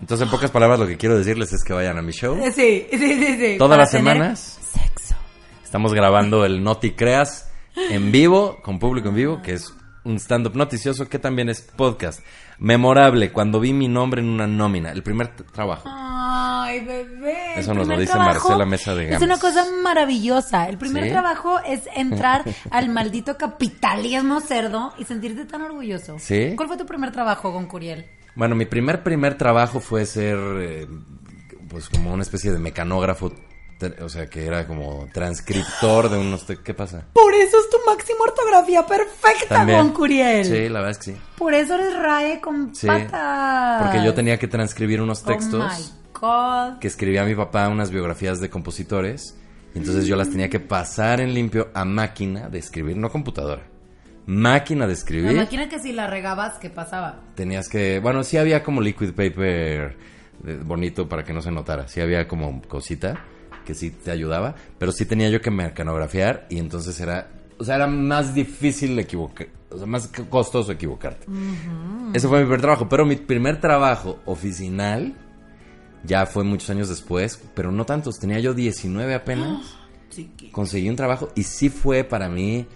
Entonces, 0.00 0.26
en 0.26 0.30
pocas 0.30 0.50
palabras, 0.50 0.78
lo 0.78 0.86
que 0.86 0.96
quiero 0.96 1.16
decirles 1.16 1.52
es 1.52 1.64
que 1.64 1.72
vayan 1.72 1.98
a 1.98 2.02
mi 2.02 2.12
show. 2.12 2.38
Sí, 2.54 2.86
sí, 2.90 2.98
sí, 2.98 3.36
sí. 3.38 3.54
Todas 3.58 3.70
para 3.76 3.82
las 3.82 3.90
semanas. 3.90 4.58
Sexo. 4.72 5.14
Estamos 5.64 5.94
grabando 5.94 6.44
el 6.44 6.62
Noti 6.62 6.92
Creas 6.92 7.50
en 7.90 8.12
vivo, 8.12 8.58
con 8.62 8.78
público 8.78 9.08
en 9.08 9.14
vivo, 9.14 9.42
que 9.42 9.54
es 9.54 9.72
un 10.04 10.16
stand-up 10.20 10.54
noticioso 10.54 11.08
que 11.08 11.18
también 11.18 11.48
es 11.48 11.62
podcast. 11.62 12.20
Memorable, 12.58 13.32
cuando 13.32 13.58
vi 13.60 13.72
mi 13.72 13.88
nombre 13.88 14.22
en 14.22 14.28
una 14.28 14.46
nómina, 14.46 14.92
el 14.92 15.02
primer 15.02 15.28
trabajo. 15.52 15.82
Ay, 15.92 16.80
bebé. 16.84 17.58
Eso 17.58 17.74
nos 17.74 17.86
lo 17.88 17.98
dice 17.98 18.16
Marcela 18.16 18.64
Mesa 18.64 18.94
de 18.94 19.04
Es 19.04 19.10
Gamas. 19.10 19.22
una 19.22 19.38
cosa 19.38 19.64
maravillosa. 19.82 20.68
El 20.68 20.78
primer 20.78 21.04
¿Sí? 21.04 21.10
trabajo 21.10 21.58
es 21.66 21.82
entrar 21.94 22.44
al 22.70 22.88
maldito 22.88 23.36
capitalismo 23.36 24.40
cerdo 24.40 24.94
y 24.98 25.04
sentirte 25.04 25.44
tan 25.44 25.62
orgulloso. 25.62 26.18
¿Sí? 26.18 26.54
¿Cuál 26.56 26.68
fue 26.68 26.76
tu 26.78 26.86
primer 26.86 27.12
trabajo 27.12 27.52
con 27.52 27.66
Curiel? 27.66 28.06
Bueno, 28.36 28.54
mi 28.54 28.66
primer 28.66 29.02
primer 29.02 29.36
trabajo 29.36 29.80
fue 29.80 30.04
ser 30.06 30.38
eh, 30.60 30.86
pues 31.68 31.88
como 31.88 32.12
una 32.12 32.22
especie 32.22 32.52
de 32.52 32.58
mecanógrafo, 32.58 33.32
o 34.02 34.08
sea, 34.08 34.26
que 34.28 34.46
era 34.46 34.66
como 34.66 35.08
transcriptor 35.12 36.08
de 36.10 36.18
unos 36.18 36.44
¿qué 36.64 36.74
pasa? 36.74 37.04
Por 37.12 37.34
eso 37.34 37.56
es 37.58 37.68
tu 37.70 37.76
máxima 37.90 38.20
ortografía 38.24 38.86
perfecta, 38.86 39.48
También. 39.56 39.78
con 39.80 39.92
Curiel. 39.92 40.44
Sí, 40.44 40.68
la 40.68 40.80
verdad 40.80 40.90
es 40.92 40.98
que 40.98 41.04
sí. 41.12 41.16
Por 41.36 41.54
eso 41.54 41.74
eres 41.74 41.94
RAE 41.98 42.40
con 42.40 42.74
Sí. 42.74 42.86
patas. 42.86 43.82
Porque 43.82 44.04
yo 44.04 44.14
tenía 44.14 44.38
que 44.38 44.48
transcribir 44.48 45.00
unos 45.02 45.22
Oh 45.24 45.28
my 45.28 45.34
textos 45.34 45.94
God. 46.20 46.78
que 46.78 46.88
escribía 46.88 47.24
mi 47.24 47.34
papá 47.34 47.68
unas 47.68 47.90
biografías 47.90 48.40
de 48.40 48.48
compositores. 48.50 49.34
Y 49.74 49.78
entonces 49.78 50.06
yo 50.06 50.16
las 50.16 50.30
tenía 50.30 50.48
que 50.48 50.60
pasar 50.60 51.20
en 51.20 51.34
limpio 51.34 51.68
a 51.74 51.84
máquina 51.84 52.48
de 52.48 52.58
escribir, 52.58 52.96
no 52.96 53.10
computadora. 53.10 53.62
Máquina 54.26 54.86
de 54.86 54.92
La 54.92 54.98
escribir. 54.98 55.36
máquina 55.36 55.68
que 55.68 55.78
si 55.78 55.92
la 55.92 56.06
regabas, 56.08 56.58
¿qué 56.58 56.68
pasaba? 56.68 57.20
Tenías 57.34 57.68
que, 57.68 58.00
bueno, 58.00 58.24
sí 58.24 58.36
había 58.36 58.62
como 58.62 58.80
liquid 58.80 59.12
paper 59.12 59.96
eh, 60.46 60.60
bonito 60.64 61.08
para 61.08 61.24
que 61.24 61.32
no 61.32 61.40
se 61.42 61.50
notara. 61.50 61.86
Sí 61.88 62.00
había 62.00 62.26
como 62.26 62.60
cosita 62.62 63.20
que 63.64 63.74
sí 63.74 63.90
te 63.90 64.10
ayudaba, 64.10 64.54
pero 64.78 64.92
sí 64.92 65.06
tenía 65.06 65.28
yo 65.28 65.40
que 65.40 65.50
mecanografiar 65.50 66.46
y 66.50 66.58
entonces 66.58 66.98
era, 67.00 67.28
o 67.58 67.64
sea, 67.64 67.76
era 67.76 67.86
más 67.86 68.32
difícil 68.34 68.96
equivocar, 68.98 69.48
o 69.70 69.76
sea, 69.78 69.86
más 69.86 70.08
costoso 70.30 70.70
equivocarte. 70.72 71.26
Ese 72.14 72.28
fue 72.28 72.38
mi 72.38 72.44
primer 72.44 72.60
trabajo, 72.60 72.88
pero 72.88 73.04
mi 73.04 73.16
primer 73.16 73.60
trabajo 73.60 74.20
oficinal 74.24 75.14
ya 76.04 76.26
fue 76.26 76.44
muchos 76.44 76.70
años 76.70 76.88
después, 76.88 77.42
pero 77.54 77.72
no 77.72 77.84
tantos, 77.84 78.18
tenía 78.20 78.38
yo 78.38 78.54
19 78.54 79.14
apenas. 79.14 79.76
Chiqui. 80.10 80.50
Conseguí 80.50 80.88
un 80.88 80.96
trabajo 80.96 81.30
y 81.34 81.42
sí 81.42 81.68
fue 81.68 82.04
para 82.04 82.28
mí 82.28 82.66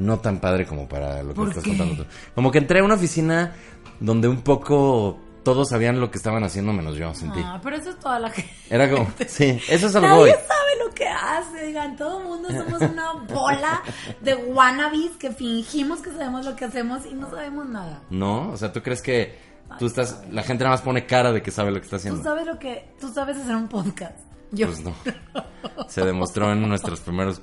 no 0.00 0.18
tan 0.18 0.40
padre 0.40 0.66
como 0.66 0.88
para 0.88 1.22
lo 1.22 1.28
que 1.30 1.34
¿Por 1.34 1.48
estás 1.48 1.62
qué? 1.64 1.70
contando 1.70 2.02
tú. 2.04 2.10
Como 2.34 2.50
que 2.50 2.58
entré 2.58 2.80
a 2.80 2.84
una 2.84 2.94
oficina 2.94 3.52
donde 4.00 4.28
un 4.28 4.42
poco 4.42 5.18
todos 5.42 5.70
sabían 5.70 6.00
lo 6.00 6.10
que 6.10 6.18
estaban 6.18 6.44
haciendo 6.44 6.72
menos 6.72 6.96
yo, 6.96 7.14
sentí. 7.14 7.40
Ah, 7.42 7.60
pero 7.62 7.76
eso 7.76 7.90
es 7.90 7.98
toda 7.98 8.18
la 8.18 8.30
gente. 8.32 8.50
Era 8.68 8.90
como, 8.90 9.10
sí, 9.26 9.60
eso 9.68 9.86
es 9.86 9.94
algo 9.96 10.08
Nadie 10.08 10.32
sabe 10.32 10.84
lo 10.86 10.94
que 10.94 11.08
hace, 11.08 11.66
digan, 11.66 11.96
todo 11.96 12.18
el 12.20 12.24
mundo 12.26 12.48
somos 12.50 12.80
una 12.82 13.12
bola 13.32 13.82
de 14.20 14.34
wannabes 14.34 15.12
que 15.18 15.30
fingimos 15.30 16.00
que 16.00 16.10
sabemos 16.10 16.44
lo 16.44 16.56
que 16.56 16.64
hacemos 16.66 17.06
y 17.06 17.14
no 17.14 17.30
sabemos 17.30 17.66
nada. 17.68 18.02
No, 18.10 18.50
o 18.50 18.56
sea, 18.56 18.72
tú 18.72 18.82
crees 18.82 19.00
que 19.02 19.38
tú 19.78 19.86
estás, 19.86 20.22
la 20.30 20.42
gente 20.42 20.64
nada 20.64 20.74
más 20.76 20.82
pone 20.82 21.06
cara 21.06 21.32
de 21.32 21.42
que 21.42 21.50
sabe 21.50 21.70
lo 21.70 21.78
que 21.78 21.84
está 21.84 21.96
Tú 21.96 22.00
haciendo. 22.00 22.22
sabes 22.22 22.46
lo 22.46 22.58
que, 22.58 22.88
tú 23.00 23.08
sabes 23.12 23.36
hacer 23.38 23.54
un 23.56 23.68
podcast. 23.68 24.18
Yo 24.52 24.66
Pues 24.66 24.80
no. 24.82 24.92
Se 25.88 26.04
demostró 26.04 26.52
en 26.52 26.68
nuestros 26.68 27.00
primeros 27.00 27.40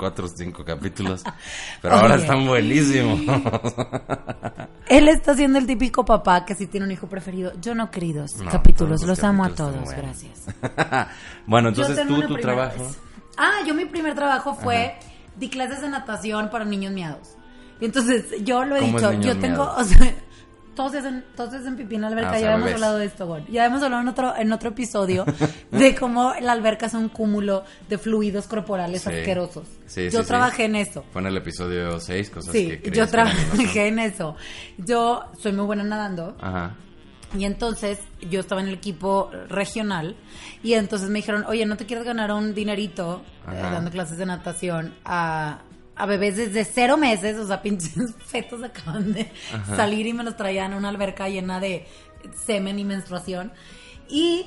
cuatro 0.00 0.24
o 0.24 0.28
cinco 0.28 0.64
capítulos. 0.64 1.22
Pero 1.82 1.94
ahora 1.96 2.14
están 2.16 2.46
buenísimos. 2.46 3.20
Él 4.88 5.08
está 5.08 5.34
siendo 5.34 5.58
el 5.58 5.66
típico 5.66 6.04
papá 6.04 6.46
que 6.46 6.54
sí 6.54 6.66
tiene 6.66 6.86
un 6.86 6.92
hijo 6.92 7.06
preferido. 7.06 7.52
Yo 7.60 7.74
no, 7.74 7.90
queridos 7.90 8.36
No, 8.36 8.50
capítulos, 8.50 9.02
los 9.02 9.22
amo 9.22 9.44
a 9.44 9.50
todos, 9.50 9.90
gracias. 9.90 10.46
bueno, 11.46 11.68
entonces 11.68 12.06
tú, 12.06 12.26
tu 12.26 12.36
trabajo. 12.36 12.82
vez. 12.82 12.98
Ah, 13.36 13.60
yo 13.66 13.74
mi 13.74 13.84
primer 13.84 14.14
trabajo 14.14 14.54
fue 14.54 14.96
di 15.36 15.50
clases 15.50 15.82
de 15.82 15.90
natación 15.90 16.48
para 16.50 16.64
niños 16.64 16.92
miados. 16.92 17.36
Y 17.80 17.84
entonces 17.84 18.24
yo 18.42 18.64
lo 18.64 18.76
he 18.76 18.80
¿Cómo 18.80 18.98
es 18.98 19.10
dicho, 19.10 19.20
yo 19.20 19.38
tengo, 19.38 19.62
o 19.62 19.84
sea, 19.84 20.14
todos 20.80 20.92
se 20.92 20.98
hacen, 21.00 21.22
todos 21.36 21.50
se 21.50 21.56
hacen 21.58 21.76
pipí 21.76 21.96
en 21.96 22.00
la 22.00 22.06
alberca, 22.06 22.30
Ah, 22.30 22.38
sea, 22.38 22.40
ya 22.40 22.54
hemos 22.54 22.72
hablado 22.72 22.96
de 22.96 23.04
esto, 23.04 23.26
güey. 23.26 23.44
Ya 23.50 23.66
hemos 23.66 23.82
hablado 23.82 24.00
en 24.00 24.08
otro, 24.08 24.34
en 24.34 24.50
otro 24.50 24.70
episodio 24.70 25.26
de 25.70 25.94
cómo 25.94 26.32
la 26.40 26.52
alberca 26.52 26.86
es 26.86 26.94
un 26.94 27.10
cúmulo 27.10 27.64
de 27.86 27.98
fluidos 27.98 28.46
corporales 28.46 29.02
Sí. 29.02 29.10
asquerosos. 29.10 29.68
Sí, 29.84 30.08
yo 30.08 30.22
sí, 30.22 30.26
trabajé 30.26 30.64
en 30.64 30.76
eso. 30.76 31.04
Fue 31.12 31.20
en 31.20 31.26
el 31.26 31.36
episodio 31.36 32.00
6, 32.00 32.30
cosas 32.30 32.52
que 32.52 32.58
Sí, 32.58 32.68
yo 32.76 32.80
que 32.92 32.98
eran 32.98 33.08
trabajé 33.10 33.88
en 33.88 33.98
eso. 33.98 34.36
Yo 34.78 35.26
soy 35.38 35.52
muy 35.52 35.66
buena 35.66 35.84
nadando. 35.84 36.34
Ajá. 36.40 36.76
Y 37.36 37.44
entonces 37.44 37.98
yo 38.30 38.40
estaba 38.40 38.62
en 38.62 38.68
el 38.68 38.74
equipo 38.74 39.30
regional 39.48 40.16
y 40.62 40.72
entonces 40.72 41.10
me 41.10 41.18
dijeron, 41.18 41.44
oye, 41.46 41.66
¿no 41.66 41.76
te 41.76 41.84
quieres 41.84 42.04
ganar 42.06 42.32
un 42.32 42.54
dinerito 42.54 43.22
eh, 43.52 43.54
dando 43.60 43.90
clases 43.90 44.16
de 44.16 44.24
natación 44.26 44.94
a, 45.04 45.58
a 46.00 46.06
bebés 46.06 46.36
desde 46.36 46.64
cero 46.64 46.96
meses? 46.96 47.38
O 47.38 47.46
sea, 47.46 47.62
pinches 47.62 48.14
fetos 48.24 48.62
acaban 48.62 49.12
de 49.12 49.30
salir 49.76 50.06
y 50.06 50.12
me 50.12 50.24
los 50.24 50.36
traían 50.36 50.72
a 50.72 50.76
una 50.76 50.88
alberca 50.88 51.28
llena 51.28 51.60
de 51.60 51.86
semen 52.46 52.78
y 52.78 52.84
menstruación. 52.84 53.52
Y 54.08 54.46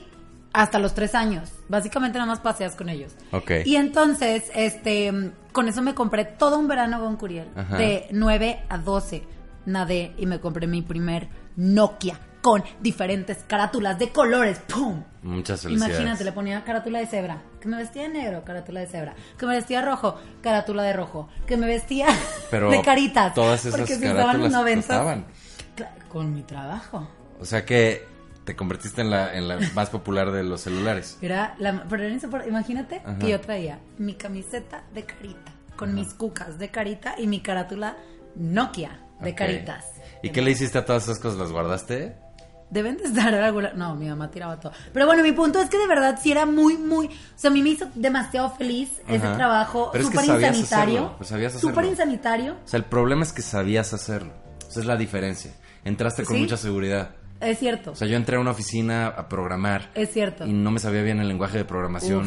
hasta 0.54 0.80
los 0.80 0.94
tres 0.94 1.16
años. 1.16 1.52
Básicamente 1.68 2.18
nada 2.18 2.30
más 2.30 2.40
paseas 2.40 2.76
con 2.76 2.90
ellos. 2.90 3.14
Ok. 3.32 3.52
Y 3.66 3.76
entonces, 3.76 4.52
este, 4.54 5.32
con 5.52 5.68
eso 5.68 5.82
me 5.82 5.96
compré 5.96 6.26
todo 6.26 6.60
un 6.60 6.68
verano 6.68 7.00
con 7.00 7.18
Curiel. 7.18 7.48
Ajá. 7.56 7.78
De 7.78 8.08
9 8.12 8.64
a 8.70 8.78
12 8.78 9.24
nadé 9.66 10.14
y 10.18 10.26
me 10.26 10.40
compré 10.40 10.68
mi 10.68 10.82
primer 10.82 11.30
Nokia 11.56 12.20
con 12.44 12.62
diferentes 12.82 13.38
carátulas 13.48 13.98
de 13.98 14.10
colores. 14.10 14.60
¡Pum! 14.72 15.02
Muchas 15.24 15.62
felicidades. 15.62 15.96
Imagínate, 15.96 16.24
le 16.26 16.32
ponía 16.34 16.64
carátula 16.64 17.00
de 17.00 17.08
cebra. 17.08 17.42
Que 17.62 17.68
me 17.70 17.78
vestía 17.78 18.04
de 18.04 18.10
negro, 18.10 18.44
carátula 18.44 18.82
de 18.82 18.88
cebra. 18.88 19.16
Que 19.38 19.46
me 19.48 19.56
vestía 19.56 19.80
de 19.80 19.86
rojo, 19.88 20.20
carátula 20.42 20.84
de 20.84 20.92
rojo. 20.94 21.30
Que 21.48 21.56
me 21.58 21.66
vestía 21.66 22.08
Pero 22.52 22.70
de 22.70 22.82
caritas. 22.82 23.34
todas 23.34 23.66
esas 23.66 23.80
porque 23.80 23.96
se 23.96 24.00
usaban 24.00 24.18
los 24.18 24.26
carátulas 24.26 24.52
90. 24.52 24.76
costaban. 24.88 25.26
Cla- 25.78 26.08
Con 26.10 26.34
mi 26.36 26.44
trabajo. 26.44 27.08
O 27.40 27.46
sea 27.46 27.66
que 27.66 28.06
te 28.44 28.58
convertiste 28.58 29.00
en 29.00 29.10
la, 29.10 29.34
en 29.34 29.48
la 29.48 29.58
más 29.74 29.90
popular 29.90 30.30
de 30.32 30.44
los 30.44 30.60
celulares. 30.60 31.18
Era 31.22 31.56
la, 31.60 31.86
pero 31.90 32.04
era 32.04 32.46
Imagínate 32.46 32.98
Ajá. 33.06 33.18
que 33.20 33.30
yo 33.30 33.40
traía 33.40 33.80
mi 33.98 34.16
camiseta 34.16 34.84
de 34.94 35.04
carita, 35.06 35.54
con 35.78 35.96
mis 35.96 36.14
cucas 36.14 36.60
de 36.60 36.68
carita 36.70 37.16
y 37.18 37.26
mi 37.28 37.40
carátula 37.40 37.96
Nokia 38.36 39.00
de 39.22 39.34
caritas. 39.34 39.86
¿Y 40.22 40.32
qué 40.32 40.42
le 40.42 40.52
hiciste 40.52 40.78
a 40.78 40.86
todas 40.86 41.04
esas 41.04 41.20
cosas? 41.20 41.40
¿Las 41.40 41.52
guardaste? 41.54 42.18
Deben 42.74 42.98
de 42.98 43.04
estar 43.04 43.34
alguna... 43.36 43.72
No, 43.74 43.96
mi 43.96 44.08
mamá 44.10 44.32
tiraba 44.32 44.60
todo. 44.60 44.74
Pero 44.92 45.06
bueno, 45.06 45.22
mi 45.22 45.32
punto 45.32 45.60
es 45.62 45.70
que 45.70 45.78
de 45.78 45.86
verdad 45.88 46.20
sí 46.22 46.32
era 46.32 46.46
muy, 46.48 46.76
muy... 46.78 47.06
O 47.08 47.12
sea, 47.36 47.52
a 47.52 47.54
mí 47.54 47.62
me 47.62 47.70
hizo 47.70 47.88
demasiado 47.94 48.50
feliz 48.50 48.90
ese 49.08 49.26
Ajá. 49.28 49.38
trabajo. 49.38 49.90
Pero 49.92 50.06
es 50.06 50.10
que 50.10 50.18
Súper 50.18 50.28
sabías 50.28 50.58
insanitario. 50.58 51.00
hacerlo, 51.00 51.18
pues 51.18 51.30
sabías 51.30 51.56
hacerlo. 51.56 51.70
Súper 51.70 51.86
insanitario. 51.86 52.54
O 52.54 52.68
sea, 52.68 52.78
el 52.80 52.86
problema 52.86 53.22
es 53.24 53.32
que 53.32 53.44
sabías 53.44 53.94
hacerlo. 53.94 54.34
Esa 54.68 54.80
es 54.80 54.86
la 54.88 54.98
diferencia. 54.98 55.52
Entraste 55.86 56.24
con 56.24 56.36
¿Sí? 56.36 56.42
mucha 56.42 56.58
seguridad. 56.58 57.12
Es 57.40 57.60
cierto. 57.60 57.92
O 57.92 57.96
sea, 57.96 58.08
yo 58.08 58.16
entré 58.18 58.38
a 58.38 58.40
una 58.40 58.52
oficina 58.52 59.08
a 59.08 59.30
programar. 59.30 59.92
es 59.94 60.12
cierto. 60.12 60.48
Y 60.48 60.54
no 60.54 60.72
me 60.72 60.80
sabía 60.80 61.04
bien 61.04 61.20
el 61.20 61.28
lenguaje 61.28 61.60
de 61.60 61.66
programación 61.66 62.26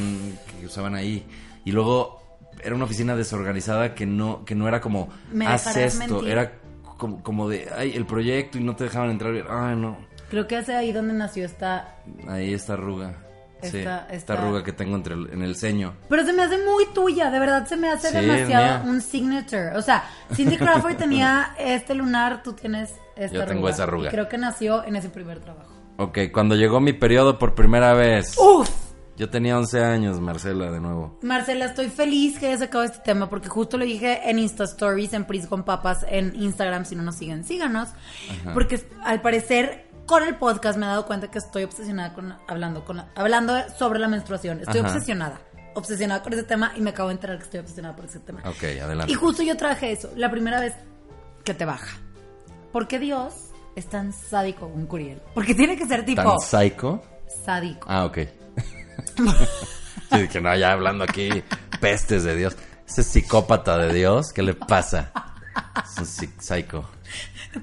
que 0.60 0.66
usaban 0.66 0.94
ahí. 0.94 1.26
Y 1.64 1.72
luego 1.72 2.22
era 2.62 2.74
una 2.74 2.84
oficina 2.84 3.16
desorganizada 3.16 3.94
que 3.94 4.06
no, 4.06 4.44
que 4.44 4.54
no 4.54 4.68
era 4.68 4.80
como, 4.80 5.08
Me 5.32 5.46
haz 5.46 5.74
esto. 5.76 5.98
mentir. 5.98 6.28
Era 6.30 6.52
como, 6.98 7.22
como 7.22 7.48
de, 7.48 7.68
ay, 7.76 7.92
el 7.96 8.06
proyecto 8.06 8.58
y 8.58 8.62
no 8.62 8.76
te 8.76 8.84
dejaban 8.84 9.10
entrar. 9.10 9.32
Ay, 9.50 9.74
no. 9.76 9.96
Creo 10.30 10.46
que 10.46 10.58
es 10.58 10.68
ahí 10.68 10.92
donde 10.92 11.14
nació 11.14 11.44
esta... 11.44 11.96
Ahí 12.28 12.52
está 12.54 12.72
arruga. 12.74 13.14
sí, 13.62 13.78
Esta- 13.78 14.00
esta 14.02 14.14
esta- 14.14 14.32
arruga 14.34 14.62
que 14.64 14.72
tengo 14.72 14.96
entre 14.96 15.14
el- 15.14 15.30
en 15.32 15.42
el 15.42 15.56
ceño. 15.56 15.94
Pero 16.08 16.24
se 16.24 16.32
me 16.32 16.42
hace 16.42 16.58
muy 16.64 16.84
tuya, 16.94 17.30
de 17.30 17.38
verdad 17.38 17.66
se 17.66 17.76
me 17.76 17.88
hace 17.90 18.08
Sí, 18.10 18.14
demasiado 18.14 18.84
mía. 18.84 18.90
un 18.90 19.00
signature. 19.00 19.76
O 19.76 19.82
sea, 19.82 20.04
Cindy 20.34 20.56
Crawford 20.56 20.96
tenía 20.96 21.54
este 21.58 21.94
lunar, 21.94 22.42
tú 22.42 22.52
tienes 22.54 22.94
esta 23.16 23.36
Yo 23.38 23.46
tengo 23.46 23.68
esa 23.68 23.84
arruga. 23.84 24.08
Y 24.08 24.10
creo 24.10 24.28
que 24.28 24.36
nació 24.38 24.84
en 24.84 24.96
ese 24.96 25.08
primer 25.08 25.40
trabajo. 25.40 25.72
Ok, 25.98 26.18
cuando 26.32 26.54
llegó 26.56 26.80
mi 26.80 26.92
periodo 26.92 27.38
por 27.38 27.54
primera 27.54 27.94
vez. 27.94 28.36
¡Uf! 28.38 28.68
Yo 29.16 29.30
tenía 29.30 29.56
11 29.56 29.82
años, 29.82 30.20
Marcela, 30.20 30.70
de 30.70 30.78
nuevo. 30.78 31.18
Marcela, 31.22 31.64
estoy 31.64 31.88
feliz 31.88 32.38
que 32.38 32.48
hayas 32.48 32.60
sacado 32.60 32.84
este 32.84 32.98
tema 32.98 33.30
porque 33.30 33.48
justo 33.48 33.78
lo 33.78 33.86
dije 33.86 34.28
en 34.28 34.38
Insta 34.38 34.64
Stories, 34.64 35.14
en 35.14 35.24
Pris 35.24 35.46
con 35.46 35.64
Papas, 35.64 36.04
en 36.10 36.36
Instagram. 36.36 36.84
Si 36.84 36.94
no 36.96 37.02
nos 37.02 37.16
siguen, 37.16 37.42
síganos. 37.42 37.88
Porque 38.52 38.78
al 39.02 39.22
parecer, 39.22 39.85
con 40.06 40.22
el 40.22 40.36
podcast 40.36 40.78
me 40.78 40.86
he 40.86 40.88
dado 40.88 41.06
cuenta 41.06 41.28
que 41.30 41.38
estoy 41.38 41.64
obsesionada 41.64 42.14
con 42.14 42.34
hablando, 42.48 42.84
con 42.84 43.04
hablando 43.14 43.54
sobre 43.78 43.98
la 43.98 44.08
menstruación. 44.08 44.60
Estoy 44.60 44.80
Ajá. 44.80 44.88
obsesionada. 44.88 45.40
Obsesionada 45.74 46.22
con 46.22 46.32
ese 46.32 46.42
tema 46.44 46.72
y 46.74 46.80
me 46.80 46.90
acabo 46.90 47.08
de 47.10 47.16
enterar 47.16 47.36
que 47.38 47.44
estoy 47.44 47.60
obsesionada 47.60 47.94
por 47.94 48.06
ese 48.06 48.20
tema. 48.20 48.40
Ok, 48.46 48.62
adelante. 48.82 49.12
Y 49.12 49.14
justo 49.14 49.42
yo 49.42 49.56
traje 49.56 49.92
eso, 49.92 50.10
la 50.16 50.30
primera 50.30 50.60
vez 50.60 50.72
que 51.44 51.52
te 51.54 51.64
baja. 51.64 51.98
Porque 52.72 52.98
Dios 52.98 53.34
es 53.74 53.86
tan 53.88 54.12
sádico 54.12 54.70
con 54.70 54.86
Curiel. 54.86 55.20
Porque 55.34 55.54
tiene 55.54 55.76
que 55.76 55.86
ser 55.86 56.04
tipo 56.04 56.22
¿Tan 56.22 56.40
psycho? 56.40 57.02
sádico. 57.44 57.86
Ah, 57.90 58.04
ok. 58.06 58.18
sí, 60.10 60.18
dije, 60.22 60.40
no, 60.40 60.54
ya 60.56 60.72
hablando 60.72 61.04
aquí, 61.04 61.28
pestes 61.80 62.24
de 62.24 62.36
Dios. 62.36 62.56
Ese 62.88 63.02
psicópata 63.02 63.76
de 63.78 63.92
Dios, 63.92 64.32
¿qué 64.32 64.42
le 64.42 64.54
pasa? 64.54 65.10
Es 65.84 65.98
un 65.98 66.04
psi- 66.06 66.32
psycho. 66.40 66.88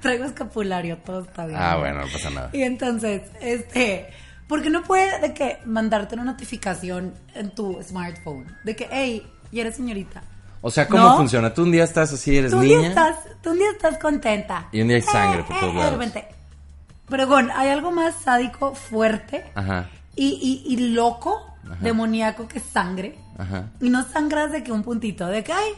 Traigo 0.01 0.25
escapulario, 0.25 0.97
todo 0.97 1.21
está 1.21 1.45
bien. 1.45 1.59
Ah, 1.61 1.77
bueno, 1.77 2.01
no 2.05 2.11
pasa 2.11 2.29
nada. 2.29 2.49
Y 2.53 2.63
entonces, 2.63 3.21
este, 3.41 4.07
porque 4.47 4.69
no 4.69 4.83
puede 4.83 5.19
de 5.19 5.33
que 5.33 5.59
mandarte 5.65 6.15
una 6.15 6.23
notificación 6.25 7.13
en 7.35 7.49
tu 7.55 7.81
smartphone 7.83 8.45
de 8.63 8.75
que, 8.75 8.87
hey, 8.91 9.25
ya 9.51 9.61
eres 9.61 9.75
señorita. 9.75 10.23
O 10.61 10.71
sea, 10.71 10.87
¿cómo 10.87 11.03
¿No? 11.03 11.17
funciona? 11.17 11.53
Tú 11.53 11.63
un 11.63 11.71
día 11.71 11.83
estás 11.83 12.13
así, 12.13 12.37
eres 12.37 12.51
Tú 12.51 12.57
un, 12.59 12.63
niña. 12.63 12.79
día 12.79 12.89
estás, 12.89 13.15
tú 13.41 13.51
un 13.51 13.57
día 13.59 13.69
estás 13.71 13.97
contenta. 13.97 14.67
Y 14.71 14.81
un 14.81 14.87
día 14.87 14.95
hay 14.97 15.01
sangre 15.03 15.43
por 15.43 15.59
todos 15.59 15.73
de 15.73 15.79
lados. 15.79 15.93
repente. 15.93 16.27
Pero 17.09 17.27
bueno, 17.27 17.51
hay 17.55 17.69
algo 17.69 17.91
más 17.91 18.15
sádico, 18.23 18.73
fuerte 18.73 19.43
Ajá, 19.55 19.89
y, 20.15 20.63
y, 20.67 20.73
y 20.73 20.93
loco, 20.93 21.45
demoníaco 21.81 22.47
que 22.47 22.59
sangre. 22.61 23.17
ajá. 23.37 23.69
Y 23.81 23.89
no 23.89 24.03
sangras 24.03 24.51
de 24.53 24.63
que 24.63 24.71
un 24.71 24.83
puntito, 24.83 25.27
de 25.27 25.43
que, 25.43 25.51
ay, 25.51 25.73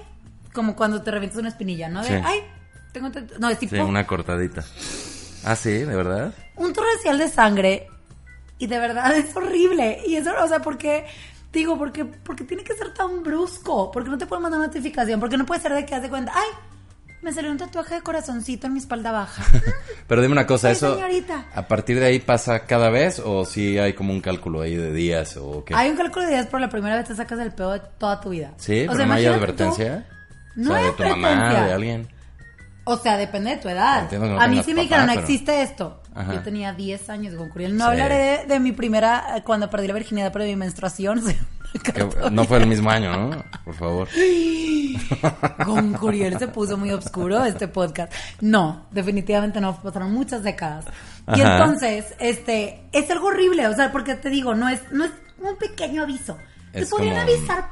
como 0.53 0.75
cuando 0.75 1.01
te 1.01 1.09
revientas 1.11 1.39
una 1.39 1.49
espinilla, 1.49 1.89
¿no? 1.89 2.01
De, 2.03 2.07
Sí. 2.09 2.13
ay, 2.23 2.39
tengo... 3.01 3.37
No, 3.39 3.49
es 3.49 3.59
tipo 3.59 3.75
Sí, 3.75 3.81
una 3.81 4.05
cortadita. 4.07 4.63
Ah, 5.43 5.55
sí, 5.55 5.71
de 5.71 5.85
verdad. 5.95 6.33
un 6.55 6.73
torrencial 6.73 7.17
de 7.19 7.29
sangre 7.29 7.87
y 8.57 8.67
de 8.67 8.79
verdad 8.79 9.15
es 9.15 9.35
horrible. 9.35 10.01
Y 10.07 10.15
eso, 10.15 10.31
o 10.43 10.47
sea, 10.47 10.59
porque... 10.61 11.05
Digo, 11.53 11.77
porque, 11.77 12.03
porque 12.03 12.43
tiene 12.43 12.63
que 12.65 12.73
ser 12.75 12.93
tan 12.93 13.23
brusco. 13.23 13.89
Porque 13.91 14.09
no 14.09 14.17
te 14.17 14.25
pueden 14.25 14.43
mandar 14.43 14.59
notificación. 14.59 15.19
Porque 15.21 15.37
no 15.37 15.45
puede 15.45 15.61
ser 15.61 15.73
de 15.73 15.85
que 15.85 15.95
haz 15.95 16.01
de 16.01 16.09
cuenta. 16.09 16.33
Ay, 16.35 16.49
me 17.21 17.31
salió 17.31 17.49
un 17.49 17.57
tatuaje 17.57 17.95
de 17.95 18.01
corazoncito 18.01 18.67
en 18.67 18.73
mi 18.73 18.79
espalda 18.79 19.11
baja. 19.13 19.41
Pero 20.07 20.21
dime 20.21 20.33
una 20.33 20.45
cosa, 20.45 20.67
Ay, 20.67 20.73
¿eso 20.73 20.95
señorita. 20.95 21.45
a 21.55 21.65
partir 21.67 21.97
de 21.99 22.07
ahí 22.07 22.19
pasa 22.19 22.65
cada 22.65 22.89
vez 22.89 23.19
o 23.23 23.45
si 23.45 23.77
hay 23.79 23.93
como 23.93 24.11
un 24.11 24.19
cálculo 24.19 24.61
ahí 24.61 24.75
de 24.75 24.91
días 24.91 25.37
o 25.37 25.63
qué? 25.63 25.73
Hay 25.75 25.89
un 25.91 25.95
cálculo 25.97 26.25
de 26.25 26.31
días, 26.33 26.45
pero 26.47 26.59
la 26.59 26.69
primera 26.69 26.97
vez 26.97 27.07
te 27.07 27.15
sacas 27.15 27.39
el 27.39 27.51
pedo 27.53 27.71
de 27.71 27.79
toda 27.97 28.19
tu 28.19 28.29
vida. 28.31 28.53
Sí, 28.57 28.81
O 28.83 28.87
pero 28.87 28.97
sea, 28.97 29.05
no 29.05 29.13
hay 29.13 29.25
advertencia. 29.25 30.05
tú- 30.55 30.61
No 30.61 30.71
o 30.71 30.73
sea, 30.73 30.83
hay 30.83 30.91
de 30.91 30.97
tu 30.97 31.03
mamá, 31.03 31.27
advertencia. 31.29 31.65
de 31.67 31.73
alguien. 31.73 32.07
O 32.85 32.97
sea, 32.97 33.17
depende 33.17 33.49
de 33.51 33.57
tu 33.57 33.67
edad. 33.67 34.09
No 34.11 34.39
a 34.39 34.47
mí 34.47 34.61
sí 34.63 34.73
me 34.73 34.81
dijeron, 34.83 35.07
pero- 35.07 35.19
existe 35.19 35.61
esto. 35.61 36.01
Ajá. 36.13 36.33
Yo 36.35 36.41
tenía 36.43 36.71
10 36.71 37.09
años 37.09 37.35
con 37.35 37.49
Curiel. 37.49 37.75
No 37.75 37.85
Sí. 37.85 37.91
hablaré 37.91 38.15
de, 38.15 38.45
de 38.45 38.59
mi 38.59 38.71
primera, 38.71 39.41
cuando 39.43 39.69
perdí 39.69 39.87
la 39.87 39.93
virginidad 39.95 40.31
por 40.31 40.41
mi 40.43 40.55
menstruación. 40.55 41.21
Que 41.83 42.07
no 42.31 42.45
fue 42.45 42.59
el 42.59 42.67
mismo 42.67 42.89
año, 42.89 43.11
¿no? 43.17 43.43
Por 43.65 43.73
favor. 43.73 44.07
Con 45.65 45.91
Curiel 45.93 46.39
se 46.39 46.47
puso 46.47 46.77
muy 46.77 46.91
oscuro 46.91 47.43
este 47.43 47.67
podcast. 47.67 48.13
No, 48.39 48.85
definitivamente 48.91 49.59
no, 49.59 49.75
pasaron 49.81 50.13
muchas 50.13 50.41
décadas. 50.43 50.85
Y 51.35 51.41
entonces, 51.41 52.15
este, 52.19 52.83
es 52.93 53.09
algo 53.11 53.27
horrible, 53.27 53.67
o 53.67 53.73
sea, 53.75 53.91
porque 53.91 54.15
te 54.15 54.29
digo, 54.29 54.55
no 54.55 54.69
es, 54.69 54.79
no 54.91 55.03
es 55.05 55.11
un 55.39 55.57
pequeño 55.57 56.03
aviso. 56.03 56.37
Te 56.71 56.81
Es 56.81 56.89
podrían 56.89 57.15
como 57.25 57.29
avisar 57.35 57.69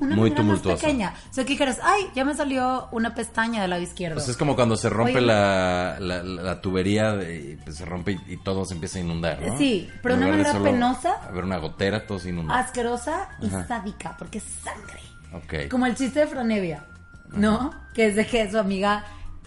una 0.00 0.16
muy 0.16 0.30
manera 0.30 0.42
más 0.44 0.60
pequeña. 0.60 1.14
O 1.30 1.34
sea, 1.34 1.44
que 1.44 1.50
dijeras, 1.54 1.78
ay, 1.82 2.04
ya 2.14 2.24
me 2.24 2.34
salió 2.34 2.88
una 2.92 3.14
pestaña 3.14 3.60
del 3.62 3.70
lado 3.70 3.82
izquierdo. 3.82 4.16
Pues 4.16 4.28
es 4.28 4.36
como 4.36 4.54
cuando 4.54 4.76
se 4.76 4.88
rompe 4.88 5.20
la, 5.20 5.96
la, 6.00 6.22
la 6.22 6.60
tubería 6.60 7.12
de- 7.16 7.52
y 7.52 7.56
pues 7.56 7.76
se 7.76 7.84
rompe 7.84 8.12
y, 8.12 8.34
y 8.34 8.36
todo 8.38 8.64
se 8.64 8.74
empieza 8.74 8.98
a 8.98 9.02
inundar, 9.02 9.40
¿no? 9.42 9.58
Sí, 9.58 9.88
pero 10.02 10.16
de 10.16 10.22
una 10.22 10.30
manera 10.30 10.52
penosa. 10.62 11.12
A 11.28 11.30
ver, 11.32 11.44
una 11.44 11.58
gotera, 11.58 12.06
todo 12.06 12.18
se 12.18 12.30
inunda. 12.30 12.58
asquerosa 12.58 13.30
y 13.40 13.46
Ajá. 13.48 13.66
sádica, 13.66 14.16
porque 14.18 14.38
es 14.38 14.44
sangre. 14.62 15.00
Ok. 15.32 15.68
Como 15.70 15.86
el 15.86 15.94
chiste 15.96 16.20
de 16.20 16.26
Franevia, 16.26 16.86
¿no? 17.32 17.72
Que 17.94 18.06
es 18.08 18.16
de 18.16 18.26
que 18.26 18.50
su 18.50 18.58
amiga. 18.58 19.04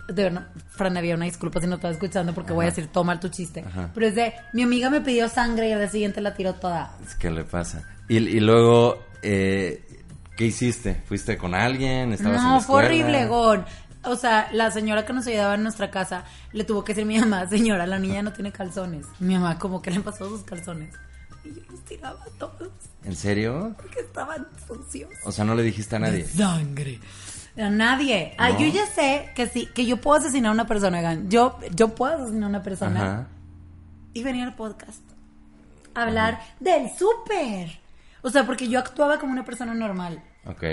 De 0.10 0.32
Franevia, 0.70 1.16
una 1.16 1.26
disculpa 1.26 1.60
si 1.60 1.68
no 1.68 1.76
estaba 1.76 1.94
escuchando 1.94 2.34
porque 2.34 2.54
voy 2.54 2.64
a 2.66 2.70
decir, 2.70 2.88
toma 2.88 3.20
tu 3.20 3.28
chiste. 3.28 3.66
Ajá. 3.68 3.90
Pero 3.94 4.08
es 4.08 4.16
de, 4.16 4.34
mi 4.54 4.64
amiga 4.64 4.90
me 4.90 5.02
pidió 5.02 5.28
sangre 5.28 5.68
y 5.68 5.74
al 5.74 5.80
día 5.80 5.90
siguiente 5.90 6.22
la 6.22 6.34
tiró 6.34 6.54
toda. 6.56 6.94
Es 7.06 7.16
que 7.16 7.30
le 7.30 7.44
pasa. 7.44 7.84
Y, 8.08 8.16
y 8.18 8.40
luego, 8.40 9.04
eh, 9.22 9.86
¿qué 10.38 10.46
hiciste? 10.46 11.02
¿Fuiste 11.06 11.38
con 11.38 11.54
alguien? 11.54 12.14
¿Estabas 12.14 12.38
en 12.40 12.44
la 12.48 12.50
No, 12.54 12.62
fue 12.62 12.86
horrible, 12.86 13.26
Gon. 13.26 13.66
O 14.04 14.16
sea, 14.16 14.48
la 14.54 14.72
señora 14.72 15.06
que 15.06 15.12
nos 15.12 15.28
ayudaba 15.28 15.56
en 15.56 15.64
nuestra 15.64 15.92
casa 15.92 16.24
le 16.54 16.64
tuvo 16.64 16.86
que 16.86 16.94
decir 16.94 17.04
a 17.04 17.08
mi 17.08 17.20
mamá, 17.20 17.46
señora, 17.50 17.86
la 17.86 18.00
niña 18.00 18.22
no 18.22 18.32
tiene 18.32 18.52
calzones. 18.54 19.06
Mi 19.20 19.34
mamá 19.34 19.60
como 19.60 19.82
que 19.82 19.92
le 19.92 20.00
pasó 20.00 20.30
sus 20.30 20.44
calzones. 20.44 20.94
Y 21.44 21.50
yo 21.50 21.62
los 21.70 21.82
tiraba 21.86 22.20
todos 22.38 22.70
¿En 23.04 23.16
serio? 23.16 23.74
porque 23.78 24.00
estaban 24.02 24.48
sucios. 24.68 25.10
O 25.26 25.32
sea, 25.32 25.44
no 25.46 25.56
le 25.56 25.64
dijiste 25.64 25.96
a 25.96 26.00
nadie. 26.00 26.26
sangre. 26.26 27.00
A 27.58 27.70
nadie. 27.70 28.36
Ah, 28.38 28.50
No. 28.52 28.60
yo 28.60 28.68
ya 28.68 28.86
sé 28.86 29.32
que 29.36 29.48
sí, 29.48 29.68
que 29.74 29.86
yo 29.86 29.98
puedo 29.98 30.20
asesinar 30.20 30.50
a 30.52 30.54
una 30.54 30.68
persona, 30.68 30.98
oigan. 31.00 31.30
Yo, 31.30 31.58
yo 31.76 31.96
puedo 31.96 32.16
asesinar 32.24 32.44
a 32.44 32.50
una 32.50 32.64
persona 32.64 33.02
Ajá. 33.02 33.28
y 34.14 34.24
venir 34.24 34.44
al 34.44 34.56
podcast. 34.56 35.02
a 35.96 36.04
Hablar 36.04 36.40
del 36.60 36.90
súper. 36.98 37.80
O 38.22 38.30
sea, 38.30 38.46
porque 38.46 38.68
yo 38.68 38.78
actuaba 38.80 39.18
como 39.20 39.32
una 39.34 39.44
persona 39.46 39.74
normal. 39.74 40.22
Ok. 40.50 40.64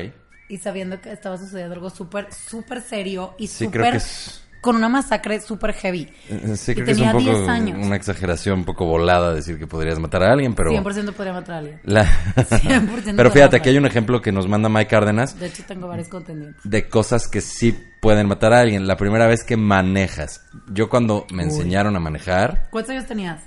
Y 0.48 0.58
sabiendo 0.58 1.00
que 1.00 1.10
estaba 1.12 1.38
sucediendo 1.38 1.74
algo 1.74 1.90
súper, 1.90 2.28
súper 2.32 2.80
serio 2.82 3.34
y 3.38 3.46
Sí, 3.46 3.68
creo 3.68 3.84
súper... 3.84 3.90
que 3.92 3.96
es- 3.98 4.40
Con 4.60 4.76
una 4.76 4.88
masacre 4.88 5.40
súper 5.42 5.74
heavy. 5.74 6.08
Eh, 6.30 6.54
Sí, 6.56 6.72
Y 6.72 6.74
creo 6.76 6.86
que 6.86 6.92
es 6.92 6.96
tenía 6.98 7.12
un 7.14 7.22
poco 7.24 7.36
10 7.38 7.48
años. 7.50 7.78
una 7.86 7.96
exageración 7.96 8.60
un 8.60 8.64
poco 8.64 8.86
volada 8.86 9.34
decir 9.34 9.58
que 9.58 9.66
podrías 9.66 9.98
matar 9.98 10.22
a 10.22 10.32
alguien, 10.32 10.54
pero... 10.54 10.70
100% 10.70 11.12
podría 11.12 11.34
matar 11.34 11.56
a 11.56 11.58
alguien. 11.58 11.80
La- 11.84 12.06
100% 12.36 13.14
pero 13.16 13.30
fíjate, 13.30 13.56
aquí 13.56 13.68
hay 13.68 13.76
un 13.76 13.84
ejemplo 13.84 14.22
que 14.22 14.32
nos 14.32 14.48
manda 14.48 14.70
Mike 14.70 14.88
Cárdenas 14.88 15.38
De 15.38 15.46
hecho, 15.48 15.64
tengo 15.66 15.86
varios 15.88 16.08
contendientes. 16.08 16.62
de 16.64 16.88
cosas 16.88 17.28
que 17.28 17.42
sí 17.42 17.78
pueden 18.00 18.26
matar 18.26 18.54
a 18.54 18.60
alguien. 18.60 18.86
La 18.86 18.96
primera 18.96 19.26
vez 19.26 19.44
que 19.44 19.56
manejas. 19.58 20.46
Yo 20.72 20.88
cuando 20.88 21.26
me 21.30 21.42
enseñaron 21.42 21.94
a 21.96 22.00
manejar, 22.00 22.68
¿Cuántos 22.70 22.92
años 22.92 23.06
tenías? 23.06 23.42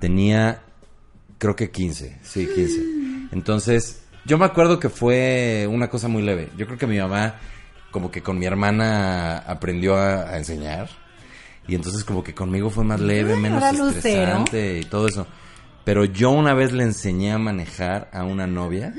tenía 0.00 0.60
creo 1.38 1.56
que 1.56 1.70
15, 1.70 2.18
sí, 2.22 2.48
15. 2.54 3.28
Entonces, 3.32 4.03
yo 4.24 4.38
me 4.38 4.44
acuerdo 4.44 4.78
que 4.78 4.88
fue 4.88 5.66
una 5.70 5.88
cosa 5.88 6.08
muy 6.08 6.22
leve. 6.22 6.50
Yo 6.56 6.66
creo 6.66 6.78
que 6.78 6.86
mi 6.86 6.98
mamá 6.98 7.36
como 7.90 8.10
que 8.10 8.22
con 8.22 8.38
mi 8.38 8.46
hermana 8.46 9.38
aprendió 9.38 9.96
a, 9.96 10.30
a 10.30 10.36
enseñar 10.36 10.88
y 11.68 11.74
entonces 11.74 12.04
como 12.04 12.24
que 12.24 12.34
conmigo 12.34 12.70
fue 12.70 12.84
más 12.84 13.00
leve, 13.00 13.36
menos 13.36 13.62
lucero. 13.72 13.88
estresante 13.90 14.80
y 14.80 14.84
todo 14.84 15.06
eso. 15.08 15.26
Pero 15.84 16.04
yo 16.04 16.30
una 16.30 16.54
vez 16.54 16.72
le 16.72 16.82
enseñé 16.82 17.32
a 17.32 17.38
manejar 17.38 18.10
a 18.12 18.24
una 18.24 18.46
novia 18.46 18.94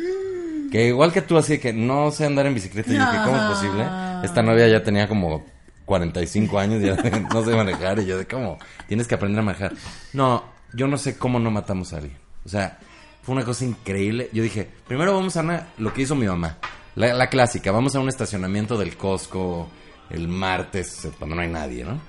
que 0.72 0.88
igual 0.88 1.12
que 1.12 1.22
tú 1.22 1.38
así 1.38 1.58
que 1.58 1.74
no 1.74 2.12
sé 2.12 2.26
andar 2.26 2.46
en 2.46 2.54
bicicleta 2.54 2.90
y 2.90 2.94
dije, 2.94 3.18
¿cómo 3.24 3.38
es 3.38 3.44
posible? 3.44 3.86
Esta 4.24 4.42
novia 4.42 4.68
ya 4.68 4.84
tenía 4.84 5.08
como 5.08 5.46
45 5.86 6.60
años 6.60 6.82
y 6.82 6.88
ya 6.88 6.96
no 7.34 7.44
sé 7.44 7.56
manejar 7.56 8.00
y 8.00 8.06
yo 8.06 8.18
de 8.18 8.26
cómo 8.28 8.58
tienes 8.88 9.08
que 9.08 9.16
aprender 9.16 9.40
a 9.40 9.44
manejar. 9.44 9.74
No, 10.14 10.44
yo 10.74 10.88
no 10.88 10.98
sé 10.98 11.18
cómo 11.18 11.40
no 11.40 11.52
matamos 11.52 11.94
a 11.94 11.98
alguien. 11.98 12.18
O 12.46 12.50
sea, 12.50 12.80
fue 13.26 13.34
una 13.36 13.44
cosa 13.44 13.66
increíble. 13.66 14.30
Yo 14.34 14.44
dije, 14.44 14.70
primero 14.88 15.14
vamos 15.16 15.36
a 15.38 15.42
una- 15.42 15.68
lo 15.78 15.94
que 15.94 16.04
hizo 16.04 16.16
mi 16.16 16.28
mamá. 16.28 16.58
La, 16.96 17.14
la 17.14 17.28
clásica, 17.30 17.72
vamos 17.72 17.96
a 17.96 18.00
un 18.00 18.08
estacionamiento 18.10 18.78
del 18.78 18.96
Costco 18.96 19.68
el 20.10 20.28
martes 20.28 21.08
cuando 21.18 21.36
no 21.36 21.42
hay 21.42 21.50
nadie, 21.50 21.84
¿no? 21.84 22.00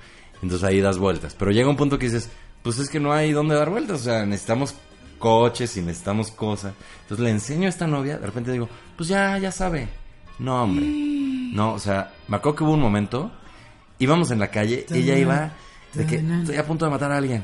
Entonces 0.41 0.63
ahí 0.63 0.79
das 0.79 0.97
vueltas. 0.99 1.35
Pero 1.37 1.51
llega 1.51 1.67
un 1.69 1.75
punto 1.75 1.97
que 1.97 2.05
dices, 2.05 2.29
pues 2.61 2.77
es 2.79 2.89
que 2.89 2.99
no 2.99 3.11
hay 3.11 3.31
dónde 3.31 3.55
dar 3.55 3.69
vueltas. 3.69 4.01
O 4.01 4.03
sea, 4.03 4.25
necesitamos 4.25 4.75
coches 5.17 5.75
y 5.77 5.81
necesitamos 5.81 6.29
cosas. 6.31 6.73
Entonces 7.01 7.23
le 7.23 7.31
enseño 7.31 7.65
a 7.65 7.69
esta 7.69 7.87
novia, 7.87 8.17
de 8.19 8.25
repente 8.27 8.51
digo, 8.51 8.69
pues 8.95 9.09
ya, 9.09 9.37
ya 9.39 9.51
sabe. 9.51 9.87
No, 10.39 10.63
hombre. 10.63 10.85
No, 10.85 11.73
o 11.73 11.79
sea, 11.79 12.13
me 12.27 12.37
acuerdo 12.37 12.55
que 12.57 12.63
hubo 12.65 12.73
un 12.73 12.81
momento, 12.81 13.31
íbamos 13.97 14.29
en 14.29 14.37
la 14.39 14.51
calle, 14.51 14.85
ella 14.91 15.17
iba 15.17 15.51
de 15.93 16.05
que 16.05 16.17
estoy 16.41 16.57
a 16.57 16.65
punto 16.67 16.85
de 16.85 16.91
matar 16.91 17.11
a 17.11 17.17
alguien. 17.17 17.43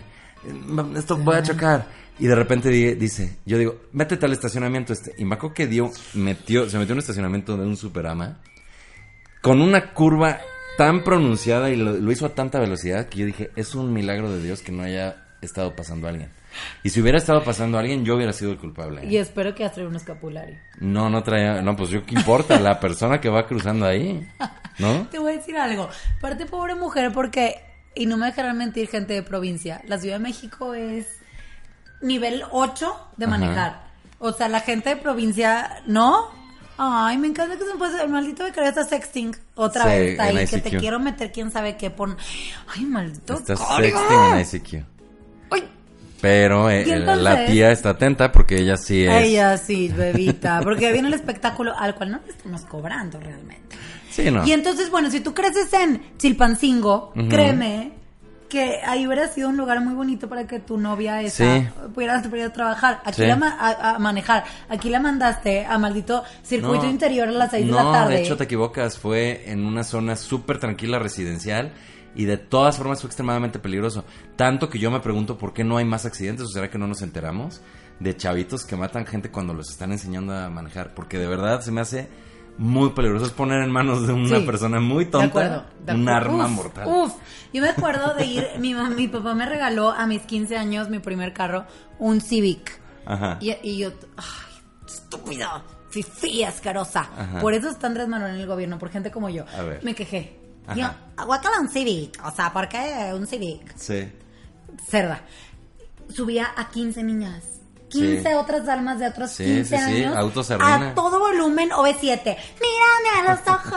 Esto 0.95 1.17
voy 1.17 1.35
a 1.35 1.43
chocar. 1.43 1.85
Y 2.19 2.27
de 2.27 2.35
repente 2.35 2.69
di- 2.69 2.93
dice, 2.95 3.37
yo 3.45 3.57
digo, 3.57 3.75
métete 3.91 4.25
al 4.25 4.33
estacionamiento 4.33 4.93
este. 4.93 5.13
Y 5.17 5.25
me 5.25 5.35
acuerdo 5.35 5.55
que 5.55 5.67
dio, 5.67 5.91
metió, 6.13 6.69
se 6.69 6.77
metió 6.77 6.91
en 6.93 6.97
un 6.97 6.99
estacionamiento 6.99 7.57
de 7.57 7.65
un 7.65 7.75
superama 7.77 8.39
con 9.41 9.61
una 9.61 9.93
curva 9.93 10.39
tan 10.77 11.03
pronunciada 11.03 11.69
y 11.69 11.75
lo, 11.75 11.93
lo 11.93 12.11
hizo 12.11 12.25
a 12.25 12.29
tanta 12.35 12.59
velocidad 12.59 13.07
que 13.09 13.19
yo 13.19 13.25
dije, 13.25 13.51
es 13.55 13.75
un 13.75 13.91
milagro 13.93 14.31
de 14.31 14.41
Dios 14.41 14.61
que 14.61 14.71
no 14.71 14.83
haya 14.83 15.17
estado 15.41 15.75
pasando 15.75 16.07
a 16.07 16.11
alguien. 16.11 16.29
Y 16.83 16.89
si 16.91 17.01
hubiera 17.01 17.17
estado 17.17 17.43
pasando 17.43 17.77
a 17.77 17.81
alguien, 17.81 18.05
yo 18.05 18.15
hubiera 18.15 18.31
sido 18.31 18.51
el 18.51 18.57
culpable. 18.59 19.05
Y 19.05 19.17
espero 19.17 19.53
que 19.55 19.65
has 19.65 19.73
traído 19.73 19.89
un 19.89 19.95
escapulario. 19.95 20.57
No, 20.79 21.09
no 21.09 21.23
traía, 21.23 21.61
no, 21.61 21.75
pues 21.75 21.89
yo 21.89 22.05
qué 22.05 22.13
importa, 22.15 22.59
la 22.59 22.79
persona 22.79 23.19
que 23.19 23.27
va 23.29 23.45
cruzando 23.47 23.85
ahí, 23.87 24.25
¿no? 24.79 25.07
Te 25.11 25.17
voy 25.19 25.33
a 25.33 25.35
decir 25.37 25.57
algo. 25.57 25.89
Parte 26.21 26.45
pobre 26.45 26.75
mujer 26.75 27.11
porque, 27.11 27.55
y 27.95 28.05
no 28.05 28.17
me 28.17 28.27
dejarán 28.27 28.57
mentir 28.57 28.87
gente 28.87 29.13
de 29.13 29.23
provincia, 29.23 29.81
la 29.87 29.97
Ciudad 29.97 30.15
de 30.15 30.23
México 30.23 30.73
es 30.73 31.07
nivel 32.01 32.43
8 32.51 32.95
de 33.17 33.25
Ajá. 33.25 33.37
manejar. 33.37 33.83
O 34.19 34.31
sea, 34.33 34.47
la 34.47 34.61
gente 34.61 34.89
de 34.89 34.95
provincia, 34.97 35.81
¿no? 35.85 36.29
Ay, 36.77 37.17
me 37.17 37.27
encanta 37.27 37.55
que 37.57 37.63
se 37.65 37.73
me 37.73 37.77
puede 37.77 38.01
el 38.01 38.09
maldito 38.09 38.43
becario 38.43 38.69
está 38.69 38.83
sexting 38.83 39.35
otra 39.55 39.83
Sí, 39.83 39.89
vez 39.89 40.11
está 40.11 40.23
ahí, 40.23 40.47
que 40.47 40.57
te 40.57 40.77
quiero 40.77 40.99
meter 40.99 41.31
quién 41.31 41.51
sabe 41.51 41.77
qué 41.77 41.91
pon. 41.91 42.17
Ay, 42.75 42.85
maldito. 42.85 43.39
Becario. 43.39 43.97
sexting 43.97 44.19
en 44.33 44.39
ICQ. 44.39 44.85
Ay, 45.51 45.69
Pero 46.19 46.69
eh, 46.69 46.85
la 46.97 47.45
tía 47.45 47.71
está 47.71 47.91
atenta 47.91 48.31
porque 48.31 48.55
ella 48.57 48.77
sí 48.77 49.03
es... 49.05 49.13
ella 49.13 49.57
sí, 49.57 49.89
bebita, 49.89 50.61
porque 50.63 50.91
viene 50.91 51.09
el 51.09 51.13
espectáculo 51.13 51.77
al 51.77 51.93
cual 51.93 52.11
no 52.11 52.19
le 52.25 52.31
estamos 52.31 52.61
cobrando 52.65 53.19
realmente. 53.19 53.75
Sí, 54.13 54.29
no. 54.31 54.45
Y 54.45 54.51
entonces, 54.51 54.89
bueno, 54.91 55.09
si 55.09 55.19
tú 55.21 55.33
creces 55.33 55.71
en 55.73 56.01
Chilpancingo, 56.17 57.13
créeme 57.29 57.91
que 58.49 58.81
ahí 58.85 59.07
hubiera 59.07 59.27
sido 59.29 59.49
un 59.49 59.57
lugar 59.57 59.81
muy 59.81 59.95
bonito 59.95 60.29
para 60.29 60.45
que 60.45 60.59
tu 60.59 60.77
novia 60.77 61.21
esa 61.23 61.43
Sí. 61.59 61.67
pudiera, 61.95 62.21
pudiera 62.21 62.53
trabajar. 62.53 63.01
Aquí 63.03 63.23
Sí. 63.23 63.27
la 63.27 63.35
ma- 63.35 63.57
a, 63.59 63.95
a 63.95 63.99
manejar. 63.99 64.43
Aquí 64.69 64.89
la 64.91 64.99
mandaste 64.99 65.65
a 65.65 65.77
maldito 65.79 66.23
circuito 66.43 66.83
No. 66.83 66.89
interior 66.91 67.27
a 67.29 67.31
las 67.31 67.49
6 67.49 67.65
no, 67.65 67.77
de 67.77 67.83
la 67.83 67.91
tarde. 67.91 68.13
de 68.15 68.21
hecho 68.21 68.37
te 68.37 68.43
equivocas, 68.43 68.99
fue 68.99 69.49
en 69.49 69.65
una 69.65 69.83
zona 69.83 70.15
súper 70.15 70.59
tranquila 70.59 70.99
residencial 70.99 71.71
y 72.15 72.25
de 72.25 72.37
todas 72.37 72.77
formas 72.77 73.01
fue 73.01 73.07
extremadamente 73.07 73.57
peligroso. 73.57 74.05
Tanto 74.35 74.69
que 74.69 74.77
yo 74.77 74.91
me 74.91 74.99
pregunto 74.99 75.35
por 75.39 75.51
qué 75.53 75.63
no 75.63 75.77
hay 75.77 75.85
más 75.85 76.05
accidentes 76.05 76.45
o 76.45 76.49
será 76.49 76.69
que 76.69 76.77
no 76.77 76.85
nos 76.85 77.01
enteramos 77.01 77.59
de 77.99 78.15
chavitos 78.15 78.65
que 78.65 78.75
matan 78.75 79.07
gente 79.07 79.31
cuando 79.31 79.55
los 79.55 79.71
están 79.71 79.91
enseñando 79.93 80.31
a 80.37 80.51
manejar. 80.51 80.93
Porque 80.93 81.17
de 81.17 81.25
verdad 81.25 81.61
se 81.61 81.71
me 81.71 81.81
hace 81.81 82.07
muy 82.57 82.89
peligroso. 82.91 83.25
Es 83.25 83.31
poner 83.31 83.63
en 83.63 83.71
manos 83.71 84.05
de 84.07 84.13
una 84.13 84.39
Sí, 84.39 84.45
persona 84.45 84.79
muy 84.79 85.05
De 85.05 85.11
tonta 85.11 85.27
acuerdo. 85.27 85.63
de 85.85 85.93
un 85.95 86.09
arma 86.09 86.45
Uf, 86.45 86.51
mortal. 86.51 86.87
Uf. 86.87 87.13
Yo 87.53 87.61
me 87.61 87.69
acuerdo 87.69 88.13
de 88.15 88.25
ir, 88.25 88.47
mi, 88.59 88.73
mi 88.73 89.07
papá 89.07 89.33
me 89.33 89.45
regaló 89.45 89.91
a 89.91 90.05
mis 90.07 90.21
15 90.23 90.57
años 90.57 90.89
mi 90.89 90.99
primer 90.99 91.33
carro, 91.33 91.65
un 91.99 92.21
Civic. 92.21 92.79
Ajá. 93.05 93.37
Y, 93.41 93.51
y 93.63 93.77
yo, 93.79 93.91
ay, 94.17 94.61
estúpido, 94.87 95.47
fifí, 95.89 96.43
asquerosa. 96.43 97.01
Ajá. 97.17 97.39
Por 97.41 97.53
eso 97.53 97.69
está 97.69 97.87
Andrés 97.87 98.07
Manuel 98.07 98.35
en 98.35 98.41
el 98.41 98.47
gobierno, 98.47 98.79
por 98.79 98.89
gente 98.89 99.11
como 99.11 99.29
yo. 99.29 99.45
A 99.57 99.61
ver. 99.63 99.83
Me 99.83 99.93
quejé. 99.95 100.39
Ajá. 100.65 100.75
Yo, 101.17 101.25
guácala 101.25 101.59
un 101.59 101.69
Civic. 101.69 102.19
O 102.25 102.31
sea, 102.31 102.53
¿por 102.53 102.67
qué 102.69 103.11
un 103.13 103.27
Civic? 103.27 103.75
Sí. 103.75 104.11
Cerda. 104.87 105.21
Subía 106.09 106.53
a 106.55 106.69
15 106.69 107.03
niñas. 107.03 107.43
15 107.93 108.29
Sí. 108.29 108.35
otras 108.35 108.67
almas 108.67 108.99
de 108.99 109.07
otros 109.07 109.31
Sí, 109.31 109.43
15 109.45 109.77
sí, 109.77 109.83
sí, 109.83 110.03
años. 110.03 110.15
auto. 110.17 110.41
A 110.59 110.93
todo 110.95 111.19
volumen 111.19 111.69
OV7. 111.69 112.23
Mírame 112.25 113.09
a 113.29 113.31
los 113.31 113.47
ojos. 113.47 113.71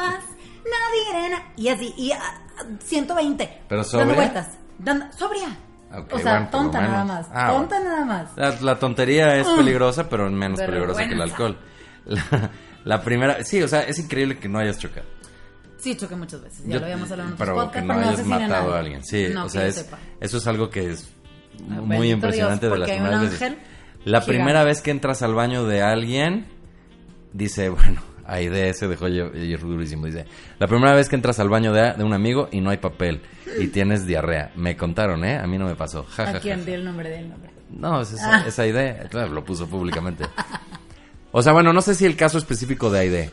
No 0.65 1.13
diré 1.13 1.29
na-". 1.31 1.53
Y 1.57 1.69
así, 1.69 1.95
y 1.97 2.13
a, 2.13 2.19
a 2.19 2.65
120. 2.85 3.63
¿Pero 3.69 3.83
Dando 3.83 3.85
sobria? 3.99 4.15
vueltas. 4.15 4.49
Dando, 4.79 5.07
sobria. 5.17 5.49
Ok, 5.93 6.13
o 6.15 6.19
sea, 6.19 6.33
bueno, 6.33 6.49
tonta 6.51 6.81
nada 6.81 7.05
más. 7.05 7.27
Ah, 7.33 7.49
tonta 7.53 7.77
bueno. 7.79 7.91
nada 7.93 8.05
más. 8.05 8.31
La, 8.37 8.51
la 8.61 8.79
tontería 8.79 9.37
es 9.37 9.47
Mm. 9.47 9.57
peligrosa, 9.57 10.09
pero 10.09 10.29
menos 10.31 10.59
Pero 10.59 10.73
peligrosa 10.73 11.07
que 11.07 11.15
el 11.15 11.23
alcohol. 11.23 11.59
La, 12.07 12.51
la 12.85 13.03
primera, 13.03 13.43
sí, 13.45 13.61
o 13.63 13.69
sea, 13.69 13.81
es 13.81 13.99
increíble 13.99 14.39
que 14.39 14.49
no 14.49 14.59
hayas 14.61 14.79
chocado. 14.79 15.07
Sí, 15.79 15.97
choqué 15.97 16.15
muchas 16.17 16.41
veces. 16.41 16.63
Ya 16.65 16.75
Yo- 16.75 16.79
lo 16.81 16.85
habíamos 16.87 17.11
hablado 17.11 17.31
en 17.31 17.37
pero 17.37 17.53
otros 17.57 17.73
que 17.73 17.79
podcasts, 17.83 17.87
no 17.89 17.95
pero 17.95 18.07
no 18.07 18.13
hayas 18.13 18.27
matado 18.27 18.49
nadie. 18.65 18.75
a 18.75 18.79
alguien. 18.79 19.05
Sí, 19.05 19.27
No, 19.33 19.41
o 19.43 19.45
que 19.45 19.51
sea, 19.51 19.67
es, 19.67 19.75
sepa. 19.77 19.99
eso 20.21 20.37
es 20.39 20.47
algo 20.47 20.71
que 20.71 20.91
es 20.91 21.09
Ah, 21.59 21.63
muy 21.81 21.89
bendito 21.89 22.15
impresionante 22.15 22.67
Dios, 22.67 22.73
de 22.75 22.79
las 22.79 22.91
primeras 22.91 23.21
veces. 23.23 23.43
ángel 23.43 23.59
La 24.07 24.21
gigante. 24.21 24.33
primera 24.33 24.65
vez 24.65 24.81
que 24.81 24.91
entras 24.91 25.21
al 25.23 25.35
baño 25.35 25.65
de 25.67 25.83
alguien, 25.83 26.47
dice, 27.33 27.69
bueno, 27.71 28.01
Aide 28.25 28.73
se 28.75 28.89
dejó 28.89 29.09
ir 29.09 29.61
durísimo. 29.61 30.07
Dice, 30.07 30.25
la 30.59 30.67
primera 30.67 30.95
vez 30.95 31.09
que 31.09 31.17
entras 31.17 31.39
al 31.39 31.49
baño 31.49 31.73
de, 31.73 31.93
de 31.93 32.03
un 32.05 32.13
amigo 32.13 32.49
y 32.51 32.61
no 32.61 32.71
hay 32.71 32.79
papel 32.79 33.21
y 33.61 33.69
tienes 33.69 34.07
diarrea. 34.07 34.51
Me 34.57 34.77
contaron, 34.77 35.25
¿eh? 35.25 35.39
A 35.39 35.47
mí 35.47 35.59
no 35.59 35.67
me 35.67 35.75
pasó. 35.77 36.05
Ja, 36.05 36.25
¿A 36.25 36.33
ja, 36.35 36.41
quién 36.41 36.65
ja. 36.65 36.73
el 36.73 36.85
nombre 36.85 37.11
del 37.11 37.29
nombre? 37.29 37.51
No, 37.71 38.01
es 38.01 38.13
esa, 38.13 38.39
Ah. 38.39 38.45
esa 38.47 39.09
claro, 39.09 39.33
lo 39.33 39.45
puso 39.45 39.67
públicamente. 39.69 40.25
O 41.33 41.43
sea, 41.43 41.53
bueno, 41.53 41.73
no 41.73 41.83
sé 41.83 41.95
si 41.95 42.07
el 42.07 42.17
caso 42.17 42.39
específico 42.39 42.91
de 42.91 42.99
Aide, 43.01 43.31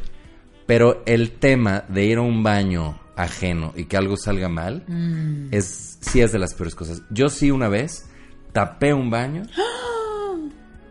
pero 0.66 1.04
el 1.06 1.32
tema 1.32 1.86
de 1.88 2.06
ir 2.06 2.18
a 2.18 2.22
un 2.22 2.44
baño 2.44 3.00
ajeno 3.16 3.74
y 3.76 3.86
que 3.86 3.96
algo 3.96 4.18
salga 4.18 4.50
mal, 4.50 4.84
Mm. 4.88 5.48
es 5.52 5.98
sí 6.02 6.22
es 6.22 6.32
de 6.32 6.40
las 6.40 6.54
peores 6.56 6.74
cosas. 6.76 7.02
Yo 7.12 7.30
sí 7.30 7.52
una 7.52 7.68
vez 7.70 8.10
tapé 8.52 8.94
un 8.94 9.10
baño 9.12 9.44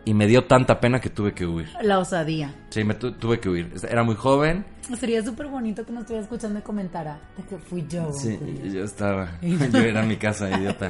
y 0.05 0.13
me 0.13 0.27
dio 0.27 0.45
tanta 0.45 0.79
pena 0.79 0.99
que 0.99 1.09
tuve 1.09 1.33
que 1.33 1.45
huir. 1.45 1.69
La 1.81 1.99
osadía. 1.99 2.53
Sí, 2.69 2.83
me 2.83 2.93
tu- 2.95 3.13
tuve 3.13 3.39
que 3.39 3.49
huir. 3.49 3.71
Era 3.89 4.03
muy 4.03 4.15
joven. 4.15 4.65
Sería 4.99 5.23
súper 5.23 5.47
bonito 5.47 5.85
que 5.85 5.91
nos 5.93 6.01
estuviera 6.01 6.23
escuchando 6.23 6.59
y 6.59 6.61
comentara 6.61 7.19
de 7.37 7.43
que 7.43 7.57
fui 7.57 7.85
yo. 7.87 8.11
Sí, 8.13 8.37
yo 8.71 8.83
estaba. 8.83 9.37
Yo 9.41 9.79
era 9.79 10.01
en 10.01 10.07
mi 10.09 10.17
casa, 10.17 10.49
idiota. 10.59 10.89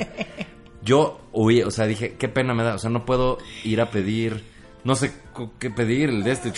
Yo 0.84 1.22
huí, 1.32 1.62
o 1.62 1.70
sea, 1.72 1.86
dije, 1.86 2.16
qué 2.18 2.28
pena 2.28 2.54
me 2.54 2.64
da. 2.64 2.76
O 2.76 2.80
sea, 2.80 2.90
no 2.90 3.06
puedo 3.06 3.38
ir 3.64 3.80
a 3.82 3.90
pedir, 3.92 4.44
no 4.84 4.96
sé 4.96 5.12
qué 5.60 5.70
pedir, 5.70 6.10
el 6.10 6.24
de 6.24 6.32
este, 6.32 6.52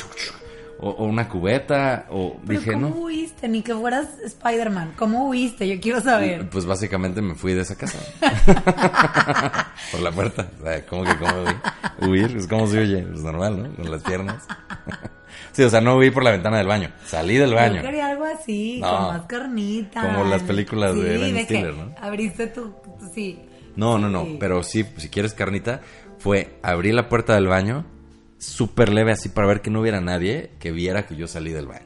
o, 0.80 0.90
o 0.90 1.06
una 1.06 1.28
cubeta, 1.30 2.08
o 2.10 2.38
Pero 2.48 2.60
dije, 2.60 2.74
¿cómo 2.74 2.90
no. 2.90 2.96
huiste? 2.96 3.48
Ni 3.50 3.62
que 3.62 3.76
fueras 3.76 4.08
Spider-Man. 4.24 4.94
¿Cómo 4.98 5.30
huiste? 5.30 5.68
Yo 5.68 5.80
quiero 5.82 6.02
saber. 6.02 6.50
Pues 6.50 6.66
básicamente 6.66 7.22
me 7.22 7.36
fui 7.36 7.54
de 7.54 7.62
esa 7.62 7.76
casa. 7.78 7.98
Por 9.92 10.02
la 10.02 10.12
puerta. 10.12 10.48
O 10.60 10.64
sea, 10.64 10.86
¿cómo 10.86 11.04
que 11.04 11.18
cómo 11.18 11.34
huí? 11.44 12.08
Huir, 12.10 12.38
es 12.38 12.48
como 12.48 12.68
se 12.68 12.80
oye, 12.80 13.00
es 13.00 13.22
normal, 13.22 13.62
¿no? 13.64 13.76
Con 13.76 13.92
las 13.92 14.02
piernas. 14.04 14.44
Sí, 15.52 15.64
o 15.64 15.70
sea, 15.70 15.80
no 15.80 15.96
huí 15.96 16.12
por 16.12 16.22
la 16.24 16.32
ventana 16.32 16.58
del 16.58 16.68
baño. 16.68 16.92
Salí 17.06 17.36
del 17.38 17.54
baño. 17.54 17.78
Yo 17.78 17.82
quería 17.82 18.08
algo 18.10 18.26
así, 18.26 18.80
No. 18.82 18.90
con 18.90 19.08
más 19.08 19.22
carnita. 19.26 20.02
Como 20.02 20.26
las 20.26 20.44
películas 20.44 20.94
sí, 20.94 21.00
de 21.02 21.18
Ben 21.18 21.46
Stiller, 21.46 21.74
¿no? 21.74 21.96
Abriste 22.02 22.48
tu... 22.48 22.74
Sí. 23.14 23.40
No, 23.78 23.98
no, 23.98 24.10
no, 24.10 24.26
Sí. 24.26 24.38
pero 24.38 24.64
sí, 24.64 24.86
si 24.98 25.08
quieres 25.10 25.34
carnita, 25.34 25.80
fue 26.20 26.58
abrir 26.62 26.94
la 26.94 27.08
puerta 27.08 27.36
del 27.36 27.48
baño, 27.48 27.86
súper 28.38 28.90
leve 28.92 29.14
así 29.14 29.30
para 29.30 29.48
ver 29.48 29.62
que 29.62 29.70
no 29.70 29.80
hubiera 29.80 30.02
nadie 30.02 30.52
que 30.60 30.72
viera 30.72 31.06
que 31.06 31.16
yo 31.16 31.26
salí 31.28 31.52
del 31.52 31.68
baño. 31.68 31.86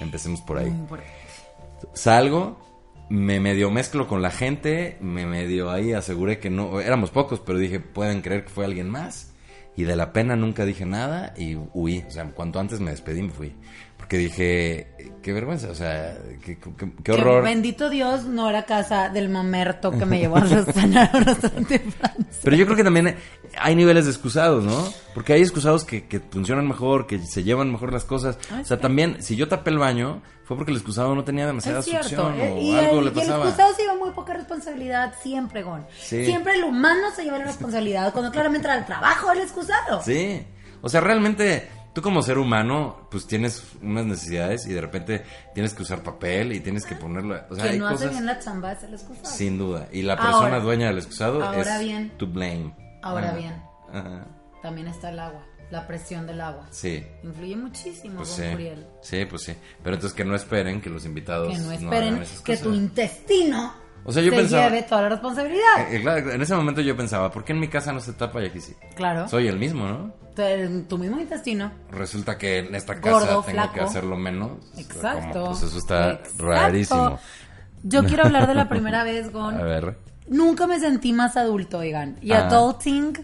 Empecemos 0.00 0.40
por 0.40 0.58
ahí. 0.58 0.72
Por- 0.88 1.02
Salgo, 1.94 2.60
me 3.10 3.40
medio 3.40 3.70
mezclo 3.70 4.06
con 4.06 4.22
la 4.22 4.30
gente, 4.30 4.98
me 5.00 5.26
medio 5.26 5.70
ahí 5.70 5.92
aseguré 5.92 6.38
que 6.38 6.50
no, 6.50 6.80
éramos 6.80 7.10
pocos, 7.10 7.40
pero 7.40 7.58
dije, 7.58 7.80
pueden 7.80 8.20
creer 8.20 8.44
que 8.44 8.50
fue 8.50 8.64
alguien 8.64 8.88
más. 8.88 9.34
Y 9.76 9.84
de 9.84 9.94
la 9.94 10.12
pena 10.12 10.34
nunca 10.34 10.64
dije 10.64 10.84
nada 10.84 11.34
y 11.36 11.56
huí. 11.72 12.04
O 12.06 12.10
sea, 12.10 12.24
cuanto 12.32 12.58
antes 12.58 12.80
me 12.80 12.90
despedí, 12.90 13.22
me 13.22 13.30
fui. 13.30 13.54
Porque 14.08 14.16
dije, 14.24 14.86
qué 15.22 15.34
vergüenza, 15.34 15.68
o 15.70 15.74
sea, 15.74 16.16
qué, 16.42 16.58
qué- 16.58 16.72
qué 16.78 16.90
Que 17.02 17.12
horror. 17.12 17.44
bendito 17.44 17.90
Dios 17.90 18.24
no 18.24 18.48
era 18.48 18.64
casa 18.64 19.10
del 19.10 19.28
mamerto 19.28 19.90
que 19.90 20.06
me 20.06 20.18
llevó 20.18 20.36
a 20.36 20.40
a 20.40 20.42
un 20.44 20.48
restaurante 20.50 21.78
francés. 21.80 22.40
Pero 22.42 22.56
yo 22.56 22.64
creo 22.64 22.76
que 22.78 22.84
también 22.84 23.16
hay 23.58 23.76
niveles 23.76 24.06
de 24.06 24.10
excusados, 24.12 24.64
¿no? 24.64 24.90
Porque 25.12 25.34
hay 25.34 25.42
excusados 25.42 25.84
que, 25.84 26.06
que 26.06 26.20
funcionan 26.20 26.66
mejor, 26.66 27.06
que 27.06 27.18
se 27.18 27.42
llevan 27.42 27.70
mejor 27.70 27.92
las 27.92 28.04
cosas. 28.04 28.38
O 28.58 28.64
sea, 28.64 28.78
también, 28.80 29.22
si 29.22 29.36
yo 29.36 29.46
tapé 29.46 29.68
el 29.72 29.78
baño, 29.78 30.22
fue 30.44 30.56
porque 30.56 30.70
el 30.70 30.78
excusado 30.78 31.14
no 31.14 31.22
tenía 31.24 31.46
demasiada 31.46 31.82
succión 31.82 32.34
eh, 32.40 32.54
o 32.56 32.62
y, 32.62 32.74
algo 32.74 33.00
el, 33.00 33.04
le 33.04 33.04
y 33.04 33.08
el 33.08 33.12
pasaba. 33.12 33.44
excusado 33.44 33.74
se 33.74 33.82
lleva 33.82 33.94
muy 33.96 34.10
poca 34.12 34.32
responsabilidad 34.32 35.12
siempre, 35.22 35.62
Gon. 35.62 35.84
Sí. 36.00 36.24
Siempre 36.24 36.54
el 36.54 36.64
humano 36.64 37.08
se 37.14 37.24
lleva 37.24 37.36
la 37.36 37.44
responsabilidad 37.44 38.10
cuando 38.14 38.32
claramente 38.32 38.66
era 38.68 38.78
el 38.78 38.86
trabajo 38.86 39.28
del 39.32 39.40
excusado. 39.40 40.02
Sí. 40.02 40.46
O 40.80 40.88
sea, 40.88 41.02
realmente, 41.02 41.68
tú 41.98 42.02
como 42.02 42.22
ser 42.22 42.38
humano, 42.38 43.08
pues 43.10 43.26
tienes 43.26 43.62
unas 43.82 44.06
necesidades 44.06 44.66
y 44.66 44.72
de 44.72 44.80
repente 44.80 45.24
tienes 45.54 45.74
que 45.74 45.82
usar 45.82 46.02
papel 46.02 46.52
y 46.52 46.60
tienes 46.60 46.84
que 46.86 46.94
ponerlo. 46.94 47.34
O 47.50 47.54
sea, 47.54 47.64
Quien 47.64 47.74
hay 47.74 47.78
no 47.80 47.86
hace 47.88 47.96
cosas. 47.96 48.10
bien 48.12 48.26
la 48.26 48.38
chamba 48.38 48.72
es 48.72 48.82
el 48.84 48.94
excusado. 48.94 49.26
Sin 49.36 49.58
duda. 49.58 49.88
Y 49.92 50.02
la 50.02 50.16
persona 50.16 50.38
Ahora- 50.46 50.60
dueña 50.60 50.86
del 50.88 50.98
excusado 50.98 51.42
ahora 51.44 51.76
es 51.76 51.84
bien. 51.84 52.10
to 52.18 52.26
blame. 52.26 52.74
Ahora 53.02 53.28
Ajá. 53.28 53.36
bien. 53.36 53.62
Ajá. 53.92 54.26
También 54.62 54.88
está 54.88 55.10
el 55.10 55.18
agua, 55.18 55.44
la 55.70 55.86
presión 55.86 56.26
del 56.26 56.40
agua. 56.40 56.66
Sí. 56.70 57.04
Influye 57.22 57.56
muchísimo, 57.56 58.16
Pues 58.16 58.28
sí. 58.30 58.42
Sí, 59.02 59.24
pues 59.24 59.42
sí. 59.42 59.54
Pero 59.82 59.94
entonces 59.96 60.16
que 60.16 60.24
no 60.24 60.34
esperen 60.34 60.80
que 60.80 60.90
los 60.90 61.04
invitados 61.04 61.52
Que 61.52 61.58
no 61.58 61.72
esperen 61.72 62.14
que 62.44 62.52
cosas. 62.54 62.60
tu 62.62 62.72
intestino 62.74 63.72
O 64.04 64.12
sea, 64.12 64.22
yo 64.22 64.30
se 64.30 64.36
pensaba- 64.36 64.68
lleve 64.68 64.82
toda 64.84 65.02
la 65.02 65.08
responsabilidad. 65.10 65.80
Eh, 65.92 65.96
eh, 65.96 66.00
claro, 66.02 66.30
en 66.32 66.40
ese 66.42 66.54
momento 66.54 66.80
yo 66.80 66.96
pensaba, 66.96 67.30
¿por 67.30 67.44
qué 67.44 67.52
en 67.52 67.60
mi 67.60 67.68
casa 67.68 67.92
no 67.92 68.00
se 68.00 68.12
tapa 68.14 68.42
y 68.42 68.46
aquí 68.46 68.60
sí? 68.60 68.74
claro. 68.96 69.28
Soy 69.28 69.46
el 69.48 69.58
mismo, 69.58 69.86
¿no? 69.86 70.12
Tu- 70.38 70.82
Tu 70.88 70.98
mismo 70.98 71.20
intestino. 71.20 71.72
Resulta 71.90 72.38
que 72.38 72.58
en 72.58 72.74
esta 72.74 72.94
casa 73.00 73.10
Gordo, 73.10 73.26
tengo 73.26 73.42
flaco. 73.42 73.74
que 73.74 73.80
hacerlo 73.80 74.16
menos. 74.16 74.52
Exacto. 74.76 75.32
Como, 75.40 75.46
pues 75.46 75.62
eso 75.64 75.78
está 75.78 76.10
Exacto. 76.12 76.44
rarísimo. 76.44 77.18
Yo 77.82 78.04
quiero 78.04 78.24
hablar 78.24 78.46
de 78.46 78.54
la 78.54 78.68
primera 78.68 79.02
vez, 79.04 79.32
Gon. 79.32 79.56
A 79.56 79.62
ver. 79.64 79.98
Nunca 80.28 80.66
me 80.66 80.78
sentí 80.78 81.12
más 81.12 81.36
adulto, 81.36 81.78
oigan. 81.78 82.18
Y 82.20 82.32
Ah. 82.32 82.46
adulting, 82.46 83.14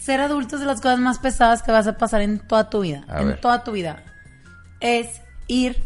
ser 0.00 0.20
adulto 0.20 0.56
es 0.56 0.60
de 0.60 0.66
las 0.66 0.80
cosas 0.80 0.98
más 0.98 1.18
pesadas 1.18 1.62
que 1.62 1.70
vas 1.70 1.86
a 1.86 1.96
pasar 1.98 2.20
en 2.22 2.38
toda 2.40 2.68
tu 2.70 2.80
vida. 2.80 3.04
A 3.08 3.20
en 3.20 3.28
ver. 3.28 3.40
toda 3.40 3.62
tu 3.62 3.72
vida. 3.72 4.02
Es 4.80 5.20
ir 5.46 5.82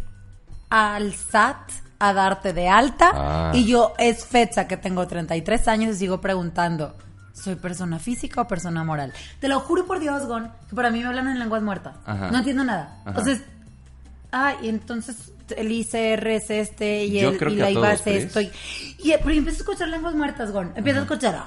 al 0.70 1.12
SAT 1.14 1.70
a 1.98 2.12
darte 2.14 2.52
de 2.52 2.68
alta. 2.68 3.10
Ah. 3.14 3.50
Y 3.54 3.64
yo 3.66 3.92
es 3.98 4.24
fecha 4.24 4.66
que 4.66 4.76
tengo 4.76 5.06
33 5.06 5.68
años 5.68 5.96
y 5.96 5.98
sigo 5.98 6.20
preguntando. 6.20 6.96
¿Soy 7.32 7.54
persona 7.56 7.98
física 7.98 8.42
o 8.42 8.48
persona 8.48 8.84
moral? 8.84 9.12
Te 9.40 9.48
lo 9.48 9.60
juro 9.60 9.86
por 9.86 10.00
Dios, 10.00 10.26
Gon, 10.26 10.50
que 10.68 10.76
para 10.76 10.90
mí 10.90 11.00
me 11.00 11.06
hablan 11.06 11.28
en 11.28 11.38
lenguas 11.38 11.62
muertas. 11.62 11.96
Ajá. 12.04 12.30
No 12.30 12.38
entiendo 12.38 12.64
nada. 12.64 12.98
Ajá. 13.00 13.10
Entonces, 13.10 13.42
ah, 14.32 14.54
y 14.62 14.68
entonces 14.68 15.32
el 15.56 15.70
ICR 15.70 16.26
es 16.28 16.50
este 16.50 17.04
y, 17.04 17.20
Yo 17.20 17.30
el, 17.30 17.38
creo 17.38 17.52
y 17.52 17.56
que 17.56 17.62
la 17.62 17.70
IVA 17.70 17.92
es 17.94 18.06
esto. 18.06 18.40
Y, 18.40 18.50
y 18.98 19.14
pero 19.22 19.30
empiezo 19.30 19.58
a 19.58 19.62
escuchar 19.62 19.88
lenguas 19.88 20.14
muertas, 20.14 20.52
Gon. 20.52 20.72
Empiezo 20.76 21.00
a 21.00 21.02
escuchar. 21.02 21.42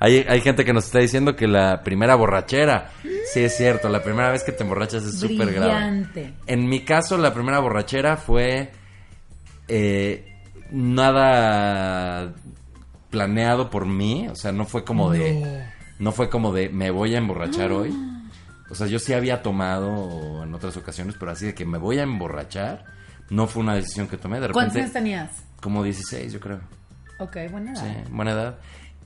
Hay, 0.00 0.16
hay 0.28 0.40
gente 0.40 0.64
que 0.64 0.72
nos 0.72 0.86
está 0.86 0.98
diciendo 0.98 1.36
que 1.36 1.46
la 1.46 1.82
primera 1.82 2.16
borrachera, 2.16 2.90
sí 3.32 3.40
es 3.40 3.56
cierto, 3.56 3.88
la 3.88 4.02
primera 4.02 4.30
vez 4.30 4.42
que 4.42 4.52
te 4.52 4.64
emborrachas 4.64 5.04
es 5.04 5.20
súper 5.20 5.52
grave. 5.52 6.06
En 6.46 6.68
mi 6.68 6.80
caso, 6.80 7.16
la 7.18 7.32
primera 7.32 7.60
borrachera 7.60 8.16
fue 8.16 8.72
eh, 9.68 10.31
nada 10.72 12.32
planeado 13.10 13.70
por 13.70 13.86
mí, 13.86 14.26
o 14.28 14.34
sea, 14.34 14.52
no 14.52 14.64
fue 14.64 14.84
como 14.84 15.10
de, 15.10 15.64
no 15.98 16.12
fue 16.12 16.30
como 16.30 16.52
de 16.52 16.68
me 16.70 16.90
voy 16.90 17.14
a 17.14 17.18
emborrachar 17.18 17.70
Ah. 17.70 17.74
hoy. 17.76 17.94
O 18.70 18.74
sea, 18.74 18.86
yo 18.86 18.98
sí 18.98 19.12
había 19.12 19.42
tomado 19.42 20.42
en 20.42 20.54
otras 20.54 20.76
ocasiones, 20.78 21.14
pero 21.18 21.30
así 21.32 21.44
de 21.46 21.54
que 21.54 21.66
me 21.66 21.76
voy 21.76 21.98
a 21.98 22.04
emborrachar, 22.04 22.86
no 23.28 23.46
fue 23.46 23.62
una 23.62 23.74
decisión 23.74 24.08
que 24.08 24.16
tomé. 24.16 24.40
De 24.40 24.48
¿Cuántos 24.48 24.74
repente, 24.74 24.80
años 24.80 24.92
tenías? 24.92 25.44
como 25.60 25.82
16, 25.84 26.32
yo 26.32 26.40
creo. 26.40 26.60
Ok, 27.18 27.36
buena 27.50 27.72
edad. 27.72 27.82
Sí, 27.84 28.10
buena 28.10 28.30
edad. 28.32 28.58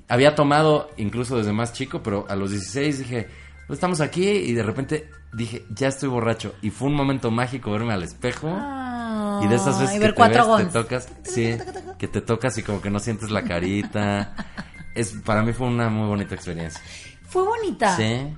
Había 0.09 0.37
tomado 0.37 0.91
incluso 0.99 1.37
desde 1.37 1.53
más 1.53 1.73
chico, 1.73 2.01
pero 2.01 2.27
a 2.29 2.37
los 2.37 2.53
16 2.53 3.01
dije, 3.01 3.27
pues 3.67 3.79
estamos 3.79 4.01
aquí 4.01 4.29
y 4.29 4.53
de 4.55 4.63
repente 4.63 5.11
dije, 5.37 5.65
ya 5.69 5.89
estoy 5.89 6.09
borracho. 6.09 6.55
Y 6.63 6.71
fue 6.71 6.89
un 6.89 6.95
momento 6.95 7.31
mágico 7.31 7.71
verme 7.71 7.93
al 7.93 8.03
espejo. 8.03 8.49
Ah, 8.51 9.41
y 9.45 9.49
de 9.49 9.57
esas 9.57 9.79
veces 9.79 9.97
y 9.97 9.99
que 9.99 10.07
ver 10.07 10.15
te 10.15 10.23
ves, 10.23 10.73
tocas, 10.73 11.09
sí, 11.23 11.57
que 11.99 12.09
te 12.09 12.23
tocas 12.23 12.57
y 12.59 12.63
como 12.63 12.81
que 12.81 12.91
no 12.91 12.99
sientes 12.99 13.31
la 13.31 13.43
carita. 13.43 14.35
Es, 14.95 15.13
para 15.27 15.43
mí 15.43 15.53
fue 15.53 15.67
una 15.67 15.91
muy 15.91 16.09
bonita 16.09 16.35
experiencia. 16.35 16.81
Fue 17.29 17.43
bonita. 17.43 17.95
Sí. 17.99 18.35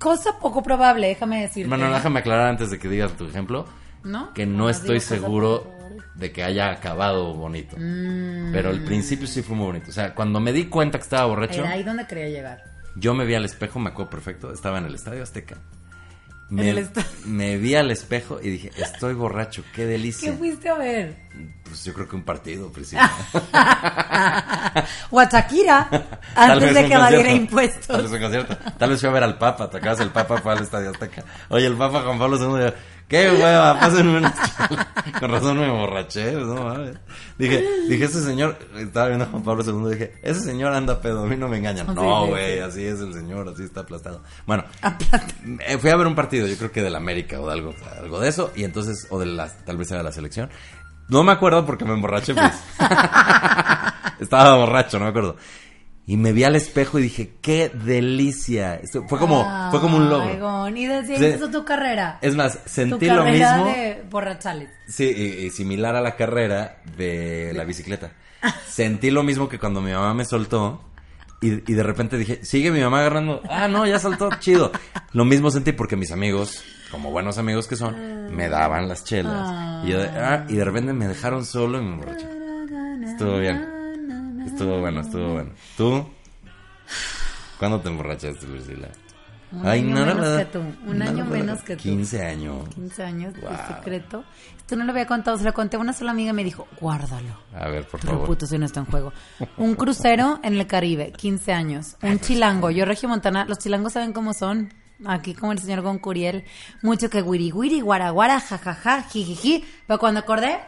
cosa 0.00 0.36
poco 0.40 0.60
probable, 0.60 1.06
déjame 1.06 1.42
decirte. 1.42 1.68
Bueno, 1.68 1.88
déjame 1.92 2.18
aclarar 2.18 2.48
antes 2.48 2.72
de 2.72 2.80
que 2.80 2.88
digas 2.88 3.12
tu 3.12 3.24
ejemplo. 3.24 3.66
¿No? 4.02 4.34
Que 4.34 4.44
no 4.44 4.68
estoy 4.68 4.98
seguro 4.98 5.64
de 6.16 6.32
que 6.32 6.42
haya 6.42 6.72
acabado 6.72 7.34
bonito. 7.34 7.76
Mm. 7.78 8.50
Pero 8.50 8.70
el 8.70 8.82
principio 8.82 9.28
sí 9.28 9.42
fue 9.42 9.54
muy 9.54 9.66
bonito. 9.66 9.90
O 9.90 9.92
sea, 9.92 10.12
cuando 10.12 10.40
me 10.40 10.52
di 10.52 10.64
cuenta 10.64 10.98
que 10.98 11.04
estaba 11.04 11.26
borracho, 11.26 11.60
Era 11.60 11.70
ahí 11.70 11.84
donde 11.84 12.04
quería 12.04 12.28
llegar. 12.28 12.64
yo 12.96 13.14
me 13.14 13.24
vi 13.24 13.36
al 13.36 13.44
espejo, 13.44 13.78
me 13.78 13.90
acuerdo 13.90 14.10
perfecto. 14.10 14.52
Estaba 14.52 14.78
en 14.78 14.86
el 14.86 14.96
Estadio 14.96 15.22
Azteca. 15.22 15.58
En 16.52 16.56
Me, 16.56 16.68
el 16.70 16.78
esta- 16.78 17.06
me 17.24 17.56
vi 17.56 17.74
al 17.74 17.90
espejo 17.90 18.38
y 18.42 18.50
dije, 18.50 18.70
estoy 18.76 19.14
borracho, 19.14 19.62
qué 19.72 19.82
¿Qué 19.82 19.86
delicia. 19.86 20.32
fuiste 20.34 20.68
a 20.68 20.74
ver? 20.74 21.16
Pues 21.64 21.82
yo 21.84 21.94
creo 21.94 22.06
que 22.06 22.14
un 22.16 22.24
partido, 22.24 22.70
Priscila. 22.70 23.10
o 25.10 25.18
a 25.20 25.24
Shakira, 25.28 25.88
Tal 26.34 26.50
antes 26.52 26.74
de 26.74 26.88
que 26.88 26.96
valiera 26.96 26.98
concierto. 26.98 27.22
Tal 27.24 27.36
impuestos. 27.36 28.02
vez 28.02 28.12
un 28.12 28.20
concierto. 28.20 28.56
Tal 28.78 28.90
vez 28.90 29.00
fui 29.00 29.08
a 29.08 29.12
ver 29.12 29.22
al 29.22 29.38
Papa. 29.38 29.70
¿Te 29.70 29.78
acuerdas? 29.78 30.00
El 30.00 30.10
Papa 30.10 30.38
fue 30.38 30.52
al 30.52 30.62
Estadio 30.62 30.90
Azteca. 30.90 31.24
Oye, 31.48 31.66
el 31.66 31.74
Papa 31.76 32.02
Juan 32.02 32.18
Pablo 32.18 32.36
II 32.36 32.72
qué 33.12 33.30
hueva, 33.30 33.78
pásenme 33.78 34.20
chelas". 34.20 34.86
Con 35.20 35.30
razón 35.30 35.58
me 35.58 35.66
emborraché, 35.66 36.32
no 36.32 36.54
mames. 36.64 36.96
Dije, 37.38 37.64
dije, 37.88 38.04
ese 38.04 38.22
señor, 38.22 38.56
estaba 38.76 39.08
viendo 39.08 39.24
a 39.24 39.28
Juan 39.28 39.42
Pablo 39.42 39.62
II, 39.64 39.92
dije, 39.92 40.14
ese 40.22 40.40
señor 40.40 40.72
anda 40.72 41.00
pedo, 41.00 41.22
a 41.22 41.26
mí 41.26 41.36
no 41.36 41.48
me 41.48 41.58
engañan. 41.58 41.86
Sí, 41.86 41.94
No, 41.94 42.26
güey, 42.26 42.54
sí. 42.54 42.60
así 42.60 42.84
es 42.84 43.00
el 43.00 43.12
señor, 43.12 43.48
así 43.48 43.64
está 43.64 43.80
aplastado. 43.80 44.22
Bueno, 44.46 44.64
eh, 45.66 45.78
fui 45.78 45.90
a 45.90 45.96
ver 45.96 46.06
un 46.06 46.14
partido, 46.14 46.46
yo 46.46 46.56
creo 46.56 46.72
que 46.72 46.82
del 46.82 46.96
América 46.96 47.38
o 47.40 47.46
de 47.46 47.52
algo, 47.52 47.74
algo 48.00 48.20
de 48.20 48.28
eso, 48.28 48.50
y 48.56 48.64
entonces, 48.64 49.06
o 49.10 49.18
de 49.18 49.26
la, 49.26 49.48
tal 49.64 49.76
vez 49.76 49.90
era 49.90 49.98
de 49.98 50.04
la 50.04 50.12
selección. 50.12 50.50
No 51.08 51.22
me 51.24 51.32
acuerdo 51.32 51.66
porque 51.66 51.84
me 51.84 51.92
emborraché, 51.92 52.32
pues. 52.34 52.52
Estaba 54.20 54.56
borracho, 54.56 54.98
no 54.98 55.04
me 55.06 55.10
acuerdo. 55.10 55.36
Y 56.04 56.16
me 56.16 56.32
vi 56.32 56.42
al 56.42 56.56
espejo 56.56 56.98
y 56.98 57.02
dije, 57.02 57.34
qué 57.40 57.68
delicia. 57.68 58.74
Esto 58.74 59.04
fue 59.08 59.18
como, 59.18 59.70
fue 59.70 59.80
como 59.80 59.98
un 59.98 60.08
logro. 60.10 60.68
Y 60.68 60.86
desde 60.86 61.14
ahí 61.16 61.24
empezó 61.24 61.50
tu 61.50 61.64
carrera. 61.64 62.18
Es 62.20 62.34
más, 62.34 62.64
tu 62.64 62.68
sentí 62.68 63.06
lo 63.06 63.24
mismo. 63.24 63.66
de 63.66 64.02
borrachales. 64.10 64.68
Sí, 64.88 65.04
y, 65.04 65.46
y 65.46 65.50
similar 65.50 65.94
a 65.94 66.00
la 66.00 66.16
carrera 66.16 66.82
de 66.96 67.52
la 67.54 67.64
bicicleta. 67.64 68.12
Sentí 68.66 69.10
lo 69.10 69.22
mismo 69.22 69.48
que 69.48 69.58
cuando 69.58 69.80
mi 69.80 69.92
mamá 69.92 70.12
me 70.12 70.24
soltó. 70.24 70.82
Y, 71.40 71.70
y 71.70 71.74
de 71.74 71.82
repente 71.82 72.18
dije, 72.18 72.44
sigue 72.44 72.72
mi 72.72 72.80
mamá 72.80 73.00
agarrando. 73.00 73.40
Ah, 73.48 73.68
no, 73.68 73.86
ya 73.86 73.98
saltó, 73.98 74.30
chido. 74.40 74.72
Lo 75.12 75.24
mismo 75.24 75.50
sentí 75.50 75.72
porque 75.72 75.96
mis 75.96 76.10
amigos, 76.10 76.64
como 76.90 77.10
buenos 77.12 77.38
amigos 77.38 77.68
que 77.68 77.76
son, 77.76 78.34
me 78.34 78.48
daban 78.48 78.88
las 78.88 79.04
chelas. 79.04 79.84
Y, 79.84 79.90
yo 79.90 80.00
de, 80.00 80.08
ah, 80.08 80.46
y 80.48 80.56
de 80.56 80.64
repente 80.64 80.92
me 80.92 81.06
dejaron 81.06 81.44
solo 81.44 81.78
y 81.78 81.82
me 81.82 81.92
emborraché. 81.92 82.26
Estuvo 83.04 83.38
bien. 83.38 83.81
Estuvo 84.46 84.80
bueno, 84.80 85.00
estuvo 85.00 85.32
bueno. 85.34 85.50
¿Tú? 85.76 86.06
¿Cuándo 87.58 87.80
te 87.80 87.88
emborrachaste, 87.88 88.46
Lucila? 88.46 88.88
Un 89.52 89.66
año 89.66 89.94
menos 89.94 90.38
que 90.38 90.44
tú, 90.46 90.58
un 90.86 90.98
No, 90.98 91.04
año 91.04 91.24
no, 91.24 91.30
menos 91.30 91.60
que 91.62 91.76
tú. 91.76 91.82
15 91.82 92.24
años. 92.26 92.68
15 92.74 93.02
años 93.04 93.34
Wow. 93.40 93.50
de 93.50 93.56
secreto. 93.74 94.24
Esto 94.56 94.76
no 94.76 94.84
lo 94.84 94.92
había 94.92 95.06
contado, 95.06 95.36
se 95.36 95.44
lo 95.44 95.52
conté 95.52 95.76
a 95.76 95.80
una 95.80 95.92
sola 95.92 96.12
amiga 96.12 96.30
y 96.30 96.32
me 96.34 96.42
dijo, 96.42 96.66
guárdalo. 96.80 97.36
A 97.54 97.68
ver, 97.68 97.86
por 97.86 98.00
Pero 98.00 98.12
favor. 98.14 98.26
puto, 98.28 98.46
si 98.46 98.56
no 98.58 98.64
está 98.64 98.80
en 98.80 98.86
juego. 98.86 99.12
Un 99.58 99.74
crucero 99.74 100.40
en 100.42 100.54
el 100.58 100.66
Caribe, 100.66 101.12
15 101.12 101.52
años. 101.52 101.96
Un 102.02 102.18
chilango. 102.18 102.70
Yo, 102.70 102.86
Regio 102.86 103.10
Montana, 103.10 103.44
los 103.44 103.58
chilangos 103.58 103.92
saben 103.92 104.14
cómo 104.14 104.32
son. 104.32 104.72
Aquí, 105.04 105.34
como 105.34 105.52
el 105.52 105.58
señor 105.58 105.82
Goncuriel. 105.82 106.44
Mucho 106.82 107.10
que 107.10 107.20
wiri 107.20 107.52
wiri, 107.52 107.80
guara 107.82 108.08
guara, 108.10 108.40
jajaja, 108.40 109.02
jijiji. 109.02 109.64
Pero 109.86 109.98
cuando 109.98 110.20
acordé, 110.20 110.60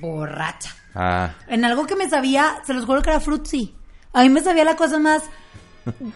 borracha. 0.00 0.74
Ah, 0.98 1.34
En 1.46 1.64
algo 1.64 1.86
que 1.86 1.94
me 1.94 2.08
sabía, 2.08 2.62
se 2.64 2.72
los 2.72 2.86
juro 2.86 3.02
que 3.02 3.10
era 3.10 3.20
frutzi. 3.20 3.74
A 4.14 4.22
mí 4.22 4.30
me 4.30 4.42
sabía 4.42 4.64
la 4.64 4.76
cosa 4.76 4.98
más 4.98 5.22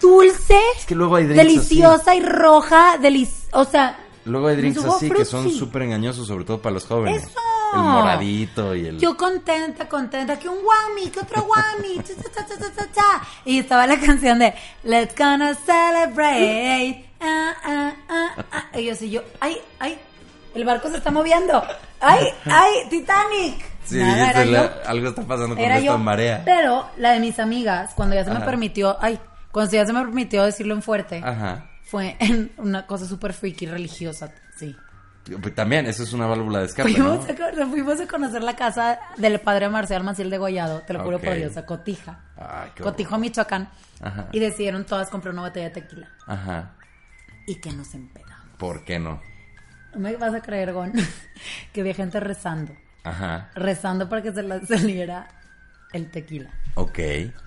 dulce, 0.01 0.59
es 0.79 0.87
que 0.87 0.95
luego 0.95 1.17
hay 1.17 1.25
drinks 1.25 1.45
deliciosa 1.45 2.15
y 2.15 2.23
roja, 2.23 2.97
delic 2.99 3.29
o 3.53 3.65
sea, 3.65 3.97
Luego 4.25 4.49
hay 4.49 4.57
drinks 4.57 4.85
así 4.85 5.11
que 5.11 5.25
son 5.25 5.51
súper 5.51 5.83
engañosos, 5.83 6.27
sobre 6.27 6.45
todo 6.45 6.61
para 6.61 6.75
los 6.75 6.87
jóvenes. 6.87 7.25
¡Eso! 7.25 7.39
El 7.73 7.81
moradito 7.81 8.75
y 8.75 8.87
el... 8.87 8.99
Yo 8.99 9.17
contenta, 9.17 9.89
contenta, 9.89 10.39
que 10.39 10.49
un 10.49 10.63
guami, 10.63 11.09
que 11.09 11.21
otro 11.21 11.43
guami, 11.43 11.97
cha, 12.03 12.15
cha, 12.17 12.45
cha, 12.45 12.59
cha, 12.59 12.75
cha, 12.75 12.93
cha. 12.93 13.23
Y 13.45 13.61
estaba 13.61 13.87
la 13.87 13.99
canción 13.99 14.41
de 14.41 14.53
Let's 14.83 15.15
gonna 15.17 15.55
celebrate. 15.55 17.09
Ah, 17.21 17.55
ah, 17.65 17.93
ah. 18.09 18.79
Y 18.79 18.87
yo 18.87 18.93
así, 18.93 19.09
yo, 19.09 19.23
ay, 19.41 19.57
ay, 19.79 19.99
el 20.55 20.65
barco 20.65 20.91
se 20.91 20.97
está 20.97 21.11
moviendo. 21.11 21.63
Ay, 22.01 22.27
ay, 22.47 22.89
Titanic. 22.91 23.65
Sí, 23.85 23.97
Nada, 23.99 24.15
dijiste, 24.17 24.47
la- 24.47 24.73
algo 24.87 25.09
está 25.09 25.23
pasando 25.23 25.57
con 25.57 25.65
Era 25.65 25.77
esta 25.79 25.87
yo. 25.93 25.99
marea. 25.99 26.43
Pero 26.45 26.89
la 26.99 27.13
de 27.13 27.21
mis 27.21 27.39
amigas, 27.39 27.93
cuando 27.95 28.15
ya 28.15 28.25
se 28.25 28.31
me 28.31 28.41
permitió, 28.41 28.97
ay, 29.01 29.19
cuando 29.51 29.73
ya 29.73 29.85
se 29.87 29.93
me 29.93 30.01
permitió 30.01 30.45
decirlo 30.45 30.75
en 30.75 30.83
fuerte, 30.83 31.21
Ajá. 31.25 31.71
fue 31.83 32.17
en 32.21 32.53
una 32.59 32.87
cosa 32.87 33.07
súper 33.07 33.33
freaky 33.33 33.67
religiosa, 33.67 34.33
sí. 34.57 34.77
Pues 35.43 35.55
También, 35.55 35.87
eso 35.87 36.03
es 36.03 36.13
una 36.13 36.27
válvula 36.27 36.61
de 36.61 36.67
escape, 36.67 36.91
Fuimos, 36.93 37.27
¿no? 37.29 37.65
a, 37.65 37.67
fuimos 37.69 38.01
a 38.01 38.07
conocer 38.07 38.43
la 38.43 38.57
casa 38.57 38.99
del 39.17 39.39
padre 39.39 39.69
Marcial 39.69 40.03
Maciel 40.03 40.31
de 40.31 40.39
Gollado, 40.39 40.81
te 40.81 40.93
lo 40.95 41.05
juro 41.05 41.19
por 41.21 41.35
Dios, 41.35 41.57
a 41.57 41.67
Cotija. 41.67 42.21
Ay, 42.37 42.71
qué 42.75 42.83
Cotijo, 42.83 43.19
Michoacán. 43.19 43.69
Ajá. 44.01 44.29
Y 44.33 44.39
decidieron 44.41 44.85
todas 44.87 45.09
comprar 45.11 45.35
una 45.35 45.43
botella 45.43 45.67
de 45.69 45.75
tequila. 45.83 46.09
Ajá. 46.27 46.73
Y 47.47 47.57
que 47.57 47.71
nos 47.73 47.95
empedamos. 47.95 48.57
¿Por 48.59 48.83
qué 48.85 48.99
no? 48.99 49.21
No 49.95 50.01
me 50.01 50.17
vas 50.17 50.35
a 50.35 50.41
creer, 50.41 50.73
Gon, 50.73 50.93
que 51.73 51.81
había 51.83 51.95
gente 51.95 52.19
rezando. 52.19 52.73
Ajá. 53.05 53.51
Rezando 53.55 54.09
para 54.09 54.23
que 54.23 54.33
se 54.33 54.43
le 54.43 54.65
saliera 54.67 55.29
el 55.93 56.11
tequila. 56.11 56.51
Ok. 56.77 56.99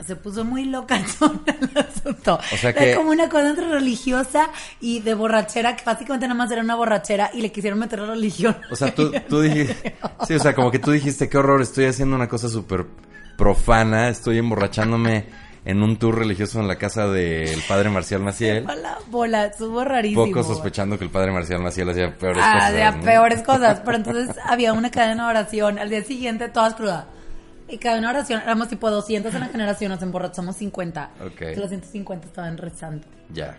Se 0.05 0.15
puso 0.17 0.43
muy 0.43 0.65
loca 0.65 0.97
el 0.97 1.03
asunto. 1.05 2.39
O 2.53 2.57
sea 2.57 2.71
Era 2.71 2.79
que- 2.79 2.95
como 2.95 3.11
una 3.11 3.29
cosa 3.29 3.49
entre 3.49 3.69
religiosa 3.69 4.49
y 4.81 4.99
de 4.99 5.13
borrachera, 5.13 5.75
que 5.77 5.83
básicamente 5.85 6.27
nada 6.27 6.37
más 6.37 6.51
era 6.51 6.61
una 6.61 6.75
borrachera 6.75 7.31
y 7.33 7.41
le 7.41 7.51
quisieron 7.51 7.79
meter 7.79 7.99
la 7.99 8.07
religión. 8.07 8.57
O 8.69 8.75
sea, 8.75 8.93
tú, 8.93 9.11
tú 9.29 9.41
dijiste... 9.43 9.95
Sí, 10.27 10.33
o 10.33 10.39
sea, 10.39 10.53
como 10.53 10.71
que 10.71 10.79
tú 10.79 10.91
dijiste, 10.91 11.29
qué 11.29 11.37
horror, 11.37 11.61
estoy 11.61 11.85
haciendo 11.85 12.15
una 12.17 12.27
cosa 12.27 12.49
súper 12.49 12.85
profana, 13.37 14.09
estoy 14.09 14.37
emborrachándome 14.39 15.25
en 15.65 15.81
un 15.81 15.97
tour 15.97 16.17
religioso 16.17 16.59
en 16.59 16.67
la 16.67 16.75
casa 16.77 17.07
del 17.07 17.59
padre 17.67 17.89
Marcial 17.89 18.21
Maciel. 18.21 18.63
Bola, 18.67 18.97
bola, 19.07 19.45
estuvo 19.45 19.83
rarísimo. 19.83 20.25
Poco 20.25 20.43
sospechando 20.43 20.97
que 20.97 21.05
el 21.05 21.09
padre 21.11 21.31
Marcial 21.31 21.61
Maciel 21.61 21.89
hacía 21.89 22.13
peores 22.17 22.43
Ah, 22.45 22.53
cosas. 22.55 22.73
de 22.73 22.83
a 22.83 22.91
¿no? 22.91 23.03
peores 23.03 23.41
cosas. 23.43 23.81
Pero 23.85 23.97
entonces 24.03 24.35
había 24.45 24.73
una 24.73 24.91
cadena 24.91 25.23
de 25.25 25.29
oración. 25.29 25.79
Al 25.79 25.89
día 25.89 26.03
siguiente, 26.03 26.49
todas 26.49 26.75
crudas. 26.75 27.05
Y 27.69 27.77
cadena 27.77 28.11
de 28.11 28.17
oración, 28.19 28.41
éramos 28.43 28.67
tipo 28.67 28.91
200 28.91 29.33
en 29.33 29.39
la 29.39 29.47
generación, 29.47 29.91
nos 29.91 30.01
emborrachamos 30.03 30.55
50. 30.57 31.09
Ok. 31.25 31.41
Los 31.57 31.69
150 31.69 32.27
estaban 32.27 32.57
rezando. 32.57 33.07
Ya. 33.29 33.57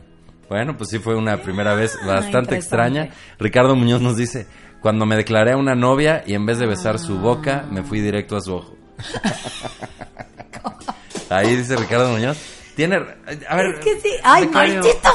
Bueno, 0.49 0.77
pues 0.77 0.91
sí 0.91 0.99
fue 0.99 1.17
una 1.17 1.39
primera 1.39 1.75
vez 1.75 1.97
Ah, 2.03 2.07
bastante 2.07 2.55
extraña. 2.55 3.09
Ricardo 3.39 3.75
Muñoz 3.75 4.03
nos 4.03 4.17
dice, 4.19 4.47
cuando 4.83 5.07
me 5.07 5.17
declaré 5.17 5.53
a 5.53 5.57
una 5.57 5.75
novia 5.75 6.23
y 6.27 6.35
en 6.35 6.45
vez 6.45 6.59
de 6.59 6.67
besar 6.67 6.99
su 6.99 7.19
boca, 7.19 7.65
me 7.71 7.83
fui 7.83 8.01
directo 8.03 8.37
a 8.37 8.43
su 8.43 8.55
ojo. 8.57 8.77
Ahí 11.31 11.57
dice 11.57 11.77
Ricardo 11.77 12.11
Muñoz. 12.11 12.39
Tiene... 12.77 12.97
A 12.97 13.57
ver... 13.57 13.67
Es 13.75 13.81
que 13.81 14.01
sí. 14.01 14.11
¡Ay, 14.23 14.49
maldito 14.49 15.09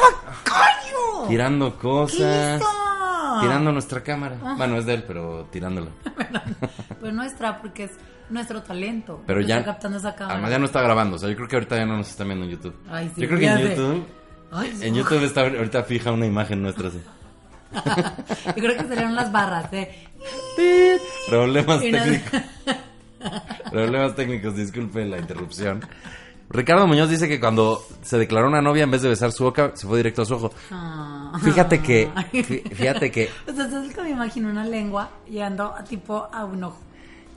coño! 0.43 1.27
Tirando 1.27 1.73
¿Qué 1.73 1.81
cosas. 1.81 2.61
hizo? 2.61 3.41
Tirando 3.41 3.71
nuestra 3.71 4.01
cámara. 4.01 4.37
Bueno, 4.57 4.77
es 4.77 4.85
de 4.85 4.95
él, 4.95 5.03
pero 5.07 5.47
tirándolo. 5.51 5.91
Pues 6.99 7.13
nuestra, 7.13 7.61
porque 7.61 7.85
es 7.85 7.91
nuestro 8.29 8.61
talento. 8.61 9.23
Pero 9.25 9.39
ya... 9.39 9.59
Está 9.59 9.71
captando 9.71 9.97
esa 9.99 10.13
cámara. 10.15 10.33
Además 10.33 10.51
ya 10.51 10.59
no 10.59 10.65
está 10.65 10.81
grabando. 10.81 11.15
O 11.15 11.19
sea, 11.19 11.29
yo 11.29 11.35
creo 11.37 11.47
que 11.47 11.55
ahorita 11.55 11.77
ya 11.77 11.85
no 11.85 11.95
nos 11.95 12.09
están 12.09 12.27
viendo 12.27 12.43
en 12.43 12.51
YouTube. 12.51 12.75
Ay, 12.91 13.09
sí, 13.15 13.21
yo 13.21 13.27
creo 13.29 13.39
que 13.39 13.47
en. 13.47 13.69
YouTube... 13.69 14.07
Ay. 14.51 14.77
En 14.81 14.95
YouTube 14.95 15.23
está 15.23 15.41
ahorita 15.41 15.83
fija 15.83 16.11
una 16.11 16.25
imagen 16.25 16.61
nuestra 16.61 16.89
así. 16.89 17.01
Yo 18.47 18.63
creo 18.63 18.77
que 18.77 18.87
salieron 18.87 19.15
las 19.15 19.31
barras, 19.31 19.71
¿eh? 19.73 20.07
Problemas 21.29 21.79
técnicos. 21.81 22.41
Problemas 23.71 24.15
técnicos, 24.15 24.55
disculpe 24.55 25.05
la 25.05 25.17
interrupción. 25.19 25.81
Ricardo 26.51 26.87
Muñoz 26.87 27.09
dice 27.09 27.27
que 27.27 27.39
cuando 27.39 27.85
se 28.01 28.17
declaró 28.17 28.47
una 28.47 28.61
novia, 28.61 28.83
en 28.83 28.89
vez 28.91 29.03
de 29.03 29.09
besar 29.09 29.31
su 29.31 29.43
boca, 29.43 29.71
se 29.75 29.85
fue 29.85 29.97
directo 29.97 30.23
a 30.23 30.25
su 30.25 30.33
ojo. 30.33 30.51
Ah. 30.71 31.31
Fíjate 31.43 31.79
que, 31.79 32.09
fí- 32.33 32.67
fíjate 32.73 33.11
que 33.11 33.29
O 33.47 33.53
sea, 33.53 33.69
¿sabes 33.69 33.93
que 33.93 34.01
me 34.01 34.09
imagino 34.09 34.49
una 34.49 34.65
lengua 34.65 35.11
llegando 35.29 35.65
a 35.75 35.83
tipo 35.83 36.27
a 36.31 36.45
un 36.45 36.63
ojo? 36.63 36.79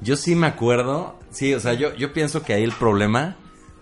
yo 0.00 0.16
sí 0.16 0.34
me 0.34 0.46
acuerdo, 0.48 1.14
sí, 1.30 1.54
o 1.54 1.60
sea, 1.60 1.74
yo, 1.74 1.94
yo 1.94 2.12
pienso 2.12 2.42
que 2.42 2.54
ahí 2.54 2.64
el 2.64 2.72
problema 2.72 3.36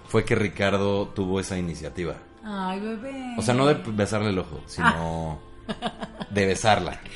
fue 0.06 0.24
que 0.24 0.34
Ricardo 0.34 1.06
tuvo 1.08 1.38
esa 1.40 1.56
iniciativa. 1.56 2.16
Ay, 2.44 2.80
bebé. 2.80 3.34
O 3.38 3.42
sea, 3.42 3.54
no 3.54 3.66
de 3.66 3.74
besarle 3.92 4.30
el 4.30 4.38
ojo, 4.40 4.60
sino 4.66 5.38
de 6.30 6.46
besarla. 6.46 7.00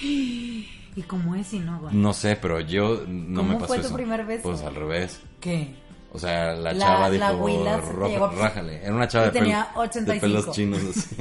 ¿Y 0.97 1.03
cómo 1.03 1.35
es 1.35 1.49
si 1.49 1.59
no? 1.61 1.89
No 1.91 2.13
sé, 2.13 2.37
pero 2.37 2.61
yo 2.61 3.03
no 3.09 3.41
¿Cómo 3.41 3.49
me 3.55 3.55
pasó 3.57 3.67
fue 3.67 3.79
tu 3.79 3.87
eso. 3.87 3.95
primer 3.95 4.25
beso? 4.25 4.43
Pues 4.45 4.63
al 4.63 4.75
revés. 4.75 5.21
¿Qué? 5.41 5.75
O 6.13 6.19
sea, 6.19 6.53
la 6.55 6.73
La- 6.73 6.87
chava 6.87 7.09
la 7.09 7.31
dijo, 7.33 7.45
huila 7.45 7.77
se 7.81 7.87
te 7.87 7.93
"Ro- 7.93 8.09
llegó- 8.09 8.29
rájale. 8.31 8.83
Era 8.85 8.95
una 8.95 9.09
chava 9.09 9.25
de, 9.27 9.31
tenía 9.33 9.69
de 9.75 9.81
85. 9.81 10.21
pelos 10.21 10.51
chinos. 10.53 10.81
así. 10.85 11.17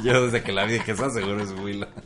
Yo 0.04 0.24
desde 0.24 0.42
que 0.42 0.52
la 0.52 0.64
vi 0.64 0.74
dije, 0.74 0.92
esa 0.92 1.10
seguro 1.10 1.42
es 1.42 1.50
huila. 1.52 1.88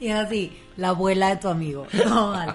Y 0.00 0.10
así, 0.10 0.56
la 0.76 0.90
abuela 0.90 1.30
de 1.30 1.36
tu 1.36 1.48
amigo. 1.48 1.86
No, 2.04 2.30
mal. 2.32 2.54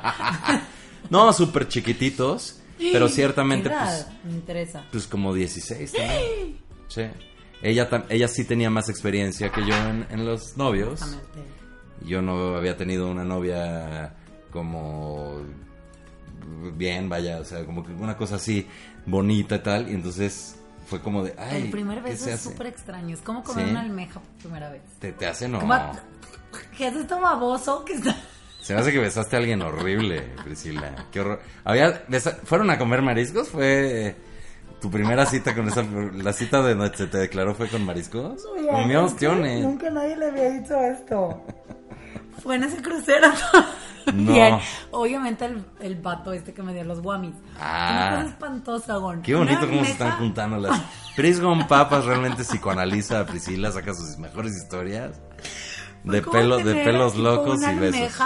No, 1.09 1.34
súper 1.34 1.68
chiquititos, 1.68 2.61
pero 2.78 3.07
ciertamente, 3.09 3.70
¿Qué 3.70 3.76
edad? 3.76 4.07
pues, 4.07 4.24
Me 4.26 4.32
interesa. 4.32 4.84
pues 4.91 5.07
como 5.07 5.34
16 5.34 5.91
también. 5.93 6.57
Sí. 6.88 7.03
ella, 7.61 7.89
tam- 7.89 8.05
ella 8.09 8.28
sí 8.28 8.45
tenía 8.45 8.70
más 8.70 8.88
experiencia 8.89 9.51
que 9.51 9.66
yo 9.66 9.76
en, 9.76 10.05
en 10.09 10.26
los 10.26 10.55
novios. 10.57 11.01
Exactamente. 11.01 11.53
Yo 12.06 12.22
no 12.22 12.56
había 12.56 12.76
tenido 12.78 13.10
una 13.10 13.24
novia 13.24 14.14
como 14.51 15.41
bien, 16.76 17.10
vaya, 17.10 17.39
o 17.39 17.45
sea, 17.45 17.66
como 17.66 17.84
que 17.86 17.93
una 17.93 18.18
cosa 18.18 18.36
así 18.36 18.68
bonita 19.06 19.56
y 19.56 19.60
tal, 19.60 19.89
y 19.89 19.93
entonces 19.93 20.56
fue 20.88 20.99
como 21.01 21.24
de, 21.24 21.34
ay, 21.38 21.64
el 21.64 21.72
primer 21.72 22.04
¿qué 22.04 22.12
beso 22.12 22.26
se 22.26 22.34
es 22.34 22.41
súper 22.41 22.68
extraño. 22.68 23.14
Es 23.16 23.22
como 23.22 23.43
comer 23.43 23.66
¿Sí? 23.66 23.72
una 23.72 23.82
almeja 23.82 24.20
por 24.20 24.30
primera 24.41 24.70
vez. 24.70 24.82
Te, 24.99 25.14
te 25.14 25.26
hace 25.28 25.47
no. 25.47 25.60
Como- 25.60 25.74
¿Qué 26.78 26.88
es 26.88 26.95
esto 26.95 27.20
baboso 27.20 27.84
que 27.86 27.93
está? 27.93 28.16
Se 28.62 28.74
me 28.74 28.80
hace 28.82 28.91
que 28.91 28.99
besaste 28.99 29.36
a 29.36 29.39
alguien 29.39 29.62
horrible, 29.62 30.22
Priscila. 30.43 31.08
Qué 31.12 31.20
horror. 31.22 31.41
Había, 31.64 32.06
besa- 32.08 32.38
¿Fueron 32.43 32.70
a 32.70 32.78
comer 32.78 33.01
mariscos? 33.01 33.49
¿Fue 33.49 34.16
tu 34.80 34.89
primera 34.91 35.26
cita 35.26 35.56
con 35.56 35.68
esa, 35.68 35.84
la 35.84 36.32
cita 36.34 36.62
de 36.62 36.76
donde 36.76 36.95
se 36.95 37.08
te 37.08 37.18
declaró 37.18 37.56
fue 37.56 37.68
con 37.70 37.84
mariscos? 37.86 38.45
Comió 38.72 39.06
ostiones. 39.06 39.64
Nunca 39.64 39.89
nadie 39.89 40.16
le 40.16 40.28
había 40.28 40.49
dicho 40.51 40.76
esto. 40.80 41.41
Fue 42.41 42.55
en 42.55 42.63
ese 42.63 42.81
crucero. 42.81 43.27
No. 44.13 44.34
Bien. 44.34 44.59
Obviamente 44.91 45.45
el, 45.45 45.63
el 45.79 45.95
vato 45.95 46.34
este 46.34 46.53
que 46.53 46.61
me 46.61 46.73
dio 46.73 46.84
los 46.84 47.01
guamis. 47.01 47.36
Ah. 47.57 47.89
Una 47.91 48.15
cosa 48.17 48.29
espantosa, 48.29 48.95
Gon. 48.97 49.21
Qué 49.21 49.34
bonito 49.34 49.59
Una 49.59 49.67
cómo 49.69 49.86
se 49.86 49.91
están 49.91 50.11
juntando 50.17 50.57
las... 50.57 50.81
Pris 51.15 51.39
con 51.39 51.67
Papas 51.67 52.03
realmente 52.05 52.43
psicoanaliza 52.43 53.21
a 53.21 53.25
Priscila, 53.25 53.71
saca 53.71 53.93
sus 53.93 54.17
mejores 54.17 54.57
historias 54.57 55.21
de, 56.03 56.21
¿Cómo 56.21 56.34
pelo, 56.34 56.57
de 56.57 56.84
pelos 56.84 57.15
locos 57.15 57.59
una 57.59 57.71
y 57.73 57.79
besos. 57.79 58.19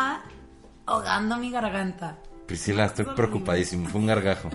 ahogando 0.86 1.38
mi 1.38 1.52
garganta. 1.52 2.18
Priscila, 2.48 2.86
estoy 2.86 3.06
preocupadísimo. 3.06 3.90
Fue 3.90 4.00
un 4.02 4.08
gargajo. 4.08 4.50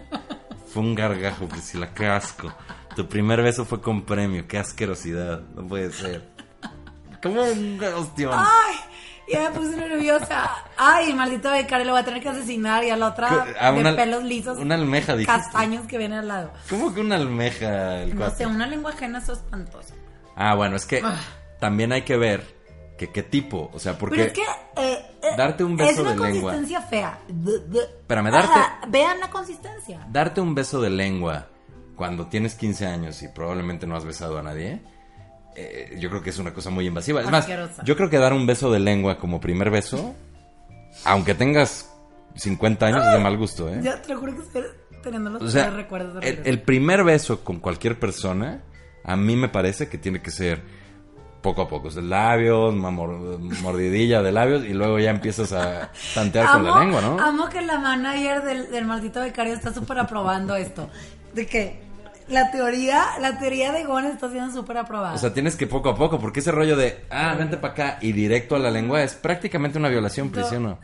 Fue 0.72 0.82
un 0.82 0.94
gargajo, 0.94 1.46
Priscila. 1.46 1.92
Qué 1.92 2.06
asco. 2.06 2.52
Tu 2.96 3.06
primer 3.06 3.42
beso 3.42 3.64
fue 3.64 3.80
con 3.80 4.02
premio. 4.02 4.48
Qué 4.48 4.58
asquerosidad. 4.58 5.40
No 5.54 5.66
puede 5.66 5.92
ser. 5.92 6.32
¿Cómo 7.22 7.42
un 7.42 7.78
ostión? 7.96 8.32
¡Ay! 8.34 8.76
Ya 9.32 9.50
me 9.50 9.56
puse 9.58 9.76
nerviosa. 9.76 10.50
Ay, 10.76 11.12
maldito 11.14 11.50
becario, 11.50 11.86
lo 11.86 11.92
voy 11.92 12.00
a 12.00 12.04
tener 12.04 12.22
que 12.22 12.28
asesinar. 12.28 12.84
Y 12.84 12.90
a 12.90 12.96
la 12.96 13.08
otra 13.08 13.46
Ah, 13.58 13.72
de 13.72 13.80
una- 13.80 13.96
pelos 13.96 14.22
lisos. 14.24 14.58
una 14.58 14.74
almeja, 14.74 15.14
dijiste. 15.16 15.32
Castaños 15.40 15.86
que 15.86 15.98
viene 15.98 16.18
al 16.18 16.28
lado. 16.28 16.50
¿Cómo 16.68 16.92
que 16.94 17.00
una 17.00 17.16
almeja? 17.16 18.02
El 18.02 18.16
No 18.16 18.30
sé, 18.30 18.46
una 18.46 18.66
lengua 18.66 18.90
ajena 18.92 19.18
es 19.18 19.28
espantosa. 19.28 19.94
Ah, 20.36 20.54
bueno, 20.54 20.76
es 20.76 20.86
que 20.86 21.00
Ah. 21.04 21.16
también 21.60 21.92
hay 21.92 22.02
que 22.02 22.16
ver 22.16 22.60
que 22.98 23.10
qué 23.10 23.22
tipo. 23.22 23.70
O 23.72 23.78
sea, 23.78 23.98
porque... 23.98 24.16
Pero 24.16 24.26
es 24.28 24.32
que. 24.32 24.42
eh, 24.82 25.06
eh, 25.22 25.36
Darte 25.36 25.64
un 25.64 25.76
beso 25.76 25.90
Es 25.90 25.98
una 25.98 26.10
de 26.10 26.16
lengua. 26.32 26.52
consistencia 26.52 26.80
fea. 26.88 27.18
D- 27.28 27.58
d- 27.68 27.78
Espérame, 27.80 28.30
darte- 28.30 28.50
Ah, 28.54 28.80
vean 28.88 29.18
la 29.20 29.30
consistencia. 29.30 30.06
Darte 30.10 30.40
un 30.40 30.54
beso 30.54 30.80
de 30.80 30.90
lengua 30.90 31.48
cuando 31.96 32.26
tienes 32.26 32.54
15 32.54 32.86
años 32.86 33.22
y 33.22 33.28
probablemente 33.28 33.86
no 33.86 33.96
has 33.96 34.04
besado 34.04 34.38
a 34.38 34.42
nadie, 34.42 34.82
eh, 35.56 35.96
yo 35.98 36.08
creo 36.10 36.22
que 36.22 36.30
es 36.30 36.38
una 36.38 36.52
cosa 36.52 36.70
muy 36.70 36.86
invasiva. 36.86 37.20
Es 37.20 37.30
más, 37.30 37.46
yo 37.84 37.96
creo 37.96 38.08
que 38.10 38.18
dar 38.18 38.32
un 38.32 38.46
beso 38.46 38.70
de 38.70 38.80
lengua 38.80 39.18
como 39.18 39.40
primer 39.40 39.70
beso, 39.70 40.14
aunque 41.04 41.34
tengas 41.34 41.90
50 42.34 42.86
años, 42.86 43.06
es 43.06 43.12
de 43.12 43.18
mal 43.18 43.36
gusto, 43.36 43.68
¿eh? 43.68 43.80
Ya 43.82 44.00
te 44.00 44.14
lo 44.14 44.20
juro 44.20 44.34
que 44.36 44.42
estoy 44.42 44.62
teniendo 45.02 45.30
los 45.30 45.42
O 45.42 45.48
sea, 45.48 45.70
recuerdos 45.70 46.20
de 46.22 46.28
el, 46.28 46.40
el 46.44 46.62
primer 46.62 47.04
beso 47.04 47.44
con 47.44 47.60
cualquier 47.60 47.98
persona, 47.98 48.62
a 49.04 49.16
mí 49.16 49.36
me 49.36 49.48
parece 49.48 49.88
que 49.88 49.98
tiene 49.98 50.22
que 50.22 50.30
ser 50.30 50.62
poco 51.42 51.62
a 51.62 51.68
poco. 51.68 51.90
Labios, 52.00 52.74
mordidilla 52.74 54.22
de 54.22 54.32
labios 54.32 54.64
y 54.64 54.72
luego 54.72 54.98
ya 54.98 55.10
empiezas 55.10 55.52
a 55.52 55.90
tantear 56.14 56.52
con 56.52 56.64
la 56.64 56.80
lengua, 56.80 57.00
¿no? 57.02 57.20
Amo 57.20 57.48
que 57.48 57.60
la 57.60 57.78
manager 57.78 58.42
del, 58.42 58.70
del 58.70 58.84
maldito 58.86 59.20
becario 59.20 59.52
está 59.52 59.74
súper 59.74 59.98
aprobando 59.98 60.54
esto. 60.56 60.88
De 61.34 61.46
que 61.46 61.91
la 62.32 62.50
teoría, 62.50 63.04
la 63.20 63.38
teoría 63.38 63.70
de 63.72 63.84
Gon 63.84 64.06
está 64.06 64.30
siendo 64.30 64.52
súper 64.52 64.78
aprobada. 64.78 65.14
O 65.14 65.18
sea, 65.18 65.32
tienes 65.32 65.54
que 65.56 65.66
poco 65.66 65.90
a 65.90 65.94
poco, 65.96 66.18
porque 66.18 66.40
ese 66.40 66.50
rollo 66.50 66.76
de, 66.76 67.04
ah, 67.10 67.34
vente 67.38 67.56
para 67.58 67.72
acá 67.74 67.98
y 68.00 68.12
directo 68.12 68.56
a 68.56 68.58
la 68.58 68.70
lengua 68.70 69.02
es 69.02 69.14
prácticamente 69.14 69.78
una 69.78 69.88
violación, 69.88 70.26
No. 70.28 70.32
prisión. 70.32 70.78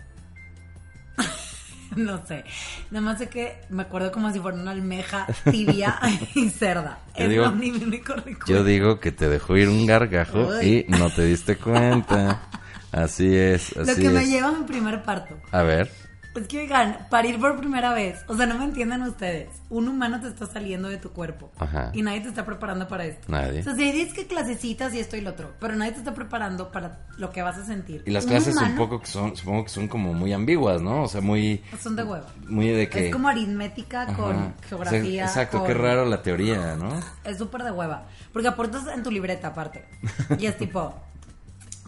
no 1.97 2.25
sé. 2.27 2.45
Nada 2.91 3.05
más 3.05 3.19
sé 3.19 3.29
que 3.29 3.61
me 3.71 3.83
acuerdo 3.83 4.13
como 4.13 4.33
si 4.33 4.39
fuera 4.39 4.57
una 4.59 4.71
almeja 4.73 5.27
tibia 5.51 5.99
y 6.35 6.49
cerda. 6.51 6.99
Yo 7.17 7.25
es 7.25 7.31
digo- 7.31 7.45
lo 7.47 7.53
mi 7.53 7.71
único 7.71 8.15
recuerdo. 8.15 8.47
Yo 8.47 8.65
digo 8.65 9.01
que 9.01 9.11
te 9.13 9.29
dejó 9.29 9.57
ir 9.57 9.69
un 9.69 9.87
gargajo 9.87 10.63
y 10.63 10.85
no 10.89 11.11
te 11.11 11.25
diste 11.25 11.57
cuenta. 11.57 12.43
Así 12.93 13.37
es, 13.37 13.77
Lo 13.77 13.85
que 13.95 14.09
me 14.09 14.25
lleva 14.27 14.49
a 14.49 14.53
mi 14.53 14.65
primer 14.65 15.03
parto. 15.03 15.37
A 15.53 15.63
ver, 15.63 15.91
Es 16.37 16.47
que, 16.47 16.59
oigan, 16.61 17.07
parir 17.11 17.41
por 17.41 17.57
primera 17.59 17.93
vez. 17.93 18.21
O 18.29 18.37
sea, 18.37 18.47
no 18.47 18.57
me 18.59 18.65
entienden 18.67 19.03
ustedes. 19.03 19.49
Un 19.71 19.89
humano 19.89 20.21
te 20.21 20.29
está 20.29 20.47
saliendo 20.47 20.89
de 20.89 20.97
tu 20.99 21.11
cuerpo. 21.11 21.51
Ajá. 21.59 21.91
Y 21.95 22.03
nadie 22.03 22.21
te 22.21 22.29
está 22.29 22.47
preparando 22.47 22.87
para 22.87 23.07
esto. 23.07 23.25
Nadie. 23.33 23.61
O 23.61 23.63
sea, 23.65 23.75
si 23.75 23.91
dices 23.91 24.15
que 24.15 24.27
clasecitas 24.29 24.95
y 24.95 25.01
esto 25.01 25.17
y 25.17 25.21
lo 25.21 25.31
otro. 25.31 25.53
Pero 25.59 25.75
nadie 25.75 25.93
te 25.93 25.99
está 25.99 26.15
preparando 26.15 26.71
para 26.71 27.07
lo 27.17 27.31
que 27.33 27.43
vas 27.43 27.59
a 27.59 27.65
sentir. 27.65 28.05
y 28.07 28.11
las 28.13 28.25
Un 28.25 28.31
clases 28.31 28.55
un 28.57 28.63
humano 28.63 28.77
poco 28.77 29.01
que 29.01 29.07
son, 29.07 29.35
supongo 29.37 29.65
que 29.65 29.71
son 29.71 29.89
como 29.89 30.15
muy 30.15 30.33
ambiguas, 30.33 30.81
¿no? 30.81 31.03
O 31.03 31.09
sea, 31.09 31.21
muy, 31.21 31.61
Son 31.81 31.97
de 31.97 32.05
huevo. 32.05 32.27
muy 32.47 32.69
de 32.69 32.89
que... 32.89 33.07
Es 33.09 33.13
como 33.13 33.29
aritmética 33.29 34.03
Ajá. 34.03 34.15
con 34.17 34.37
O 34.37 34.39
sea, 34.39 34.55
geografía. 34.69 35.25
exacto, 35.25 35.59
con- 35.59 35.67
qué 35.67 35.75
raro 35.75 36.05
la 36.05 36.23
teoría, 36.23 36.77
¿no? 36.77 37.01
Es 37.25 37.39
súper 37.39 37.65
de 37.65 37.73
hueva. 37.73 38.07
Porque 38.33 38.47
aportas 38.49 38.87
en 38.95 39.03
tu 39.03 39.11
libreta 39.11 39.49
aparte. 39.49 39.85
Y 40.39 40.47
es 40.47 40.57
tipo, 40.57 40.95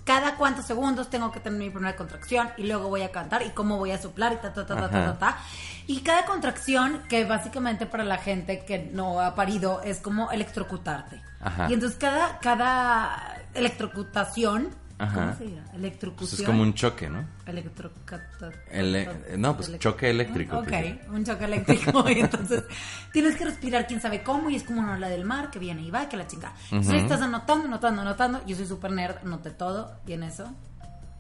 cada 0.05 0.37
cuántos 0.37 0.67
segundos 0.67 1.11
tengo 1.11 1.31
que 1.33 1.41
tener 1.41 1.59
mi 1.59 1.71
primera 1.71 1.97
contracción 1.97 2.51
y 2.57 2.65
luego 2.65 2.89
voy 2.89 3.03
a 3.03 3.11
cantar 3.11 3.43
y 3.43 3.51
cómo 3.51 3.79
voy 3.79 3.91
a 3.93 3.99
soplar 3.99 4.33
y 4.33 4.37
ta, 4.37 4.53
ta, 4.53 4.67
ta, 4.67 4.77
ta, 4.77 4.91
ta, 4.91 5.05
ta, 5.05 5.19
ta. 5.19 5.39
Y 5.87 6.01
cada 6.03 6.25
contracción, 6.25 7.03
que 7.09 7.25
básicamente 7.25 7.87
para 7.87 8.05
la 8.05 8.19
gente 8.19 8.65
que 8.65 8.79
no 8.93 9.21
ha 9.21 9.35
parido, 9.35 9.83
es 9.83 9.99
como 9.99 10.31
electrocutarte. 10.31 11.21
Ajá. 11.41 11.69
Y 11.69 11.75
entonces 11.75 11.99
cada, 11.99 12.39
cada 12.39 13.39
electrocutación, 13.55 14.71
Ajá. 15.03 15.15
¿cómo 15.15 15.35
se 15.39 15.45
dirá? 15.47 15.63
Pues 15.65 15.75
Electrocución. 15.77 16.41
es 16.43 16.47
como 16.47 16.63
un 16.63 16.75
choque, 16.75 17.09
¿no? 17.09 17.25
Electrocata- 17.47 18.53
Ele- 18.71 19.37
no, 19.39 19.57
pues 19.57 19.79
choque 19.79 20.11
eléctrico, 20.11 20.59
Ok, 20.59 20.69
pues. 20.69 21.09
un 21.09 21.25
choque 21.25 21.45
eléctrico. 21.47 22.05
y 22.11 22.21
entonces 22.21 22.65
tienes 23.13 23.37
que 23.37 23.45
respirar 23.47 23.87
quién 23.87 24.01
sabe 24.01 24.23
cómo 24.23 24.51
y 24.51 24.57
es 24.57 24.63
como 24.65 24.81
una 24.83 24.93
ola 24.95 25.09
del 25.09 25.25
mar 25.25 25.51
que 25.51 25.59
viene 25.59 25.83
y 25.83 25.91
va, 25.91 26.09
que 26.09 26.17
la 26.17 26.27
chinga. 26.27 26.53
Entonces 26.71 26.95
Ujú. 26.95 27.03
estás 27.05 27.23
anotando, 27.23 27.65
anotando, 27.67 28.03
anotando. 28.03 28.45
Yo 28.47 28.55
soy 28.57 28.67
súper 28.67 28.93
nerd, 28.93 29.17
anoté 29.25 29.51
todo 29.51 29.97
y 30.07 30.13
en 30.13 30.23
eso 30.25 30.53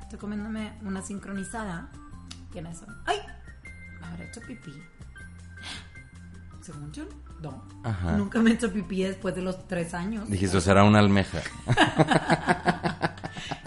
estoy 0.02 0.18
comiéndome 0.18 0.72
una 0.82 1.00
sincronizada 1.02 1.88
y 2.54 2.58
en 2.58 2.66
eso. 2.66 2.84
¡Ay! 3.06 3.18
Me 4.00 4.06
habré 4.06 4.26
hecho 4.28 4.40
pipí. 4.42 4.72
Según 6.60 6.92
yo, 6.92 7.04
no. 7.40 7.64
Ajá. 7.84 8.12
Nunca 8.16 8.38
me 8.40 8.50
he 8.50 8.54
hecho 8.54 8.70
pipí 8.70 9.02
después 9.02 9.34
de 9.34 9.40
los 9.42 9.66
tres 9.66 9.94
años. 9.94 10.28
Dijiste, 10.28 10.58
"O 10.58 10.60
será 10.60 10.84
una 10.84 10.98
almeja. 10.98 11.38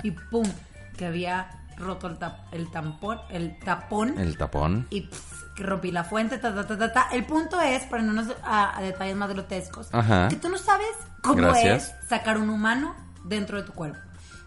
Y 0.04 0.12
pum, 0.12 0.46
que 0.98 1.06
había 1.08 1.50
roto 1.78 2.08
el, 2.08 2.20
tap- 2.20 2.46
el 2.52 2.70
tampón, 2.70 3.20
el 3.30 3.58
tapón. 3.60 4.18
El 4.20 4.38
tapón. 4.38 4.86
y 4.92 5.02
pff, 5.02 5.54
que 5.56 5.64
rompí 5.64 5.92
la 5.92 6.04
fuente, 6.04 6.38
ta, 6.38 6.54
ta, 6.54 6.66
ta, 6.68 6.78
ta, 6.78 6.94
ta. 6.94 7.08
El 7.12 7.26
punto 7.26 7.60
es, 7.62 7.84
para 7.86 8.04
no 8.04 8.14
irnos 8.14 8.36
a, 8.44 8.78
a 8.78 8.82
detalles 8.82 9.16
más 9.16 9.30
grotescos, 9.30 9.88
Ajá. 9.92 10.28
que 10.28 10.36
tú 10.36 10.50
no 10.50 10.58
sabes 10.58 10.88
cómo 11.22 11.36
Gracias. 11.38 11.90
es 12.02 12.08
sacar 12.10 12.38
un 12.38 12.50
humano 12.50 12.96
dentro 13.24 13.58
de 13.58 13.64
tu 13.64 13.74
cuerpo. 13.74 13.98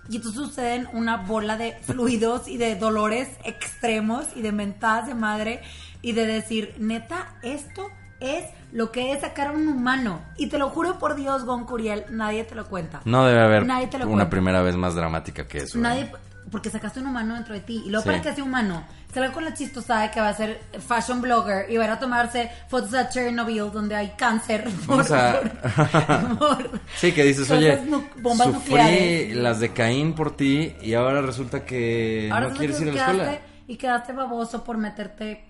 Y 0.08 0.16
entonces 0.16 0.40
suceden 0.40 0.88
una 0.92 1.16
bola 1.16 1.56
de 1.56 1.72
fluidos 1.82 2.46
y 2.46 2.58
de 2.58 2.76
dolores 2.76 3.28
extremos 3.44 4.26
y 4.36 4.42
de 4.42 4.52
mentadas 4.52 5.06
de 5.08 5.14
madre 5.14 5.62
y 6.02 6.12
de 6.12 6.26
decir, 6.26 6.74
neta, 6.78 7.34
esto 7.42 7.88
es 8.20 8.44
lo 8.72 8.90
que 8.92 9.12
es 9.12 9.20
sacar 9.20 9.48
a 9.48 9.52
un 9.52 9.68
humano. 9.68 10.20
Y 10.36 10.48
te 10.48 10.58
lo 10.58 10.68
juro 10.70 10.98
por 10.98 11.14
Dios, 11.16 11.44
Gon 11.44 11.64
Curiel, 11.64 12.04
nadie 12.10 12.44
te 12.44 12.54
lo 12.54 12.66
cuenta. 12.66 13.00
No 13.04 13.24
debe 13.26 13.40
haber 13.42 13.66
Nadie 13.66 13.86
te 13.88 13.98
lo 13.98 14.04
una 14.06 14.14
cuenta. 14.14 14.30
primera 14.30 14.62
vez 14.62 14.76
más 14.76 14.94
dramática 14.94 15.46
que 15.46 15.58
eso. 15.58 15.78
¿eh? 15.78 15.80
Nadie, 15.80 16.10
porque 16.50 16.70
sacaste 16.70 17.00
un 17.00 17.06
humano 17.08 17.34
dentro 17.34 17.54
de 17.54 17.60
ti. 17.60 17.82
Y 17.86 17.90
luego 17.90 18.02
Sí. 18.02 18.08
para 18.08 18.22
que 18.22 18.34
sea 18.34 18.44
humano, 18.44 18.84
salga 19.12 19.32
con 19.32 19.44
la 19.44 19.54
chistosada 19.54 20.02
de 20.02 20.10
que 20.10 20.20
va 20.20 20.28
a 20.28 20.34
ser 20.34 20.60
fashion 20.86 21.20
blogger 21.20 21.70
y 21.70 21.76
va 21.76 21.92
a 21.92 21.98
tomarse 21.98 22.50
fotos 22.68 22.92
a 22.94 23.08
Chernobyl 23.08 23.70
donde 23.72 23.94
hay 23.96 24.12
cáncer. 24.16 24.68
Vamos 24.86 25.10
a- 25.10 25.40
por- 26.38 26.38
por 26.38 26.80
Sí, 26.96 27.12
que 27.12 27.24
dices, 27.24 27.50
oye, 27.50 27.78
bombas 28.18 28.46
sufrí 28.48 28.70
nucleares. 28.74 29.36
las 29.36 29.60
de 29.60 29.72
Caín 29.72 30.14
por 30.14 30.36
ti 30.36 30.74
y 30.82 30.94
ahora 30.94 31.20
resulta 31.22 31.64
que 31.64 32.28
Ahora 32.32 32.48
no 32.48 32.56
quieres 32.56 32.76
que 32.76 32.82
ir 32.84 32.88
a 32.90 32.92
la 32.94 33.00
escuela. 33.00 33.38
Y 33.68 33.76
quedaste 33.76 34.12
baboso 34.12 34.62
por 34.62 34.76
meterte. 34.78 35.44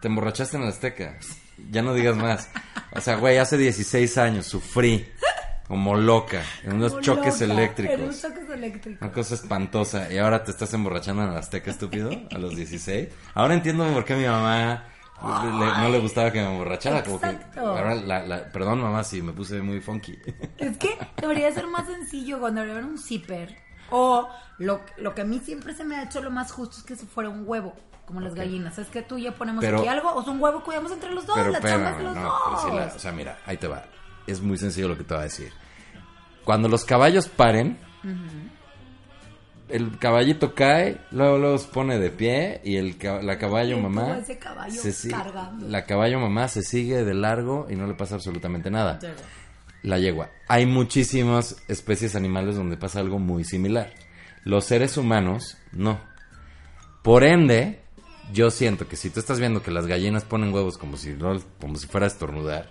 Te 0.00 0.08
emborrachaste 0.08 0.56
en 0.56 0.62
la 0.64 0.68
Azteca. 0.70 1.18
Ya 1.70 1.82
no 1.82 1.92
digas 1.94 2.16
más. 2.16 2.48
O 2.92 3.00
sea, 3.00 3.16
güey, 3.16 3.38
hace 3.38 3.56
16 3.58 4.16
años 4.18 4.46
sufrí 4.46 5.06
como 5.68 5.94
loca 5.94 6.42
en 6.64 6.74
unos 6.76 6.92
Como 6.92 7.02
choques 7.02 7.40
loca, 7.40 7.44
En 7.44 7.50
unos 7.50 7.58
eléctricos. 7.58 8.22
choques 8.22 8.50
eléctricos. 8.50 9.02
Una 9.02 9.12
cosa 9.12 9.34
espantosa. 9.34 10.12
Y 10.12 10.18
ahora 10.18 10.42
te 10.42 10.50
estás 10.52 10.72
emborrachando 10.74 11.22
en 11.22 11.32
la 11.34 11.38
Azteca, 11.40 11.70
estúpido, 11.70 12.10
a 12.34 12.38
los 12.38 12.56
16. 12.56 13.08
Ahora 13.34 13.54
entiendo 13.54 13.86
por 13.92 14.04
qué 14.04 14.14
a 14.14 14.16
mi 14.16 14.24
mamá 14.26 14.84
le- 15.22 15.82
no 15.82 15.88
le 15.90 15.98
gustaba 16.00 16.32
que 16.32 16.40
me 16.40 16.50
emborrachara. 16.50 17.04
Como 17.04 17.20
que 17.20 17.38
ahora 17.56 17.94
la, 17.94 18.26
la- 18.26 18.50
perdón, 18.50 18.80
mamá, 18.80 19.04
si 19.04 19.20
me 19.22 19.32
puse 19.32 19.60
muy 19.60 19.80
funky. 19.80 20.18
Es 20.58 20.76
que 20.78 20.96
debería 21.20 21.52
ser 21.52 21.66
más 21.66 21.86
sencillo 21.86 22.40
cuando 22.40 22.62
haber 22.62 22.84
un 22.84 22.98
zipper. 22.98 23.54
O 23.90 24.28
lo, 24.58 24.80
lo 24.98 25.14
que 25.14 25.22
a 25.22 25.24
mí 25.24 25.40
siempre 25.44 25.74
se 25.74 25.84
me 25.84 25.96
ha 25.96 26.04
hecho 26.04 26.22
lo 26.22 26.30
más 26.30 26.52
justo 26.52 26.76
es 26.78 26.84
que 26.84 26.96
se 26.96 27.06
fuera 27.06 27.28
un 27.28 27.42
huevo, 27.46 27.74
como 28.10 28.20
las 28.20 28.34
gallinas. 28.34 28.76
Es 28.78 28.88
que 28.88 29.02
tú 29.02 29.16
y 29.18 29.22
yo 29.24 29.34
ponemos 29.34 29.64
Pero- 29.64 29.78
aquí 29.78 29.88
algo, 29.88 30.10
o 30.10 30.20
es 30.20 30.26
un 30.28 30.40
huevo, 30.42 30.62
cuidamos 30.64 30.90
entre 30.92 31.10
los 31.14 31.24
dos, 31.26 31.36
Pero 31.36 31.50
la 31.50 31.60
chamba 31.60 31.92
de 31.96 32.02
los 32.02 32.14
no, 32.16 32.22
dos. 32.22 32.32
Priscila, 32.62 32.92
o 32.94 32.98
sea, 32.98 33.12
mira, 33.12 33.38
ahí 33.46 33.56
te 33.56 33.68
va. 33.68 33.84
es 34.26 34.40
muy 34.40 34.56
sencillo 34.58 34.88
lo 34.88 34.96
que 34.98 35.04
te 35.04 35.14
voy 35.14 35.20
a 35.22 35.24
decir. 35.24 35.52
Cuando 36.44 36.68
los 36.68 36.84
caballos 36.84 37.28
paren, 37.28 37.78
el 39.68 39.98
caballito 39.98 40.54
cae, 40.54 41.00
luego, 41.12 41.38
luego 41.38 41.58
se 41.58 41.68
pone 41.68 41.98
de 41.98 42.10
pie 42.10 42.60
y 42.64 42.76
el 42.76 42.96
la 43.22 43.38
caballo 43.38 43.78
mamá... 43.78 44.02
todo 44.06 44.14
ese 44.14 44.38
caballo 44.38 44.82
se 44.82 45.08
la 45.60 45.84
caballo 45.84 46.18
mamá 46.18 46.48
se 46.48 46.62
sigue 46.62 47.04
de 47.04 47.14
largo 47.14 47.66
y 47.70 47.76
no 47.76 47.86
le 47.86 47.94
pasa 47.94 48.16
absolutamente 48.16 48.70
nada. 48.70 48.98
La 49.82 49.98
yegua. 49.98 50.30
Hay 50.48 50.66
muchísimas 50.66 51.56
especies 51.68 52.14
animales 52.16 52.56
donde 52.56 52.76
pasa 52.76 53.00
algo 53.00 53.18
muy 53.18 53.44
similar. 53.44 53.92
Los 54.44 54.64
seres 54.64 54.96
humanos, 54.96 55.56
no. 55.72 56.00
Por 57.02 57.24
ende, 57.24 57.80
yo 58.32 58.50
siento 58.50 58.86
que 58.88 58.96
si 58.96 59.10
tú 59.10 59.20
estás 59.20 59.38
viendo 59.38 59.62
que 59.62 59.70
las 59.70 59.86
gallinas 59.86 60.24
ponen 60.24 60.52
huevos 60.52 60.78
como 60.78 60.96
si, 60.96 61.10
no, 61.10 61.40
como 61.60 61.76
si 61.76 61.86
fuera 61.86 62.06
a 62.06 62.08
estornudar, 62.08 62.70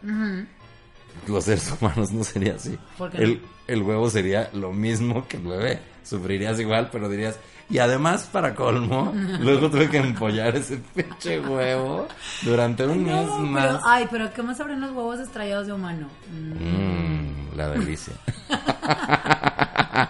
los 1.27 1.43
seres 1.43 1.73
humanos 1.79 2.11
no 2.11 2.23
sería 2.23 2.55
así. 2.55 2.77
¿Por 2.97 3.11
qué 3.11 3.17
no? 3.17 3.23
El, 3.23 3.41
el 3.67 3.81
huevo 3.83 4.09
sería 4.09 4.49
lo 4.53 4.71
mismo 4.71 5.27
que 5.27 5.37
el 5.37 5.43
bebé. 5.43 5.79
Sufrirías 6.03 6.59
igual, 6.59 6.89
pero 6.91 7.09
dirías... 7.09 7.37
Y 7.69 7.77
además, 7.77 8.27
para 8.31 8.55
colmo, 8.55 9.13
luego 9.39 9.69
tuve 9.69 9.87
que 9.89 9.97
empollar 9.97 10.55
ese 10.55 10.77
pinche 10.95 11.39
huevo 11.39 12.07
durante 12.41 12.83
un 12.83 13.05
mes 13.05 13.27
más. 13.27 13.65
pero, 13.67 13.79
ay, 13.85 14.07
pero 14.09 14.33
¿qué 14.33 14.41
más 14.41 14.57
sabrán 14.57 14.81
los 14.81 14.91
huevos 14.91 15.19
estrellados 15.19 15.67
de 15.67 15.73
humano? 15.73 16.07
Mm. 16.31 17.51
Mmm, 17.51 17.55
la 17.55 17.69
delicia. 17.69 18.13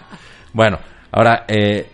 bueno, 0.54 0.78
ahora, 1.12 1.44
eh, 1.48 1.90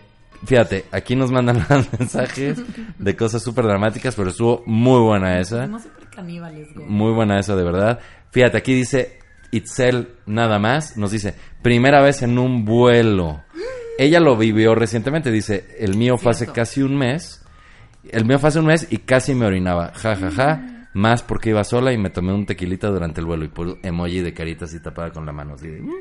fíjate, 0.47 0.85
aquí 0.91 1.15
nos 1.15 1.31
mandan 1.31 1.57
más 1.69 1.87
mensajes 1.99 2.57
de 2.97 3.15
cosas 3.15 3.43
súper 3.43 3.65
dramáticas, 3.65 4.15
pero 4.15 4.29
estuvo 4.29 4.63
muy 4.65 4.99
buena 5.01 5.39
esa. 5.39 5.65
Súper 5.67 6.09
caníbales, 6.09 6.73
güey. 6.73 6.87
Muy 6.87 7.11
buena 7.13 7.39
esa, 7.39 7.55
de 7.55 7.63
verdad. 7.63 7.99
Fíjate, 8.31 8.57
aquí 8.57 8.73
dice 8.73 9.19
Itzel 9.51 10.09
nada 10.25 10.57
más, 10.59 10.97
nos 10.97 11.11
dice, 11.11 11.35
primera 11.61 12.01
vez 12.01 12.21
en 12.23 12.39
un 12.39 12.65
vuelo. 12.65 13.43
Ella 13.99 14.19
lo 14.19 14.37
vivió 14.37 14.73
recientemente, 14.75 15.31
dice, 15.31 15.75
el 15.79 15.95
mío 15.95 16.17
fue 16.17 16.31
hace 16.31 16.45
Cierto. 16.45 16.53
casi 16.53 16.81
un 16.81 16.97
mes. 16.97 17.43
El 18.09 18.25
mío 18.25 18.39
fue 18.39 18.49
hace 18.49 18.59
un 18.59 18.67
mes 18.67 18.87
y 18.89 18.97
casi 18.99 19.33
me 19.35 19.45
orinaba. 19.45 19.91
Ja, 19.95 20.15
ja, 20.15 20.31
ja. 20.31 20.87
Más 20.93 21.21
porque 21.23 21.49
iba 21.49 21.63
sola 21.63 21.91
y 21.93 21.97
me 21.97 22.09
tomé 22.09 22.33
un 22.33 22.45
tequilita 22.45 22.87
durante 22.87 23.19
el 23.19 23.25
vuelo 23.27 23.43
y 23.45 23.49
por 23.49 23.77
emoji 23.83 24.21
de 24.21 24.33
carita 24.33 24.65
así 24.65 24.79
tapada 24.81 25.11
con 25.11 25.25
la 25.25 25.31
mano. 25.31 25.55
Así 25.55 25.67
de, 25.67 25.81
"Mm". 25.81 25.91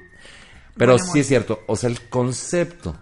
Pero 0.76 0.92
Buen 0.94 1.05
sí 1.07 1.20
es 1.20 1.26
cierto, 1.26 1.61
o 1.66 1.74
sea, 1.76 1.90
el 1.90 2.01
concepto 2.09 2.97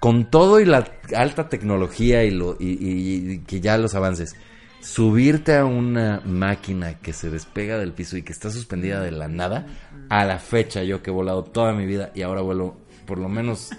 con 0.00 0.30
todo 0.30 0.60
y 0.60 0.64
la 0.64 0.84
alta 1.14 1.48
tecnología 1.48 2.24
y, 2.24 2.30
lo, 2.30 2.56
y, 2.60 2.66
y- 2.72 3.30
y 3.32 3.38
que 3.40 3.60
ya 3.60 3.78
los 3.78 3.94
avances, 3.94 4.36
subirte 4.80 5.56
a 5.56 5.64
una 5.64 6.20
máquina 6.24 6.94
que 7.00 7.12
se 7.12 7.30
despega 7.30 7.78
del 7.78 7.92
piso 7.92 8.16
y 8.16 8.22
que 8.22 8.32
está 8.32 8.50
suspendida 8.50 9.00
de 9.00 9.10
la 9.10 9.28
nada, 9.28 9.66
a 10.08 10.24
la 10.24 10.38
fecha 10.38 10.82
yo 10.84 11.02
que 11.02 11.10
he 11.10 11.12
volado 11.12 11.42
toda 11.44 11.72
mi 11.72 11.86
vida 11.86 12.10
y 12.14 12.22
ahora 12.22 12.42
vuelo 12.42 12.76
por 13.06 13.18
lo 13.18 13.28
menos 13.28 13.70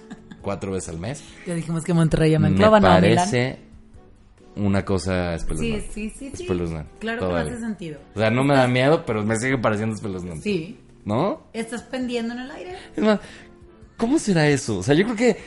cuatro 0.42 0.72
veces 0.72 0.90
al 0.90 1.00
mes, 1.00 1.24
Ya 1.46 1.54
dijimos 1.56 1.84
que 1.84 1.94
Monterrey 1.94 2.32
ya 2.32 2.40
me 2.40 2.50
me 2.50 2.56
enclava, 2.56 2.80
¿no, 2.80 2.88
Milán? 2.88 3.16
parece 3.16 3.60
una 4.56 4.84
cosa 4.84 5.36
espeluznante. 5.36 5.90
sí, 5.94 6.10
sí, 6.10 6.32
sí. 6.34 6.44
Espeluznante, 6.44 6.90
Claro 7.00 7.28
que 7.28 7.34
me 7.34 7.40
hace 7.42 7.60
sentido. 7.60 8.00
O 8.16 8.20
sea, 8.20 8.32
no 8.32 8.44
me 8.44 8.56
da 8.56 8.68
miedo, 8.68 9.06
pero 9.06 9.24
me 9.24 9.36
sigue 9.38 9.58
pareciendo 9.60 9.96
espeluznante. 9.96 10.42
Sí. 10.42 10.80
¿No? 11.06 11.44
¿Estás 11.54 11.84
pendiendo 11.84 12.34
en 12.34 12.40
el 12.40 12.52
aire? 12.52 12.76
Es 12.96 13.04
más, 13.04 13.20
¿cómo 13.98 14.18
será 14.20 14.48
eso? 14.50 14.80
O 14.80 14.84
sea, 14.84 14.96
yo 14.96 15.04
creo 15.06 15.16
que 15.16 15.38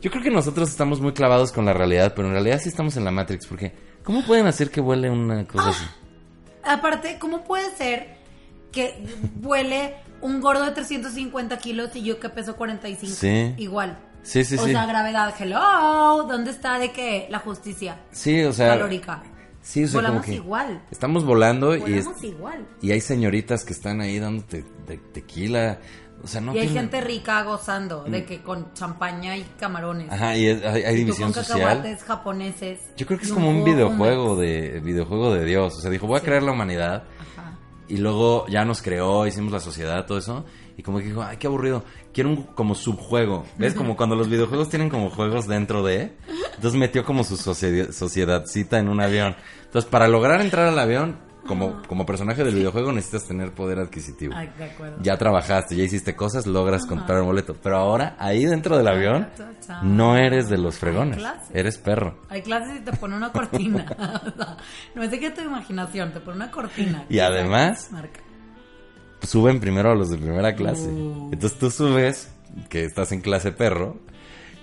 yo 0.00 0.10
creo 0.10 0.22
que 0.22 0.30
nosotros 0.30 0.68
estamos 0.70 1.00
muy 1.00 1.12
clavados 1.12 1.52
con 1.52 1.64
la 1.64 1.72
realidad, 1.72 2.12
pero 2.14 2.28
en 2.28 2.34
realidad 2.34 2.60
sí 2.62 2.68
estamos 2.68 2.96
en 2.96 3.04
la 3.04 3.10
Matrix, 3.10 3.46
porque 3.46 3.72
¿cómo 4.02 4.24
pueden 4.24 4.46
hacer 4.46 4.70
que 4.70 4.80
vuele 4.80 5.10
una 5.10 5.46
cosa 5.46 5.70
así? 5.70 5.84
Aparte, 6.62 7.18
¿cómo 7.18 7.44
puede 7.44 7.74
ser 7.76 8.16
que 8.72 9.02
vuele 9.36 9.94
un 10.20 10.40
gordo 10.40 10.64
de 10.64 10.72
350 10.72 11.58
kilos 11.58 11.94
y 11.96 12.02
yo 12.02 12.20
que 12.20 12.28
peso 12.28 12.56
45? 12.56 13.14
Sí. 13.14 13.54
Igual. 13.56 13.98
Sí, 14.22 14.44
sí, 14.44 14.56
o 14.56 14.64
sí. 14.64 14.72
sea, 14.72 14.84
gravedad, 14.86 15.34
hello. 15.40 16.26
¿Dónde 16.28 16.50
está 16.50 16.78
de 16.78 16.92
qué? 16.92 17.26
La 17.30 17.38
justicia 17.38 17.98
Sí, 18.10 18.42
o 18.42 18.52
sea, 18.52 18.68
calórica. 18.68 19.22
sí, 19.62 19.84
o 19.84 19.88
sea, 19.88 19.96
Volamos 20.00 20.20
como 20.22 20.30
que 20.30 20.34
igual. 20.36 20.82
estamos 20.90 21.24
volando 21.24 21.74
y 21.74 21.94
es- 21.94 22.04
Volamos 22.04 22.24
igual. 22.24 22.66
y 22.82 22.90
hay 22.92 23.00
señoritas 23.00 23.64
que 23.64 23.72
están 23.72 24.02
ahí 24.02 24.18
dándote 24.18 24.64
tequila, 25.14 25.78
o 26.22 26.26
sea, 26.26 26.40
no 26.40 26.54
y 26.54 26.58
hay 26.58 26.68
gente 26.68 27.00
rica 27.00 27.42
gozando 27.42 28.04
de 28.04 28.24
que 28.24 28.42
con 28.42 28.72
champaña 28.74 29.36
y 29.36 29.42
camarones. 29.58 30.08
Mm. 30.08 30.12
Ajá, 30.12 30.36
y 30.36 30.46
es- 30.46 30.64
hay, 30.64 30.82
hay 30.82 30.94
Y 30.94 30.98
tú 31.00 31.04
división 31.06 31.32
con 31.32 31.44
social. 31.44 31.96
japoneses. 32.06 32.80
Yo 32.96 33.06
creo 33.06 33.18
que 33.18 33.24
es 33.24 33.30
y 33.30 33.34
como 33.34 33.50
un 33.50 33.64
videojuego 33.64 34.36
de 34.36 34.80
videojuego 34.80 35.32
de 35.34 35.44
Dios, 35.44 35.74
o 35.76 35.80
sea, 35.80 35.90
dijo, 35.90 36.06
voy 36.06 36.18
a 36.18 36.22
crear 36.22 36.42
la 36.42 36.52
humanidad. 36.52 37.04
Ajá. 37.36 37.58
Y 37.88 37.96
luego 37.96 38.46
ya 38.48 38.64
nos 38.64 38.82
creó, 38.82 39.26
hicimos 39.26 39.52
la 39.52 39.60
sociedad, 39.60 40.06
todo 40.06 40.18
eso. 40.18 40.44
Y 40.76 40.82
como 40.82 40.98
que 40.98 41.04
dijo, 41.06 41.22
ay, 41.22 41.36
qué 41.36 41.46
aburrido. 41.46 41.84
Quiero 42.14 42.30
un 42.30 42.42
como 42.44 42.74
subjuego. 42.74 43.44
¿Ves? 43.58 43.74
Como 43.74 43.96
cuando 43.96 44.16
los 44.16 44.28
videojuegos 44.28 44.68
tienen 44.70 44.88
como 44.88 45.10
juegos 45.10 45.46
dentro 45.46 45.82
de. 45.82 46.16
Entonces 46.54 46.78
metió 46.78 47.04
como 47.04 47.22
su 47.24 47.36
sociedad, 47.36 47.90
sociedadcita 47.90 48.78
en 48.78 48.88
un 48.88 49.00
avión. 49.00 49.36
Entonces, 49.64 49.90
para 49.90 50.08
lograr 50.08 50.40
entrar 50.40 50.66
al 50.68 50.78
avión, 50.78 51.18
como, 51.46 51.82
como 51.88 52.06
personaje 52.06 52.44
del 52.44 52.54
videojuego, 52.54 52.92
necesitas 52.92 53.24
tener 53.26 53.52
poder 53.52 53.78
adquisitivo. 53.78 54.34
Ay, 54.36 54.50
de 54.58 54.64
acuerdo. 54.64 54.96
Ya 55.02 55.16
trabajaste, 55.16 55.74
ya 55.76 55.84
hiciste 55.84 56.14
cosas, 56.16 56.46
logras 56.46 56.86
comprar 56.86 57.20
un 57.20 57.26
boleto. 57.26 57.54
Pero 57.62 57.76
ahora, 57.76 58.16
ahí 58.18 58.44
dentro 58.44 58.76
del 58.76 58.86
avión, 58.88 59.28
no 59.82 60.16
eres 60.16 60.48
de 60.48 60.58
los 60.58 60.78
fregones. 60.78 61.18
Eres 61.52 61.78
perro. 61.78 62.18
Hay 62.28 62.42
clases 62.42 62.76
y 62.80 62.84
te 62.84 62.92
pone 62.92 63.16
una 63.16 63.32
cortina. 63.32 63.86
No 64.94 65.02
es 65.02 65.10
de 65.10 65.18
que 65.20 65.30
tu 65.30 65.40
imaginación, 65.42 66.12
te 66.12 66.20
pone 66.20 66.36
una 66.36 66.50
cortina. 66.50 67.04
Y 67.08 67.18
además- 67.20 67.90
Marca. 67.90 68.20
suben 69.22 69.60
primero 69.60 69.90
a 69.90 69.94
los 69.94 70.10
de 70.10 70.18
primera 70.18 70.54
clase. 70.54 70.88
Uh. 70.88 71.30
Entonces 71.32 71.58
tú 71.58 71.70
subes, 71.70 72.30
que 72.68 72.84
estás 72.84 73.12
en 73.12 73.20
clase 73.20 73.52
perro, 73.52 73.98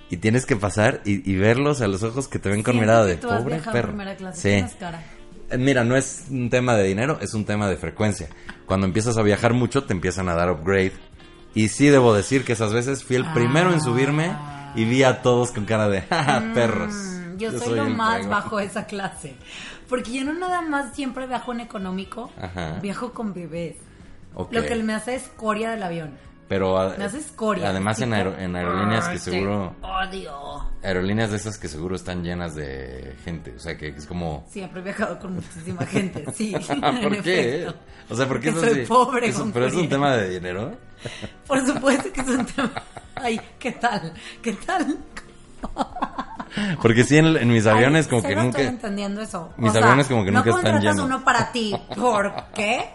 y 0.09 0.17
tienes 0.17 0.45
que 0.45 0.55
pasar 0.55 1.01
y, 1.05 1.29
y 1.29 1.35
verlos 1.35 1.81
a 1.81 1.87
los 1.87 2.01
ojos 2.03 2.27
que 2.29 2.39
te 2.39 2.49
ven 2.49 2.63
con 2.63 2.79
mirada 2.79 3.05
de 3.05 3.15
tú 3.17 3.29
has 3.29 3.41
pobre 3.41 3.57
en 3.57 3.63
perro. 3.63 3.87
primera 3.89 4.15
clase, 4.15 4.61
Sí. 4.69 4.75
cara. 4.79 5.03
Eh, 5.49 5.57
Mira, 5.57 5.83
no 5.83 5.95
es 5.95 6.25
un 6.29 6.49
tema 6.49 6.75
de 6.75 6.83
dinero, 6.83 7.17
es 7.21 7.33
un 7.33 7.45
tema 7.45 7.69
de 7.69 7.77
frecuencia. 7.77 8.27
Cuando 8.65 8.85
empiezas 8.85 9.17
a 9.17 9.21
viajar 9.21 9.53
mucho, 9.53 9.83
te 9.85 9.93
empiezan 9.93 10.29
a 10.29 10.35
dar 10.35 10.51
upgrade. 10.51 10.93
Y 11.53 11.69
sí 11.69 11.87
debo 11.87 12.13
decir 12.13 12.43
que 12.45 12.53
esas 12.53 12.73
veces 12.73 13.03
fui 13.03 13.15
el 13.15 13.25
primero 13.33 13.71
en 13.73 13.81
subirme 13.81 14.35
y 14.75 14.85
vi 14.85 15.03
a 15.03 15.21
todos 15.21 15.51
con 15.51 15.65
cara 15.65 15.87
de 15.89 16.01
"Ja, 16.09 16.43
perros. 16.53 16.93
Mm, 16.93 17.37
yo, 17.37 17.51
soy, 17.57 17.75
lo 17.77 17.85
más 17.89 18.15
fregón". 18.15 18.29
bajo 18.31 18.57
de 18.57 18.65
esa 18.65 18.85
clase. 18.85 19.35
Porque 19.89 20.11
yo 20.11 20.23
no 20.25 20.33
nada 20.33 20.61
más 20.61 20.93
siempre 20.95 21.25
viajo 21.27 21.53
en 21.53 21.61
económico, 21.61 22.29
Ajá. 22.39 22.79
viajo 22.81 23.13
con 23.13 23.33
bebés. 23.33 23.75
Lo 24.51 24.63
que 24.65 24.75
me 24.83 24.93
hace 24.93 25.15
escoria 25.15 25.71
del 25.71 25.81
avión. 25.81 26.11
Pero 26.47 26.75
Me 26.97 27.65
además 27.65 27.99
en, 28.01 28.13
aerolíneas 28.13 29.05
que 29.05 29.11
"Ay, 29.11 29.17
te 29.17 29.31
seguro... 29.31 29.75
Odio. 29.81 30.65
Aerolíneas 30.81 31.31
de 31.31 31.37
esas 31.37 31.57
que 31.57 31.67
seguro 31.67 31.95
están 31.97 32.23
llenas 32.23 32.55
de 32.55 33.15
gente. 33.25 33.53
O 33.55 33.59
sea, 33.59 33.77
que 33.77 33.89
es 33.89 34.05
como... 34.05 34.45
Siempre 34.49 34.79
he 34.79 34.83
viajado 34.83 35.19
con 35.19 35.33
muchísima 35.35 35.85
gente, 35.85 36.23
sí. 36.33 36.55
¿Por 37.03 37.21
qué? 37.21 37.63
efecto. 37.63 37.75
O 38.09 38.15
sea, 38.15 38.27
¿por 38.27 38.39
qué 38.39 38.51
Porque 38.53 38.67
es 38.69 38.73
soy 38.75 38.85
pobre, 38.85 39.33
pero 39.53 39.67
es 39.67 39.73
un 39.73 39.89
tema 39.89 40.15
de 40.15 40.29
dinero. 40.29 40.71
Por 41.47 41.65
supuesto 41.65 42.11
que 42.13 42.21
es 42.21 42.27
un 42.29 42.45
tema. 42.45 42.71
Ay, 43.15 43.39
¿qué 43.59 43.73
tal? 43.73 44.13
¿Qué 44.41 44.53
tal? 44.53 44.97
Porque 46.81 47.03
sí, 47.03 47.17
en, 47.17 47.35
en 47.37 47.47
mis 47.49 47.65
aviones 47.67 48.05
Ay, 48.05 48.09
como 48.09 48.23
que 48.23 48.35
nunca... 48.35 48.47
estoy 48.61 48.65
entendiendo 48.67 49.21
eso. 49.21 49.53
Mis 49.57 49.75
aviones 49.75 50.07
como 50.07 50.23
que 50.23 50.31
no 50.31 50.39
nunca 50.39 50.49
están 50.51 50.63
contratas 50.63 50.83
llenos. 50.95 51.05
uno 51.05 51.23
para 51.23 51.51
ti. 51.51 51.75
¿Por 51.95 52.33
qué? 52.55 52.89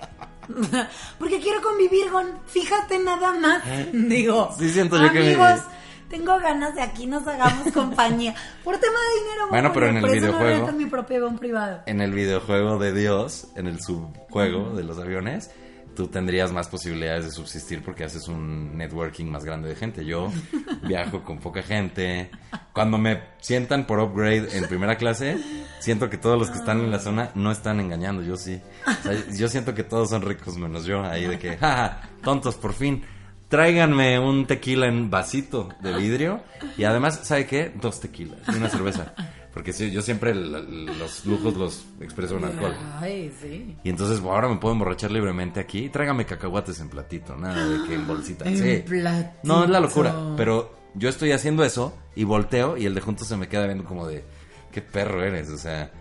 Porque 1.18 1.40
quiero 1.40 1.62
convivir 1.62 2.10
con... 2.10 2.26
Fíjate 2.46 2.98
nada 2.98 3.32
más. 3.34 3.62
Digo... 3.92 4.54
Sí 4.58 4.70
siento 4.70 4.96
yo 5.00 5.10
que 5.12 5.20
me- 5.20 5.34
Amigos, 5.34 5.60
tengo 6.08 6.38
ganas 6.38 6.74
de 6.74 6.82
aquí 6.82 7.06
nos 7.06 7.26
hagamos 7.26 7.72
compañía. 7.74 8.34
Por 8.64 8.76
tema 8.78 8.98
de 8.98 9.20
dinero. 9.24 9.46
Bueno, 9.50 9.72
pero 9.72 9.88
en 9.88 9.96
el 9.98 10.04
videojuego- 10.04 10.66
No 10.66 10.72
mi 10.72 10.86
propio 10.86 11.34
privado. 11.36 11.80
En 11.86 12.00
el 12.00 12.12
videojuego 12.12 12.78
de 12.78 12.92
Dios, 12.92 13.48
en 13.56 13.66
el 13.66 13.80
subjuego 13.80 14.74
de 14.76 14.84
los 14.84 14.98
aviones, 14.98 15.50
tú 15.94 16.08
tendrías 16.08 16.52
más 16.52 16.68
posibilidades 16.68 17.24
de 17.24 17.30
subsistir 17.30 17.82
porque 17.82 18.04
haces 18.04 18.28
un 18.28 18.76
networking 18.76 19.26
más 19.26 19.44
grande 19.44 19.68
de 19.68 19.76
gente. 19.76 20.04
Yo 20.04 20.32
viajo 20.86 21.22
con 21.22 21.38
poca 21.38 21.62
gente. 21.62 22.30
Cuando 22.72 22.98
me 22.98 23.22
sientan 23.40 23.86
por 23.86 24.00
upgrade 24.00 24.56
en 24.56 24.66
primera 24.66 24.96
clase, 24.96 25.38
siento 25.78 26.08
que 26.08 26.16
todos 26.16 26.38
los 26.38 26.50
que 26.50 26.58
están 26.58 26.80
en 26.80 26.90
la 26.90 26.98
zona 26.98 27.30
no 27.34 27.50
están 27.50 27.80
engañando, 27.80 28.22
yo 28.22 28.36
sí. 28.36 28.60
O 28.86 29.02
sea, 29.02 29.12
yo 29.36 29.48
siento 29.48 29.74
que 29.74 29.84
todos 29.84 30.10
son 30.10 30.22
ricos 30.22 30.56
menos 30.56 30.84
yo, 30.84 31.02
ahí 31.02 31.26
de 31.26 31.38
que, 31.38 31.56
jaja, 31.56 32.08
tontos, 32.22 32.56
por 32.56 32.72
fin. 32.72 33.04
Tráiganme 33.48 34.18
un 34.18 34.46
tequila 34.46 34.86
en 34.86 35.10
vasito 35.10 35.68
de 35.82 35.92
vidrio 35.92 36.42
y 36.78 36.84
además, 36.84 37.20
¿sabe 37.24 37.46
qué? 37.46 37.70
Dos 37.74 38.00
tequilas 38.00 38.38
y 38.48 38.56
una 38.56 38.70
cerveza. 38.70 39.14
Porque 39.52 39.72
sí, 39.74 39.90
yo 39.90 40.00
siempre 40.00 40.34
los 40.34 41.26
lujos 41.26 41.54
los 41.56 41.84
expreso 42.00 42.38
en 42.38 42.44
alcohol. 42.44 42.74
Ay, 43.00 43.30
sí. 43.40 43.76
Y 43.84 43.90
entonces 43.90 44.20
bueno, 44.20 44.36
ahora 44.36 44.48
me 44.48 44.56
puedo 44.56 44.72
emborrachar 44.72 45.10
libremente 45.10 45.60
aquí. 45.60 45.90
Tráigame 45.90 46.24
cacahuates 46.24 46.80
en 46.80 46.88
platito, 46.88 47.36
nada 47.36 47.68
de 47.68 47.86
que 47.86 47.94
en 47.94 48.06
bolsita. 48.06 48.46
En 48.48 48.56
Sí. 48.56 48.82
platito. 48.88 49.40
No, 49.42 49.64
es 49.64 49.70
la 49.70 49.80
locura. 49.80 50.14
Pero 50.38 50.74
yo 50.94 51.08
estoy 51.10 51.32
haciendo 51.32 51.64
eso 51.64 51.94
y 52.14 52.24
volteo 52.24 52.76
y 52.78 52.86
el 52.86 52.94
de 52.94 53.02
juntos 53.02 53.28
se 53.28 53.36
me 53.36 53.48
queda 53.48 53.66
viendo 53.66 53.84
como 53.84 54.06
de, 54.06 54.24
qué 54.70 54.80
perro 54.80 55.22
eres. 55.22 55.50
O 55.50 55.58
sea, 55.58 55.92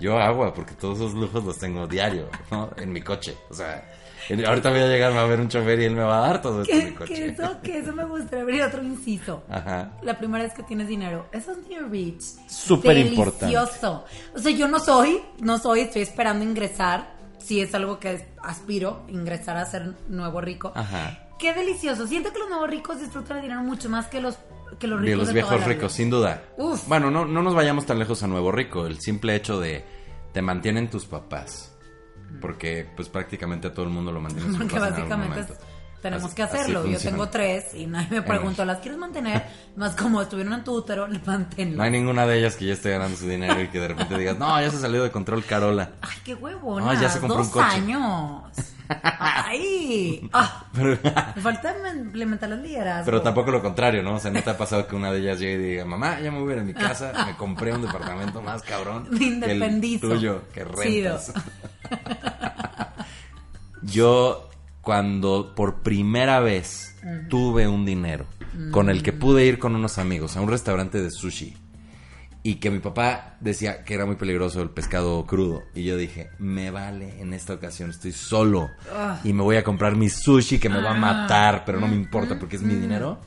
Yo 0.00 0.16
agua, 0.18 0.54
porque 0.54 0.72
todos 0.74 0.96
esos 0.98 1.12
lujos 1.12 1.44
los 1.44 1.58
tengo 1.58 1.86
diario, 1.86 2.28
¿no? 2.50 2.70
En 2.78 2.90
mi 2.90 3.02
coche. 3.02 3.36
O 3.50 3.54
sea, 3.54 3.86
ahorita 4.46 4.70
voy 4.70 4.80
a 4.80 4.86
llegar, 4.88 5.10
me 5.12 5.18
va 5.18 5.24
a 5.24 5.26
ver 5.26 5.40
un 5.40 5.48
chofer 5.48 5.80
y 5.80 5.84
él 5.84 5.94
me 5.94 6.02
va 6.02 6.18
a 6.24 6.28
dar 6.28 6.42
todo 6.42 6.62
esto 6.62 6.72
Que, 6.74 6.94
coche. 6.94 7.14
que 7.14 7.26
eso, 7.26 7.60
que 7.62 7.78
eso 7.78 7.92
me 7.92 8.04
gustaría 8.04 8.42
abrir 8.42 8.62
otro 8.62 8.82
inciso. 8.82 9.42
Ajá. 9.48 9.92
La 10.02 10.18
primera 10.18 10.44
vez 10.44 10.52
que 10.54 10.62
tienes 10.62 10.88
dinero. 10.88 11.26
Eso 11.32 11.52
es 11.52 11.58
New 11.68 11.88
Rich. 11.88 12.22
Súper 12.48 12.96
importante. 12.98 13.46
Delicioso. 13.46 14.04
O 14.34 14.38
sea, 14.38 14.52
yo 14.52 14.68
no 14.68 14.78
soy, 14.78 15.20
no 15.40 15.58
soy, 15.58 15.80
estoy 15.80 16.02
esperando 16.02 16.44
ingresar. 16.44 17.18
Si 17.38 17.60
es 17.60 17.74
algo 17.74 17.98
que 17.98 18.26
aspiro, 18.42 19.02
ingresar 19.08 19.56
a 19.56 19.64
ser 19.64 19.94
nuevo 20.08 20.40
rico. 20.40 20.72
Ajá. 20.74 21.26
Qué 21.38 21.54
delicioso. 21.54 22.06
Siento 22.06 22.32
que 22.32 22.38
los 22.38 22.48
nuevos 22.50 22.68
ricos 22.68 23.00
disfrutan 23.00 23.38
el 23.38 23.42
dinero 23.44 23.62
mucho 23.62 23.88
más 23.88 24.06
que 24.08 24.20
los, 24.20 24.36
que 24.78 24.86
los 24.86 25.00
De 25.00 25.06
ricos. 25.06 25.18
los 25.20 25.28
de 25.28 25.34
viejos 25.34 25.50
la 25.52 25.56
vida. 25.58 25.68
ricos, 25.68 25.92
sin 25.92 26.10
duda. 26.10 26.42
Uf. 26.58 26.86
Bueno, 26.86 27.10
no, 27.10 27.24
no 27.24 27.42
nos 27.42 27.54
vayamos 27.54 27.86
tan 27.86 27.98
lejos 27.98 28.22
a 28.22 28.26
Nuevo 28.26 28.52
Rico. 28.52 28.86
El 28.86 29.00
simple 29.00 29.34
hecho 29.34 29.58
de 29.58 29.82
te 30.34 30.42
mantienen 30.42 30.90
tus 30.90 31.06
papás. 31.06 31.69
Porque 32.40 32.86
pues 32.96 33.08
prácticamente 33.08 33.68
a 33.68 33.74
todo 33.74 33.84
el 33.86 33.90
mundo 33.90 34.12
lo 34.12 34.20
mantienen 34.20 34.50
sus 34.56 34.58
Porque 34.58 34.74
papás 34.74 34.88
en 34.88 34.94
algún 34.94 35.08
básicamente 35.08 35.52
momento. 35.52 35.64
Tenemos 36.02 36.26
Así- 36.26 36.34
que 36.34 36.42
hacerlo. 36.42 36.86
Yo 36.86 36.98
tengo 36.98 37.28
tres 37.28 37.74
y 37.74 37.86
nadie 37.86 38.08
me 38.10 38.22
preguntó, 38.22 38.64
¿las 38.64 38.78
quieres 38.78 38.98
mantener? 38.98 39.44
Más 39.76 39.94
como 39.96 40.20
estuvieron 40.22 40.52
en 40.54 40.64
tu 40.64 40.72
útero, 40.74 41.06
manténlo. 41.26 41.76
No 41.78 41.82
hay 41.82 41.90
ninguna 41.90 42.26
de 42.26 42.38
ellas 42.38 42.56
que 42.56 42.66
ya 42.66 42.72
esté 42.74 42.90
ganando 42.90 43.16
su 43.16 43.28
dinero 43.28 43.60
y 43.60 43.68
que 43.68 43.78
de 43.80 43.88
repente 43.88 44.16
digas, 44.18 44.38
no, 44.38 44.60
ya 44.60 44.70
se 44.70 44.78
salió 44.78 45.02
de 45.02 45.10
control 45.10 45.44
Carola. 45.44 45.90
Ay, 46.02 46.16
qué 46.24 46.34
huevona. 46.34 46.86
No, 46.86 47.00
ya 47.00 47.08
se 47.08 47.20
compró 47.20 47.38
Dos 47.38 47.46
un 47.48 47.52
coche. 47.52 47.66
años. 47.66 48.42
Ay. 49.02 50.28
Ah, 50.32 50.64
Pero, 50.74 50.98
me 51.36 51.42
falta 51.42 51.74
implementar 51.96 52.48
los 52.48 52.58
liderazgos. 52.58 53.04
pero 53.04 53.22
tampoco 53.22 53.52
lo 53.52 53.62
contrario, 53.62 54.02
¿no? 54.02 54.14
O 54.14 54.18
sea, 54.18 54.32
¿no 54.32 54.42
te 54.42 54.50
ha 54.50 54.58
pasado 54.58 54.88
que 54.88 54.96
una 54.96 55.12
de 55.12 55.20
ellas 55.20 55.38
llegue 55.38 55.54
y 55.54 55.70
diga, 55.70 55.84
mamá, 55.84 56.18
ya 56.20 56.32
me 56.32 56.40
voy 56.40 56.50
a 56.52 56.56
ir 56.56 56.62
a 56.62 56.64
mi 56.64 56.74
casa, 56.74 57.12
me 57.24 57.36
compré 57.36 57.72
un 57.72 57.82
departamento 57.82 58.42
más 58.42 58.62
cabrón 58.62 59.06
Me 59.10 59.18
que 59.18 59.24
el 59.26 59.32
independizo. 59.34 60.08
tuyo, 60.08 60.42
que 60.52 60.64
rentas? 60.64 61.32
Yo, 63.82 64.49
cuando 64.80 65.54
por 65.54 65.82
primera 65.82 66.40
vez 66.40 66.96
tuve 67.28 67.68
un 67.68 67.84
dinero 67.84 68.26
con 68.70 68.90
el 68.90 69.02
que 69.02 69.12
pude 69.12 69.44
ir 69.44 69.58
con 69.58 69.74
unos 69.74 69.98
amigos 69.98 70.36
a 70.36 70.40
un 70.40 70.48
restaurante 70.48 71.00
de 71.00 71.10
sushi 71.10 71.56
y 72.42 72.54
que 72.56 72.70
mi 72.70 72.78
papá 72.78 73.36
decía 73.40 73.84
que 73.84 73.94
era 73.94 74.06
muy 74.06 74.16
peligroso 74.16 74.62
el 74.62 74.70
pescado 74.70 75.26
crudo 75.26 75.62
y 75.74 75.84
yo 75.84 75.96
dije, 75.96 76.30
me 76.38 76.70
vale 76.70 77.20
en 77.20 77.34
esta 77.34 77.54
ocasión, 77.54 77.90
estoy 77.90 78.12
solo 78.12 78.70
y 79.24 79.32
me 79.32 79.42
voy 79.42 79.56
a 79.56 79.64
comprar 79.64 79.96
mi 79.96 80.08
sushi 80.08 80.58
que 80.58 80.68
me 80.68 80.82
va 80.82 80.92
a 80.92 80.94
matar, 80.94 81.64
pero 81.64 81.78
no 81.78 81.86
me 81.86 81.96
importa 81.96 82.38
porque 82.38 82.56
es 82.56 82.62
mi 82.62 82.74
dinero. 82.74 83.20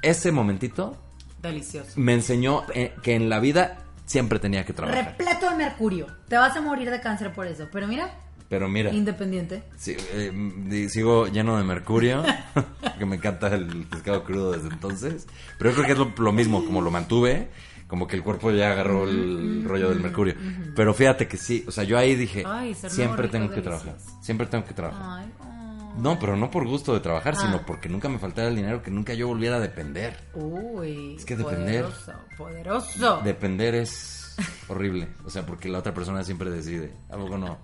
Ese 0.00 0.30
momentito 0.30 0.96
Delicioso. 1.42 1.92
me 1.96 2.14
enseñó 2.14 2.62
eh, 2.72 2.94
que 3.02 3.16
en 3.16 3.28
la 3.28 3.40
vida 3.40 3.78
siempre 4.06 4.38
tenía 4.38 4.64
que 4.64 4.72
trabajar. 4.72 5.16
Repleto 5.18 5.50
de 5.50 5.56
mercurio. 5.56 6.06
Te 6.28 6.36
vas 6.36 6.56
a 6.56 6.60
morir 6.60 6.90
de 6.90 7.00
cáncer 7.00 7.32
por 7.32 7.46
eso. 7.46 7.68
Pero 7.70 7.86
mira, 7.86 8.10
Pero 8.48 8.68
mira, 8.68 8.90
independiente. 8.92 9.62
Sí, 9.76 9.94
eh, 10.12 10.86
sigo 10.88 11.26
lleno 11.26 11.58
de 11.58 11.64
mercurio, 11.64 12.22
que 12.98 13.04
me 13.04 13.16
encanta 13.16 13.48
el 13.54 13.84
pescado 13.86 14.24
crudo 14.24 14.52
desde 14.52 14.68
entonces. 14.68 15.26
Pero 15.58 15.70
yo 15.70 15.76
creo 15.76 15.86
que 15.86 15.92
es 15.92 15.98
lo, 15.98 16.12
lo 16.24 16.32
mismo, 16.32 16.64
como 16.64 16.80
lo 16.80 16.90
mantuve, 16.90 17.50
como 17.86 18.06
que 18.06 18.16
el 18.16 18.22
cuerpo 18.22 18.50
ya 18.50 18.72
agarró 18.72 19.04
el 19.08 19.64
rollo 19.64 19.90
del 19.90 20.00
mercurio. 20.00 20.34
Pero 20.74 20.94
fíjate 20.94 21.28
que 21.28 21.36
sí, 21.36 21.64
o 21.68 21.70
sea, 21.70 21.84
yo 21.84 21.98
ahí 21.98 22.14
dije, 22.14 22.44
Ay, 22.46 22.74
siempre 22.74 23.28
tengo 23.28 23.50
que 23.50 23.60
trabajar, 23.60 23.96
siempre 24.22 24.46
tengo 24.46 24.64
que 24.64 24.72
trabajar. 24.74 25.24
Ay, 25.24 25.32
oh. 25.40 25.94
No, 25.98 26.18
pero 26.18 26.36
no 26.36 26.50
por 26.50 26.66
gusto 26.66 26.94
de 26.94 27.00
trabajar, 27.00 27.34
Ah. 27.36 27.40
sino 27.40 27.66
porque 27.66 27.88
nunca 27.88 28.08
me 28.08 28.18
faltara 28.18 28.48
el 28.48 28.56
dinero, 28.56 28.82
que 28.82 28.90
nunca 28.90 29.12
yo 29.14 29.26
volviera 29.28 29.56
a 29.56 29.60
depender. 29.60 30.16
Uy. 30.34 31.16
Es 31.16 31.24
que 31.26 31.36
depender- 31.36 31.82
Poderoso. 31.84 32.12
Poderoso. 32.36 33.20
Depender 33.24 33.74
es 33.74 34.36
horrible, 34.68 35.08
o 35.24 35.30
sea, 35.30 35.44
porque 35.44 35.68
la 35.68 35.78
otra 35.80 35.92
persona 35.92 36.22
siempre 36.24 36.50
decide, 36.50 36.92
algo 37.10 37.36
no. 37.36 37.58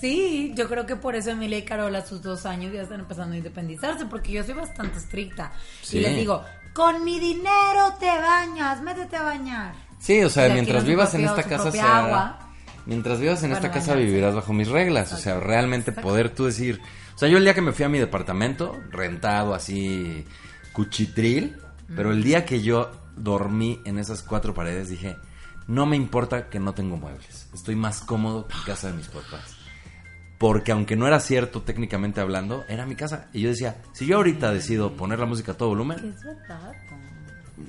Sí, 0.00 0.52
yo 0.54 0.68
creo 0.68 0.86
que 0.86 0.96
por 0.96 1.16
eso 1.16 1.30
Emilia 1.30 1.58
y 1.58 1.62
Carola, 1.62 1.98
a 1.98 2.06
sus 2.06 2.22
dos 2.22 2.46
años, 2.46 2.72
ya 2.72 2.82
están 2.82 3.00
empezando 3.00 3.34
a 3.34 3.38
independizarse, 3.38 4.06
porque 4.06 4.32
yo 4.32 4.44
soy 4.44 4.54
bastante 4.54 4.98
estricta. 4.98 5.52
Sí. 5.82 5.98
Y 5.98 6.00
les 6.00 6.16
digo, 6.16 6.44
con 6.72 7.04
mi 7.04 7.18
dinero 7.18 7.94
te 7.98 8.06
bañas, 8.06 8.80
métete 8.82 9.16
a 9.16 9.22
bañar. 9.22 9.74
Sí, 9.98 10.22
o 10.22 10.30
sea, 10.30 10.48
mientras 10.48 10.82
su 10.82 10.88
vivas 10.88 11.14
en 11.14 11.24
esta 11.24 11.42
casa 11.42 11.98
agua. 11.98 12.38
Mientras 12.86 13.20
vivas 13.20 13.42
en 13.42 13.52
esta 13.52 13.70
casa 13.70 13.94
vivirás 13.94 14.34
bajo 14.34 14.52
mis 14.52 14.68
reglas, 14.68 15.12
o 15.12 15.16
sea, 15.16 15.40
realmente 15.40 15.90
Exacto. 15.90 16.08
poder 16.08 16.30
tú 16.30 16.46
decir, 16.46 16.80
o 17.14 17.18
sea, 17.18 17.28
yo 17.28 17.36
el 17.36 17.44
día 17.44 17.52
que 17.52 17.60
me 17.60 17.72
fui 17.72 17.84
a 17.84 17.88
mi 17.88 17.98
departamento, 17.98 18.80
rentado 18.90 19.54
así 19.54 20.24
cuchitril, 20.72 21.58
pero 21.94 22.12
el 22.12 22.22
día 22.22 22.46
que 22.46 22.62
yo 22.62 22.90
dormí 23.16 23.80
en 23.84 23.98
esas 23.98 24.22
cuatro 24.22 24.54
paredes 24.54 24.88
dije, 24.88 25.16
no 25.66 25.84
me 25.84 25.96
importa 25.96 26.48
que 26.48 26.60
no 26.60 26.72
tengo 26.72 26.96
muebles, 26.96 27.48
estoy 27.52 27.76
más 27.76 28.00
cómodo 28.00 28.46
que 28.46 28.54
en 28.54 28.62
casa 28.62 28.86
de 28.86 28.94
mis 28.94 29.08
papás. 29.08 29.57
Porque 30.38 30.70
aunque 30.70 30.96
no 30.96 31.06
era 31.06 31.18
cierto 31.18 31.62
técnicamente 31.62 32.20
hablando, 32.20 32.64
era 32.68 32.86
mi 32.86 32.94
casa. 32.94 33.26
Y 33.32 33.40
yo 33.40 33.48
decía, 33.48 33.76
si 33.92 34.06
yo 34.06 34.16
ahorita 34.16 34.52
decido 34.52 34.96
poner 34.96 35.18
la 35.18 35.26
música 35.26 35.52
a 35.52 35.56
todo 35.56 35.70
volumen, 35.70 36.14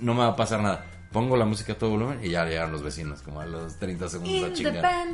no 0.02 0.14
me 0.14 0.20
va 0.20 0.28
a 0.28 0.36
pasar 0.36 0.62
nada. 0.62 0.86
Pongo 1.12 1.36
la 1.36 1.46
música 1.46 1.74
a 1.74 1.76
todo 1.76 1.90
volumen 1.90 2.20
y 2.24 2.30
ya 2.30 2.46
llegaron 2.46 2.72
los 2.72 2.84
vecinos, 2.84 3.24
como 3.24 3.42
a 3.42 3.46
los 3.48 3.80
30 3.80 4.10
segundos 4.10 4.52
a 4.52 4.54
chingar. 4.54 5.08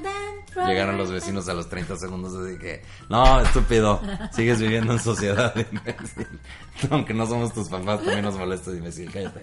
Llegaron 0.67 0.97
los 0.97 1.09
vecinos 1.09 1.47
a 1.47 1.53
los 1.53 1.69
30 1.69 1.95
segundos 1.95 2.33
así 2.35 2.57
que, 2.57 2.81
no, 3.09 3.39
estúpido, 3.39 4.01
sigues 4.33 4.59
viviendo 4.59 4.91
en 4.91 4.99
sociedad, 4.99 5.55
imbécil. 5.71 6.27
Aunque 6.91 7.13
no 7.13 7.25
somos 7.25 7.53
tus 7.53 7.69
papás, 7.69 7.99
también 7.99 8.23
nos 8.23 8.37
molesta, 8.37 8.71
imbécil, 8.71 9.09
cállate. 9.09 9.41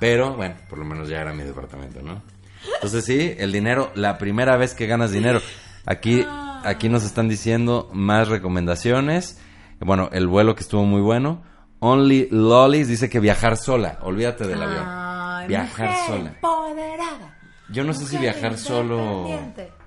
Pero, 0.00 0.34
bueno, 0.34 0.54
por 0.70 0.78
lo 0.78 0.86
menos 0.86 1.10
ya 1.10 1.20
era 1.20 1.34
mi 1.34 1.42
departamento, 1.42 2.00
¿no? 2.00 2.22
Entonces 2.74 3.04
sí, 3.04 3.34
el 3.36 3.52
dinero, 3.52 3.92
la 3.94 4.16
primera 4.16 4.56
vez 4.56 4.72
que 4.74 4.86
ganas 4.86 5.10
dinero. 5.10 5.42
Aquí, 5.84 6.24
aquí 6.64 6.88
nos 6.88 7.04
están 7.04 7.28
diciendo 7.28 7.90
más 7.92 8.28
recomendaciones. 8.28 9.40
Bueno, 9.80 10.08
el 10.12 10.26
vuelo 10.26 10.54
que 10.54 10.62
estuvo 10.62 10.84
muy 10.84 11.00
bueno. 11.00 11.42
Only 11.80 12.28
Lollies 12.30 12.88
dice 12.88 13.10
que 13.10 13.18
viajar 13.18 13.56
sola, 13.56 13.98
olvídate 14.02 14.46
del 14.46 14.62
avión. 14.62 14.84
Ay, 14.86 15.48
Viajar 15.48 15.90
mujer 15.90 16.06
sola. 16.06 16.28
Empoderada. 16.30 17.38
Yo 17.70 17.82
no 17.84 17.92
sé 17.92 18.06
si 18.06 18.18
viajar 18.18 18.56
solo 18.56 19.28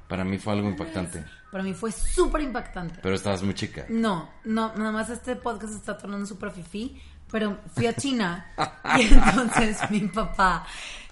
para 0.07 0.23
mí 0.23 0.37
fue 0.37 0.53
algo 0.53 0.67
impactante. 0.67 1.23
Para 1.51 1.63
mí 1.63 1.73
fue 1.73 1.91
súper 1.91 2.41
impactante. 2.41 2.99
Pero 3.01 3.15
estabas 3.15 3.41
muy 3.43 3.53
chica. 3.53 3.85
No, 3.89 4.29
no, 4.43 4.73
nada 4.75 4.91
más 4.91 5.09
este 5.09 5.35
podcast 5.35 5.73
está 5.73 5.97
tornando 5.97 6.25
súper 6.25 6.51
fifí, 6.51 7.01
pero 7.31 7.59
fui 7.73 7.87
a 7.87 7.95
China 7.95 8.51
y 8.97 9.01
entonces 9.03 9.79
mi 9.89 10.01
papá 10.01 10.65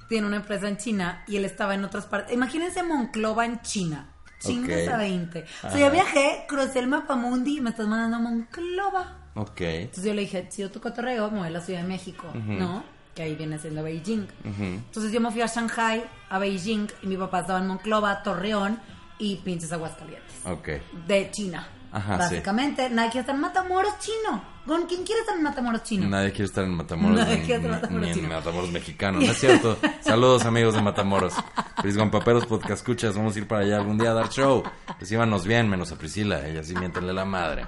tiene 0.09 0.27
una 0.27 0.37
empresa 0.37 0.67
en 0.67 0.77
China 0.77 1.23
y 1.27 1.37
él 1.37 1.45
estaba 1.45 1.73
en 1.75 1.85
otras 1.85 2.05
partes. 2.05 2.33
Imagínense 2.33 2.83
Monclova 2.83 3.45
en 3.45 3.61
China. 3.61 4.12
Chingas 4.47 4.87
Ok. 4.87 4.93
a 4.93 4.97
20. 4.97 5.45
O 5.63 5.69
sea, 5.69 5.79
yo 5.79 5.91
viajé, 5.91 6.45
crucé 6.47 6.79
el 6.79 6.87
mapamundi 6.87 7.57
y 7.57 7.61
me 7.61 7.69
estás 7.71 7.87
mandando 7.87 8.17
a 8.17 8.19
Monclova. 8.19 9.17
Ok. 9.35 9.61
Entonces 9.61 10.03
yo 10.05 10.13
le 10.13 10.21
dije, 10.21 10.47
si 10.51 10.61
yo 10.61 10.69
tu 10.71 10.79
cotorreo, 10.79 11.29
me 11.31 11.39
voy 11.39 11.47
a 11.47 11.51
la 11.51 11.61
Ciudad 11.61 11.81
de 11.81 11.87
México, 11.87 12.27
¿no? 12.33 12.83
Que 13.15 13.23
ahí 13.23 13.35
viene 13.35 13.57
siendo 13.59 13.83
Beijing. 13.83 14.27
Entonces 14.43 15.11
yo 15.11 15.21
me 15.21 15.31
fui 15.31 15.41
a 15.41 15.47
Shanghai, 15.47 16.03
a 16.29 16.39
Beijing, 16.39 16.87
y 17.03 17.07
mi 17.07 17.17
papá 17.17 17.41
estaba 17.41 17.59
en 17.59 17.67
Monclova, 17.67 18.21
Torreón 18.23 18.79
y 19.19 19.35
pinches 19.37 19.71
Aguascalientes 19.71 20.35
Ok. 20.45 20.69
de 21.07 21.29
China. 21.31 21.67
Ajá, 21.91 22.17
Básicamente, 22.17 22.89
nadie 22.89 23.11
quiere 23.11 23.19
estar 23.21 23.35
en 23.35 23.41
Matamoros 23.41 23.93
chino. 23.99 24.43
¿Con 24.65 24.85
quién 24.87 25.03
quiere 25.03 25.21
estar 25.21 25.35
en 25.35 25.43
Matamoros 25.43 25.83
chino? 25.83 26.07
Nadie 26.07 26.31
quiere 26.31 26.45
estar 26.45 26.63
en 26.63 26.71
Matamoros, 26.71 27.17
Nadie 27.19 27.37
ni, 27.39 27.45
quiere 27.45 27.65
estar 27.65 27.65
en 27.65 27.71
ni- 27.71 27.81
Matamoros 27.81 28.01
ni 28.01 28.07
en 28.09 28.15
chino. 28.15 28.29
Matamoros 28.29 28.71
mexicano. 28.71 29.19
No 29.19 29.25
es 29.31 29.37
cierto. 29.39 29.77
Saludos, 30.01 30.45
amigos 30.45 30.73
de 30.75 30.81
Matamoros. 30.81 31.33
Prisgon 31.81 32.09
Paperos, 32.09 32.45
podcast 32.45 32.77
escuchas. 32.81 33.15
Vamos 33.15 33.35
a 33.35 33.39
ir 33.39 33.47
para 33.47 33.61
allá 33.65 33.77
algún 33.77 33.97
día 33.97 34.11
a 34.11 34.13
dar 34.13 34.29
show. 34.29 34.63
Recíbanos 34.99 35.45
bien, 35.45 35.69
menos 35.69 35.91
a 35.91 35.97
Priscila. 35.97 36.47
Ella 36.47 36.63
sí 36.63 36.73
miéntenle 36.75 37.11
la 37.13 37.25
madre. 37.25 37.65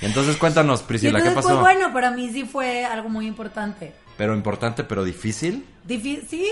Y 0.00 0.06
entonces 0.06 0.36
cuéntanos, 0.36 0.82
Priscila, 0.82 1.20
¿qué 1.20 1.28
entonces, 1.28 1.50
pasó? 1.52 1.60
pues 1.62 1.74
bueno, 1.76 1.92
para 1.92 2.10
mí 2.10 2.30
sí 2.32 2.44
fue 2.44 2.84
algo 2.84 3.08
muy 3.08 3.26
importante. 3.26 3.94
Pero 4.16 4.34
importante, 4.34 4.84
pero 4.84 5.04
difícil. 5.04 5.66
Difí- 5.86 6.22
sí, 6.28 6.46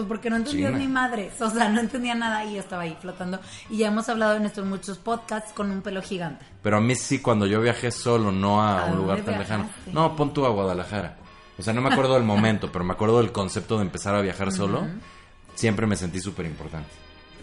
pues 0.00 0.08
porque 0.08 0.30
no 0.30 0.36
entendía 0.36 0.66
China. 0.68 0.78
ni 0.78 0.88
madre. 0.88 1.30
O 1.40 1.50
sea, 1.50 1.68
no 1.68 1.80
entendía 1.80 2.14
nada 2.14 2.44
y 2.44 2.54
yo 2.54 2.60
estaba 2.60 2.82
ahí 2.82 2.96
flotando. 3.00 3.40
Y 3.68 3.78
ya 3.78 3.88
hemos 3.88 4.08
hablado 4.08 4.36
en 4.36 4.44
estos 4.46 4.64
muchos 4.66 4.98
podcasts 4.98 5.52
con 5.52 5.70
un 5.70 5.82
pelo 5.82 6.02
gigante. 6.02 6.44
Pero 6.62 6.76
a 6.76 6.80
mí 6.80 6.94
sí, 6.94 7.20
cuando 7.20 7.46
yo 7.46 7.60
viajé 7.60 7.90
solo, 7.90 8.32
no 8.32 8.62
a, 8.62 8.82
¿A 8.82 8.92
un 8.92 8.98
lugar 8.98 9.20
tan 9.22 9.38
lejano. 9.38 9.68
No, 9.92 10.16
pon 10.16 10.32
tú 10.34 10.44
a 10.46 10.50
Guadalajara. 10.50 11.16
O 11.58 11.62
sea, 11.62 11.72
no 11.74 11.80
me 11.82 11.90
acuerdo 11.90 12.14
del 12.14 12.22
momento, 12.24 12.70
pero 12.72 12.84
me 12.84 12.92
acuerdo 12.92 13.18
del 13.18 13.32
concepto 13.32 13.76
de 13.76 13.82
empezar 13.82 14.14
a 14.14 14.20
viajar 14.20 14.50
solo. 14.52 14.86
Siempre 15.54 15.86
me 15.86 15.96
sentí 15.96 16.20
súper 16.20 16.46
importante. 16.46 16.88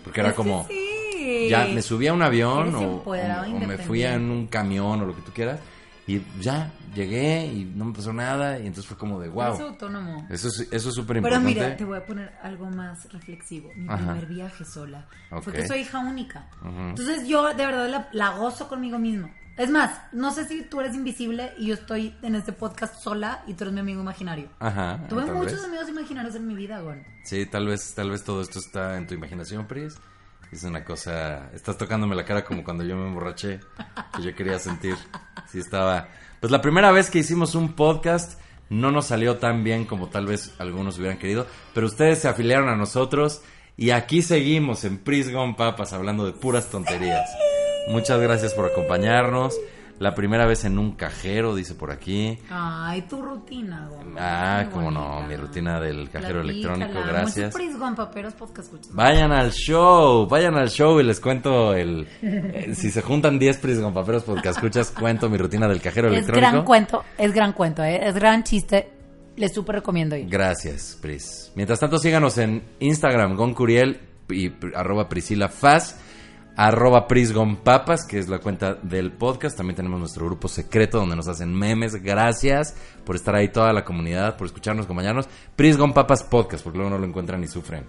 Porque 0.04 0.22
era 0.22 0.34
como, 0.34 0.66
sí. 0.68 1.48
ya 1.50 1.66
me 1.66 1.82
subí 1.82 2.08
a 2.08 2.14
un 2.14 2.22
avión 2.22 2.74
o, 2.76 2.82
empoderado, 2.82 3.44
o- 3.44 3.56
o 3.56 3.60
me 3.60 3.78
fui 3.78 4.00
independiente. 4.04 4.16
en 4.16 4.32
un 4.32 4.48
camión 4.48 5.02
o 5.02 5.06
lo 5.06 5.16
que 5.16 5.22
tú 5.22 5.32
quieras. 5.34 5.60
Y 6.08 6.22
ya, 6.40 6.72
llegué 6.96 7.46
y 7.46 7.66
no 7.66 7.86
me 7.86 7.94
pasó 7.94 8.14
nada. 8.14 8.58
Y 8.60 8.68
entonces 8.68 8.86
fue 8.86 8.98
como 8.98 9.20
de, 9.20 9.28
wow. 9.28 9.48
Eres 9.48 9.60
autónomo. 9.60 10.26
Eso 10.30 10.48
es 10.48 10.62
eso 10.72 10.90
es 10.90 10.96
súper 10.96 11.22
Pero 11.22 11.36
importante. 11.36 11.54
mira, 11.54 11.78
te 11.78 11.84
voy 11.86 11.98
a 11.98 12.06
poner 12.06 12.34
algo 12.42 12.70
más 12.70 13.12
reflexivo. 13.12 13.70
Mi 13.76 13.88
Ajá. 13.88 13.98
primer 13.98 14.26
viaje 14.26 14.64
sola. 14.64 15.06
Ok. 15.32 15.44
Fue 15.44 15.54
que 15.54 15.68
soy 15.68 15.80
hija 15.80 16.00
única. 16.00 16.48
Entonces 16.64 17.28
yo 17.28 17.54
de 17.54 17.66
verdad 17.66 17.90
la, 17.90 18.10
la 18.14 18.38
gozo 18.38 18.70
conmigo 18.70 18.98
mismo. 18.98 19.30
Es 19.58 19.72
más, 19.72 20.00
no 20.12 20.32
sé 20.32 20.46
si 20.48 20.62
tú 20.62 20.80
eres 20.80 20.96
invisible 20.96 21.52
y 21.58 21.66
yo 21.66 21.74
estoy 21.74 22.16
en 22.22 22.36
este 22.36 22.54
podcast 22.54 23.02
sola 23.02 23.44
y 23.48 23.56
tú 23.56 23.64
eres 23.64 23.74
mi 23.74 23.80
amigo 23.80 24.00
imaginario. 24.02 24.50
Ajá. 24.60 25.08
Tuve 25.10 25.26
muchos 25.26 25.54
vez. 25.54 25.64
amigos 25.66 25.90
imaginarios 25.90 26.36
en 26.36 26.48
mi 26.48 26.54
vida, 26.54 26.80
Gon. 26.80 27.04
Sí, 27.24 27.48
tal 27.48 27.66
vez, 27.66 27.94
tal 27.96 28.12
vez 28.12 28.24
todo 28.24 28.42
esto 28.42 28.60
está 28.60 28.98
en 28.98 29.08
tu 29.08 29.16
imaginación, 29.16 29.66
Pris. 29.66 29.98
Es 30.52 30.64
una 30.64 30.84
cosa. 30.84 31.50
Estás 31.54 31.78
tocándome 31.78 32.16
la 32.16 32.26
cara 32.26 32.44
como 32.44 32.64
cuando 32.64 32.84
yo 32.84 32.96
me 32.96 33.08
emborraché, 33.08 33.60
que 34.16 34.24
yo 34.24 34.36
quería 34.36 34.60
sentir. 34.60 34.96
Sí, 35.52 35.60
estaba. 35.60 36.08
Pues 36.40 36.52
la 36.52 36.62
primera 36.62 36.92
vez 36.92 37.10
que 37.10 37.20
hicimos 37.20 37.56
un 37.56 37.74
podcast 37.74 38.40
no 38.70 38.92
nos 38.92 39.08
salió 39.08 39.38
tan 39.38 39.64
bien 39.64 39.86
como 39.86 40.10
tal 40.10 40.26
vez 40.26 40.54
algunos 40.60 40.98
hubieran 40.98 41.18
querido, 41.18 41.48
pero 41.74 41.88
ustedes 41.88 42.20
se 42.20 42.28
afiliaron 42.28 42.70
a 42.70 42.76
nosotros 42.76 43.42
y 43.76 43.92
aquí 43.92 44.22
seguimos 44.22 44.84
en 44.84 44.98
Pris 44.98 45.32
Gone 45.32 45.56
Papas 45.58 45.94
hablando 45.94 46.26
de 46.26 46.34
puras 46.34 46.70
tonterías. 46.70 47.30
Muchas 47.90 48.20
gracias 48.20 48.54
por 48.54 48.66
acompañarnos. 48.66 49.56
La 50.00 50.14
primera 50.14 50.46
vez 50.46 50.64
en 50.66 50.78
un 50.78 50.92
cajero, 50.92 51.56
dice 51.56 51.74
por 51.74 51.92
aquí. 51.92 52.38
Ay, 52.52 53.02
tu 53.04 53.22
rutina, 53.22 53.88
Gon. 53.90 54.16
Ah, 54.20 54.68
cómo 54.72 54.92
no, 54.92 55.22
mi 55.28 55.36
rutina 55.36 55.80
del 55.80 56.10
cajero 56.12 56.42
Platícala. 56.44 56.76
electrónico, 56.86 57.08
gracias. 57.08 57.56
Paperos 57.96 58.34
podcast. 58.36 58.72
Vayan 58.92 59.32
al 59.32 59.52
show, 59.52 60.28
vayan 60.28 60.56
al 60.56 60.70
show 60.70 61.00
y 61.00 61.04
les 61.04 61.20
cuento 61.20 61.74
el... 61.74 62.08
eh, 62.22 62.72
si 62.76 62.92
se 62.92 63.02
juntan 63.02 63.40
10 63.40 63.58
Pris 63.58 63.80
con 63.80 63.94
paperos 63.94 64.24
porque 64.24 64.50
escuchas, 64.50 64.92
cuento 64.92 65.30
mi 65.30 65.38
rutina 65.38 65.68
del 65.68 65.82
cajero 65.82 66.08
Es 66.10 66.14
electrónico. 66.14 66.52
gran 66.52 66.64
cuento, 66.66 67.04
es 67.18 67.34
gran 67.34 67.54
cuento, 67.54 67.84
¿eh? 67.84 68.00
es 68.08 68.14
gran 68.16 68.44
chiste. 68.44 68.90
Les 69.36 69.54
súper 69.54 69.76
recomiendo 69.76 70.16
ir. 70.16 70.28
Gracias, 70.30 70.98
Pris. 71.02 71.52
Mientras 71.56 71.80
tanto, 71.80 71.98
síganos 72.00 72.38
en 72.40 72.64
Instagram, 72.80 73.36
Goncuriel 73.36 74.00
y 74.30 74.52
arroba 74.76 75.08
Priscila 75.10 75.48
Faz, 75.48 76.00
arroba 76.58 77.08
Prisgonpapas, 77.08 78.04
que 78.04 78.18
es 78.18 78.28
la 78.28 78.40
cuenta 78.40 78.74
del 78.74 79.12
podcast. 79.12 79.56
También 79.56 79.76
tenemos 79.76 80.00
nuestro 80.00 80.26
grupo 80.26 80.48
secreto 80.48 80.98
donde 80.98 81.16
nos 81.16 81.28
hacen 81.28 81.54
memes. 81.54 82.02
Gracias 82.04 82.76
por 83.06 83.16
estar 83.16 83.36
ahí 83.36 83.50
toda 83.50 83.72
la 83.72 83.86
comunidad, 83.86 84.36
por 84.38 84.48
escucharnos, 84.48 84.86
acompañarnos. 84.86 85.30
Prisgonpapas 85.56 86.24
Podcast, 86.24 86.64
porque 86.64 86.80
luego 86.80 86.90
no 86.90 86.98
lo 86.98 87.06
encuentran 87.06 87.44
y 87.44 87.48
sufren. 87.48 87.86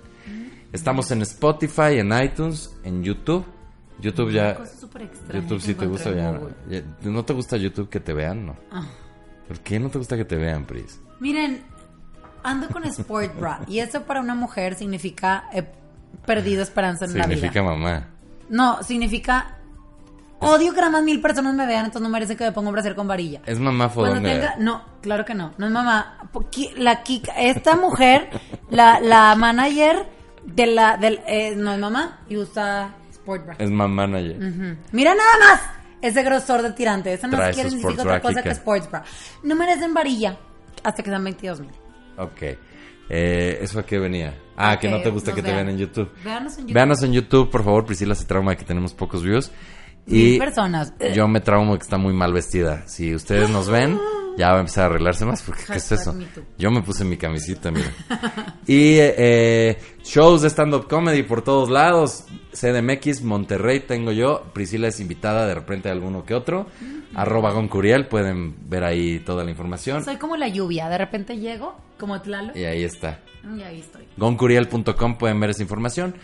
Estamos 0.70 1.10
en 1.10 1.22
Spotify, 1.22 1.98
en 1.98 2.12
iTunes, 2.22 2.70
en 2.84 3.02
YouTube. 3.02 3.44
YouTube 4.00 4.30
ya... 4.30 4.58
YouTube 5.32 5.60
sí 5.60 5.74
te 5.74 5.86
gusta 5.86 6.12
ya, 6.14 6.38
¿No 7.02 7.24
te 7.24 7.32
gusta 7.32 7.56
YouTube 7.56 7.88
que 7.88 8.00
te 8.00 8.12
vean? 8.12 8.46
No. 8.46 8.56
Ah. 8.70 8.86
¿Por 9.48 9.60
qué 9.60 9.80
no 9.80 9.88
te 9.88 9.96
gusta 9.96 10.14
que 10.16 10.26
te 10.26 10.36
vean, 10.36 10.66
Pris? 10.66 11.00
Miren, 11.20 11.62
ando 12.42 12.68
con 12.68 12.84
Sport 12.84 13.40
Bra 13.40 13.60
y 13.66 13.78
eso 13.78 14.02
para 14.02 14.20
una 14.20 14.34
mujer 14.34 14.74
significa 14.74 15.44
he 15.54 15.64
perdido 16.26 16.62
esperanza 16.64 17.06
en 17.06 17.16
la 17.16 17.24
Significa 17.24 17.62
vida. 17.62 17.64
mamá. 17.64 18.08
No, 18.48 18.82
significa 18.82 19.58
odio 20.40 20.72
que 20.72 20.80
nada 20.80 20.92
más 20.92 21.02
mil 21.02 21.20
personas 21.20 21.54
me 21.54 21.66
vean, 21.66 21.86
entonces 21.86 22.02
no 22.02 22.08
merece 22.08 22.36
que 22.36 22.44
me 22.44 22.52
ponga 22.52 22.68
un 22.68 22.74
brasier 22.74 22.94
con 22.94 23.08
varilla. 23.08 23.40
Es 23.46 23.58
mamá 23.58 23.88
fodonga. 23.88 24.20
tenga, 24.22 24.56
no, 24.58 24.84
claro 25.00 25.24
que 25.24 25.34
no, 25.34 25.52
no 25.58 25.66
es 25.66 25.72
mamá. 25.72 26.18
La 26.76 27.02
Kika, 27.02 27.32
esta 27.32 27.76
mujer, 27.76 28.30
la, 28.70 29.00
la 29.00 29.34
manager 29.34 30.06
de 30.44 30.66
la, 30.66 30.96
del, 30.96 31.20
eh, 31.26 31.54
no 31.56 31.72
es 31.72 31.78
mamá 31.78 32.20
y 32.28 32.36
usa 32.36 32.94
Sport 33.10 33.46
Bra. 33.46 33.56
Es 33.58 33.70
mamá 33.70 34.06
manager. 34.06 34.38
Mira 34.92 35.14
nada 35.14 35.38
más 35.40 35.60
ese 36.00 36.22
grosor 36.22 36.62
de 36.62 36.72
tirante. 36.72 37.12
Eso 37.12 37.26
no 37.26 37.36
Trae 37.36 37.52
quiere 37.52 37.70
siquiera 37.70 38.02
otra 38.02 38.20
cosa 38.20 38.42
que. 38.42 38.50
Sports 38.50 38.90
Bra. 38.90 39.02
No 39.42 39.54
merecen 39.56 39.92
varilla 39.92 40.36
hasta 40.84 41.02
que 41.02 41.10
sean 41.10 41.24
22 41.24 41.60
mil. 41.60 41.70
Ok. 42.16 42.42
Eh, 43.08 43.58
¿Eso 43.62 43.78
a 43.80 43.86
qué 43.86 43.98
venía? 43.98 44.34
Ah, 44.56 44.78
que 44.78 44.88
no 44.88 45.00
te 45.00 45.10
gusta 45.10 45.34
que 45.34 45.42
te 45.42 45.52
vean. 45.52 45.68
en 45.68 45.78
YouTube. 45.78 46.10
Véanos 46.24 46.54
en 46.54 46.60
YouTube. 46.62 46.74
Véanos 46.74 47.02
en 47.02 47.12
YouTube, 47.12 47.50
por 47.50 47.64
favor. 47.64 47.84
Priscila 47.86 48.14
se 48.14 48.24
trauma 48.24 48.52
de 48.52 48.56
que 48.58 48.64
tenemos 48.64 48.92
pocos 48.94 49.22
views. 49.22 49.50
Mil 50.06 50.34
Y 50.34 50.38
personas. 50.38 50.92
yo 51.14 51.28
me 51.28 51.40
traumo 51.40 51.72
de 51.74 51.78
que 51.78 51.84
está 51.84 51.98
muy 51.98 52.12
mal 52.14 52.32
vestida. 52.32 52.86
Si 52.86 53.14
ustedes 53.14 53.50
nos 53.50 53.68
ven, 53.68 53.98
ya 54.38 54.50
va 54.52 54.56
a 54.56 54.60
empezar 54.60 54.84
a 54.84 54.86
arreglarse 54.86 55.24
más. 55.26 55.42
Porque, 55.42 55.62
¿qué 55.66 55.76
es 55.76 55.92
eso? 55.92 56.14
Yo 56.58 56.70
me 56.70 56.80
puse 56.82 57.04
mi 57.04 57.16
camisita, 57.18 57.70
mira. 57.70 57.92
y 58.66 58.96
eh, 58.98 59.78
shows 60.02 60.42
de 60.42 60.48
stand-up 60.48 60.88
comedy 60.88 61.22
por 61.24 61.42
todos 61.42 61.68
lados. 61.70 62.24
CDMX, 62.52 63.22
Monterrey 63.22 63.80
tengo 63.80 64.10
yo. 64.10 64.44
Priscila 64.54 64.88
es 64.88 64.98
invitada 64.98 65.46
de 65.46 65.54
repente 65.54 65.88
a 65.90 65.92
alguno 65.92 66.24
que 66.24 66.34
otro. 66.34 66.66
Arroba 67.14 67.52
Goncuriel, 67.52 68.06
pueden 68.08 68.54
ver 68.68 68.84
ahí 68.84 69.20
toda 69.20 69.44
la 69.44 69.50
información. 69.50 70.04
Soy 70.04 70.16
como 70.16 70.36
la 70.36 70.48
lluvia. 70.48 70.88
De 70.88 70.96
repente 70.98 71.36
llego, 71.36 71.76
como 71.98 72.20
Tlalo. 72.20 72.56
Y 72.56 72.64
ahí 72.64 72.84
está. 72.84 73.20
Y 73.56 73.62
ahí 73.62 73.80
estoy. 73.80 74.06
Goncuriel.com 74.16 75.18
pueden 75.18 75.40
ver 75.40 75.50
esa 75.50 75.62
información. 75.62 76.14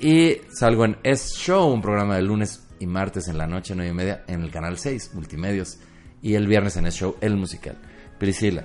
Y 0.00 0.38
salgo 0.52 0.84
en 0.84 0.96
Es 1.04 1.34
Show, 1.36 1.70
un 1.72 1.80
programa 1.80 2.16
de 2.16 2.22
lunes 2.22 2.66
y 2.80 2.86
martes 2.86 3.28
en 3.28 3.38
la 3.38 3.46
noche, 3.46 3.74
nueve 3.76 3.92
y 3.92 3.94
media, 3.94 4.24
en 4.26 4.42
el 4.42 4.50
canal 4.50 4.78
6, 4.78 5.12
Multimedios. 5.14 5.78
Y 6.20 6.34
el 6.34 6.46
viernes 6.46 6.76
en 6.76 6.86
Es 6.86 6.94
Show, 6.94 7.16
el 7.20 7.36
musical. 7.36 7.76
Priscila. 8.18 8.64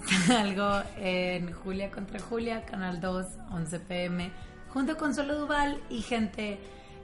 Algo 0.36 0.82
en 0.96 1.52
Julia 1.52 1.90
contra 1.90 2.18
Julia, 2.20 2.64
Canal 2.64 3.00
2, 3.00 3.26
11 3.52 3.80
pm, 3.80 4.30
junto 4.68 4.96
con 4.96 5.14
Solo 5.14 5.38
Duval 5.38 5.80
y 5.90 6.00
gente 6.02 6.58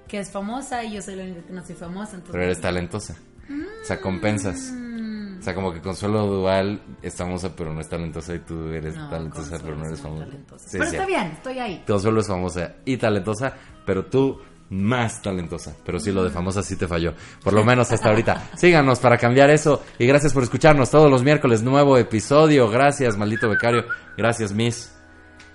que 0.08 0.18
es 0.20 0.30
famosa 0.30 0.84
y 0.84 0.94
yo 0.94 1.02
soy 1.02 1.16
la 1.16 1.24
única 1.24 1.42
que 1.42 1.52
no 1.52 1.64
soy 1.64 1.74
famosa. 1.74 2.12
Entonces, 2.12 2.32
Pero 2.32 2.44
eres 2.44 2.60
talentosa. 2.60 3.16
O 3.48 3.86
sea, 3.86 4.00
compensas. 4.00 4.72
Mm. 4.72 5.05
O 5.38 5.42
sea, 5.42 5.54
como 5.54 5.72
que 5.72 5.80
Consuelo 5.80 6.26
Duval 6.26 6.80
es 7.02 7.14
famosa, 7.16 7.54
pero 7.54 7.72
no 7.72 7.80
es 7.80 7.88
talentosa. 7.88 8.34
Y 8.34 8.40
tú 8.40 8.68
eres 8.70 8.94
No, 8.96 9.08
talentosa, 9.10 9.50
Consuelo 9.58 9.64
pero 9.64 9.76
no 9.76 9.82
es 9.84 9.88
eres 9.90 10.00
famosa. 10.00 10.24
talentosa. 10.26 10.64
Sí, 10.68 10.78
Pero 10.78 10.84
sí. 10.90 10.96
está 10.96 11.06
bien, 11.06 11.26
estoy 11.28 11.58
ahí. 11.58 11.84
Consuelo 11.86 12.20
es 12.20 12.26
famosa 12.26 12.72
y 12.84 12.96
talentosa, 12.96 13.54
pero 13.84 14.06
tú 14.06 14.40
más 14.70 15.22
talentosa. 15.22 15.76
Pero 15.84 16.00
sí, 16.00 16.10
lo 16.10 16.24
de 16.24 16.30
famosa 16.30 16.62
sí 16.62 16.74
te 16.76 16.88
falló. 16.88 17.14
Por 17.44 17.52
lo 17.52 17.64
menos 17.64 17.92
hasta 17.92 18.08
ahorita. 18.08 18.50
Síganos 18.56 18.98
para 18.98 19.16
cambiar 19.16 19.50
eso. 19.50 19.82
Y 19.98 20.06
gracias 20.06 20.32
por 20.32 20.42
escucharnos 20.42 20.90
todos 20.90 21.08
los 21.10 21.22
miércoles. 21.22 21.62
Nuevo 21.62 21.96
episodio. 21.98 22.68
Gracias, 22.68 23.16
maldito 23.16 23.48
becario. 23.48 23.84
Gracias, 24.16 24.52
Miss. 24.52 24.92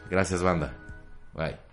Gracias, 0.10 0.42
banda. 0.42 0.74
Bye. 1.34 1.71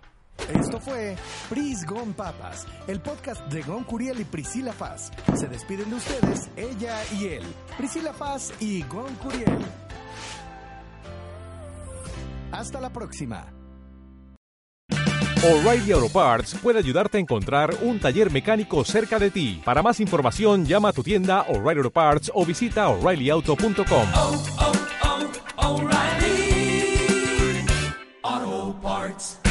Esto 0.53 0.79
fue 0.79 1.15
Pris 1.49 1.85
Gon 1.85 2.13
Papas, 2.13 2.65
el 2.87 2.99
podcast 2.99 3.41
de 3.47 3.61
Gon 3.61 3.83
Curiel 3.83 4.19
y 4.19 4.23
Priscila 4.23 4.71
Paz. 4.73 5.11
Se 5.35 5.47
despiden 5.47 5.89
de 5.89 5.95
ustedes, 5.95 6.49
ella 6.55 6.97
y 7.19 7.27
él, 7.27 7.43
Priscila 7.77 8.13
Paz 8.13 8.53
y 8.59 8.83
Gon 8.83 9.13
Curiel. 9.15 9.59
Hasta 12.51 12.81
la 12.81 12.89
próxima. 12.89 13.45
O'Reilly 15.41 15.93
Auto 15.93 16.09
Parts 16.09 16.55
puede 16.61 16.79
ayudarte 16.79 17.17
a 17.17 17.21
encontrar 17.21 17.73
un 17.83 17.97
taller 17.97 18.29
mecánico 18.29 18.83
cerca 18.83 19.17
de 19.19 19.31
ti. 19.31 19.61
Para 19.63 19.81
más 19.81 20.01
información, 20.01 20.65
llama 20.65 20.89
a 20.89 20.93
tu 20.93 21.01
tienda 21.01 21.45
O'Reilly 21.47 21.79
Auto 21.79 21.91
Parts 21.91 22.29
o 22.33 22.45
visita 22.45 22.89
oreillyauto.com. 22.89 24.07
oh, 24.15 24.43
oh, 24.61 24.89
Parts. 28.81 29.48